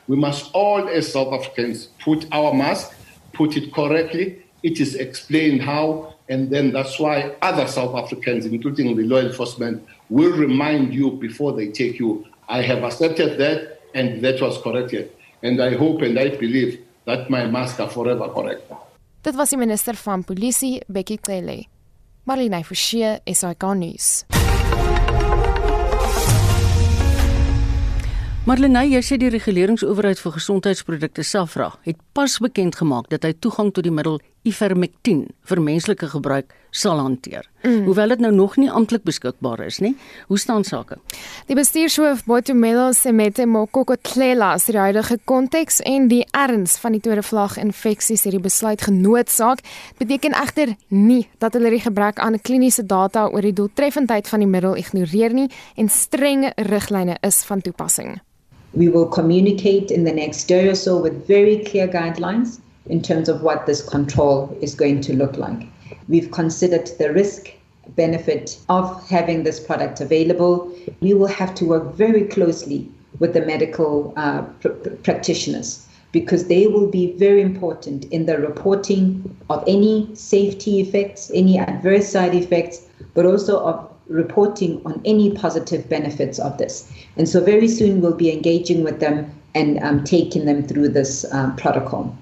We 0.08 0.18
must 0.18 0.54
all 0.54 0.90
as 0.90 1.12
South 1.12 1.34
Africans 1.34 1.90
put 2.04 2.26
our 2.32 2.54
mask, 2.54 2.94
put 3.34 3.58
it 3.58 3.72
correctly. 3.74 4.42
It 4.64 4.80
is 4.82 4.96
explained 4.96 5.62
how 5.62 6.14
and 6.30 6.50
then 6.50 6.72
that's 6.74 6.98
why 7.00 7.36
other 7.42 7.68
South 7.68 7.94
Africans 7.96 8.46
including 8.46 8.96
the 8.96 9.06
law 9.06 9.22
enforcement 9.22 9.86
will 10.10 10.34
remind 10.34 10.94
you 10.94 11.12
before 11.12 11.54
they 11.54 11.70
take 11.70 12.00
you. 12.00 12.26
I 12.50 12.62
have 12.62 12.84
accepted 12.84 13.38
that 13.38 13.82
and 13.94 14.22
that 14.26 14.42
was 14.42 14.58
corrected 14.62 15.12
and 15.42 15.62
I 15.62 15.76
hope 15.76 16.02
and 16.06 16.20
I 16.20 16.30
believe 16.38 16.80
that 17.06 17.30
my 17.30 17.46
mask 17.48 17.80
are 17.80 17.90
forever 17.90 18.30
correct. 18.34 18.72
Dit 19.22 19.36
was 19.36 19.50
die 19.50 19.58
minister 19.58 19.96
van 19.96 20.24
polisie, 20.24 20.82
Bekkie 20.88 21.20
Cele. 21.22 21.66
Marlene 22.26 22.64
Forsie, 22.64 23.20
SAK 23.26 23.64
nuus. 23.78 24.26
Marlene, 28.46 28.84
jy 28.86 29.02
sê 29.02 29.18
die 29.18 29.32
reguleringsowerheid 29.34 30.22
vir 30.22 30.34
gesondheidsprodukte 30.36 31.26
SAFRA 31.26 31.72
het 31.88 31.98
pas 32.14 32.38
bekend 32.38 32.78
gemaak 32.78 33.10
dat 33.10 33.26
hy 33.26 33.32
toegang 33.42 33.72
tot 33.74 33.88
die 33.88 33.94
middel 33.94 34.20
Ivermectin 34.46 35.26
vir 35.50 35.62
menslike 35.62 36.08
gebruik 36.12 36.54
sal 36.76 37.00
hanteer. 37.00 37.46
Mm. 37.64 37.86
Hoewel 37.88 38.12
dit 38.14 38.22
nou 38.24 38.32
nog 38.36 38.58
nie 38.60 38.70
amptelik 38.72 39.06
beskikbaar 39.08 39.64
is 39.66 39.80
nie. 39.80 39.94
Hoe 40.28 40.38
staan 40.40 40.64
sake? 40.68 40.98
Die 41.48 41.56
bestuurshoof 41.58 42.26
Botumelo 42.28 42.90
Semete 42.94 43.48
Mokokotlela 43.48 44.52
sê 44.60 44.76
die 44.76 44.82
huidige 44.84 45.18
konteks 45.26 45.80
en 45.88 46.10
die 46.12 46.24
erns 46.36 46.76
van 46.82 46.98
die 46.98 47.02
tweede 47.04 47.24
vlag 47.24 47.58
infeksies 47.62 48.28
het 48.28 48.36
die 48.36 48.44
besluit 48.44 48.84
genootsaak. 48.86 49.64
Beteken 50.02 50.36
egter 50.36 50.76
nie 50.92 51.24
dat 51.40 51.56
hulle 51.56 51.72
die 51.74 51.84
gebrek 51.86 52.20
aan 52.20 52.38
kliniese 52.42 52.86
data 52.86 53.28
oor 53.32 53.46
die 53.46 53.56
doeltreffendheid 53.56 54.30
van 54.30 54.44
die 54.44 54.52
middel 54.52 54.76
ignoreer 54.78 55.34
nie 55.34 55.50
en 55.80 55.90
strenge 55.90 56.54
riglyne 56.70 57.18
is 57.24 57.42
van 57.48 57.64
toepassing. 57.64 58.20
We 58.76 58.92
will 58.92 59.08
communicate 59.08 59.94
in 59.94 60.04
the 60.04 60.12
next 60.12 60.50
day 60.52 60.68
or 60.68 60.76
so 60.76 61.00
with 61.02 61.26
very 61.26 61.64
clear 61.64 61.88
guidelines 61.88 62.60
in 62.88 63.02
terms 63.02 63.30
of 63.30 63.42
what 63.42 63.66
this 63.66 63.82
control 63.82 64.56
is 64.62 64.76
going 64.76 65.02
to 65.02 65.16
look 65.16 65.38
like. 65.38 65.68
We've 66.08 66.32
considered 66.32 66.90
the 67.00 67.12
risk 67.14 67.52
benefit 67.90 68.58
of 68.70 69.08
having 69.10 69.44
this 69.44 69.60
product 69.60 70.02
available. 70.02 70.72
We 71.02 71.14
will 71.14 71.28
have 71.28 71.54
to 71.56 71.66
work 71.66 71.94
very 71.94 72.24
closely 72.24 72.90
with 73.20 73.34
the 73.34 73.46
medical 73.46 74.14
uh, 74.18 74.42
pr- 74.62 74.70
practitioners 75.04 75.86
because 76.12 76.48
they 76.48 76.66
will 76.68 76.88
be 76.88 77.12
very 77.14 77.42
important 77.42 78.06
in 78.06 78.26
the 78.26 78.38
reporting 78.38 79.36
of 79.50 79.64
any 79.68 80.10
safety 80.16 80.80
effects, 80.80 81.30
any 81.34 81.60
adverse 81.60 82.10
side 82.10 82.34
effects, 82.34 82.88
but 83.14 83.26
also 83.26 83.60
of 83.60 83.92
reporting 84.08 84.82
on 84.86 85.02
any 85.04 85.32
positive 85.32 85.90
benefits 85.90 86.40
of 86.40 86.58
this. 86.58 86.92
And 87.18 87.28
so 87.28 87.44
very 87.44 87.68
soon 87.68 88.02
we'll 88.02 88.14
be 88.14 88.32
engaging 88.32 88.84
with 88.84 89.00
them 89.00 89.30
and 89.56 89.80
um, 89.80 90.04
taking 90.04 90.46
them 90.46 90.66
through 90.66 90.90
this 90.90 91.26
um, 91.34 91.56
protocol. 91.56 92.16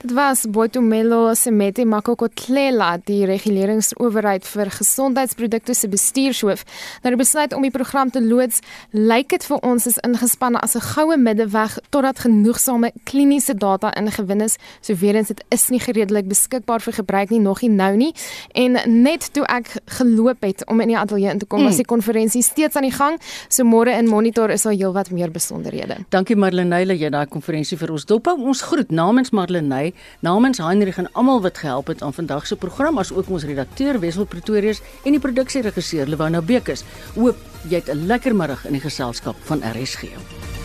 Dit 0.00 0.12
was 0.12 0.46
Botumelo 0.48 1.34
Semeti 1.34 1.84
Makokotlela, 1.84 2.94
die 3.04 3.26
reguleringsowerheid 3.28 4.46
vir 4.48 4.70
gesondheidsprodukte 4.72 5.74
se 5.76 5.90
bestuurshoof. 5.92 6.62
Nou 7.02 7.10
die 7.12 7.18
besluit 7.20 7.52
om 7.52 7.66
die 7.66 7.72
program 7.74 8.08
te 8.08 8.22
loods, 8.24 8.62
lyk 8.96 9.28
dit 9.34 9.44
vir 9.44 9.60
ons 9.60 9.84
is 9.90 9.98
ingespanne 10.00 10.56
as 10.64 10.74
'n 10.74 10.80
goue 10.80 11.18
middeweg 11.18 11.76
totdat 11.90 12.18
genoegsame 12.24 12.92
kliniese 13.04 13.54
data 13.54 13.92
ingewin 13.92 14.40
is. 14.40 14.56
So 14.80 14.94
weer 14.94 15.16
eens 15.16 15.28
dit 15.28 15.44
is 15.50 15.68
nie 15.68 15.80
gereedelik 15.80 16.28
beskikbaar 16.28 16.80
vir 16.80 16.92
gebruik 16.92 17.30
nie 17.30 17.40
nog 17.40 17.60
nie 17.60 17.70
nou 17.70 17.96
nie. 17.96 18.14
En 18.54 19.02
net 19.02 19.32
toe 19.32 19.44
ek 19.44 19.76
geloop 19.84 20.40
het 20.40 20.66
om 20.66 20.80
in 20.80 20.88
die 20.88 20.98
ateljee 20.98 21.30
in 21.30 21.38
te 21.38 21.46
kom, 21.46 21.60
mm. 21.60 21.66
was 21.66 21.76
die 21.76 21.84
konferensie 21.84 22.42
steeds 22.42 22.76
aan 22.76 22.88
die 22.88 22.96
gang. 22.96 23.20
So 23.48 23.64
môre 23.64 23.98
in 23.98 24.08
monitor 24.08 24.50
is 24.50 24.62
daar 24.62 24.72
heelwat 24.72 25.10
meer 25.10 25.30
besonderhede. 25.30 25.96
Dankie 26.08 26.36
Marlenae 26.36 26.86
dat 26.86 26.98
jy 26.98 27.10
daai 27.10 27.26
konferensie 27.26 27.76
vir 27.76 27.90
ons 27.90 28.04
dop. 28.04 28.26
Ons 28.26 28.62
groet 28.62 28.90
namens 28.90 29.30
Marlenae 29.30 29.89
namens 30.20 30.58
Heinrich 30.58 30.98
en 30.98 31.12
almal 31.12 31.40
wat 31.40 31.58
gehelp 31.58 31.86
het 31.86 32.02
aan 32.02 32.14
vandag 32.14 32.46
se 32.46 32.56
program 32.56 32.98
as 32.98 33.12
ook 33.12 33.28
ons 33.28 33.44
redakteur 33.44 34.00
Wessel 34.00 34.24
Pretorius 34.24 34.82
en 35.04 35.12
die 35.12 35.20
produksieregisseur 35.20 36.06
Lewona 36.06 36.42
Bekes. 36.42 36.84
Hoop 37.14 37.36
jy 37.68 37.74
het 37.82 37.88
'n 37.88 38.06
lekker 38.06 38.36
middag 38.36 38.66
in 38.66 38.72
die 38.72 38.80
geselskap 38.80 39.36
van 39.44 39.62
RSG. 39.62 40.59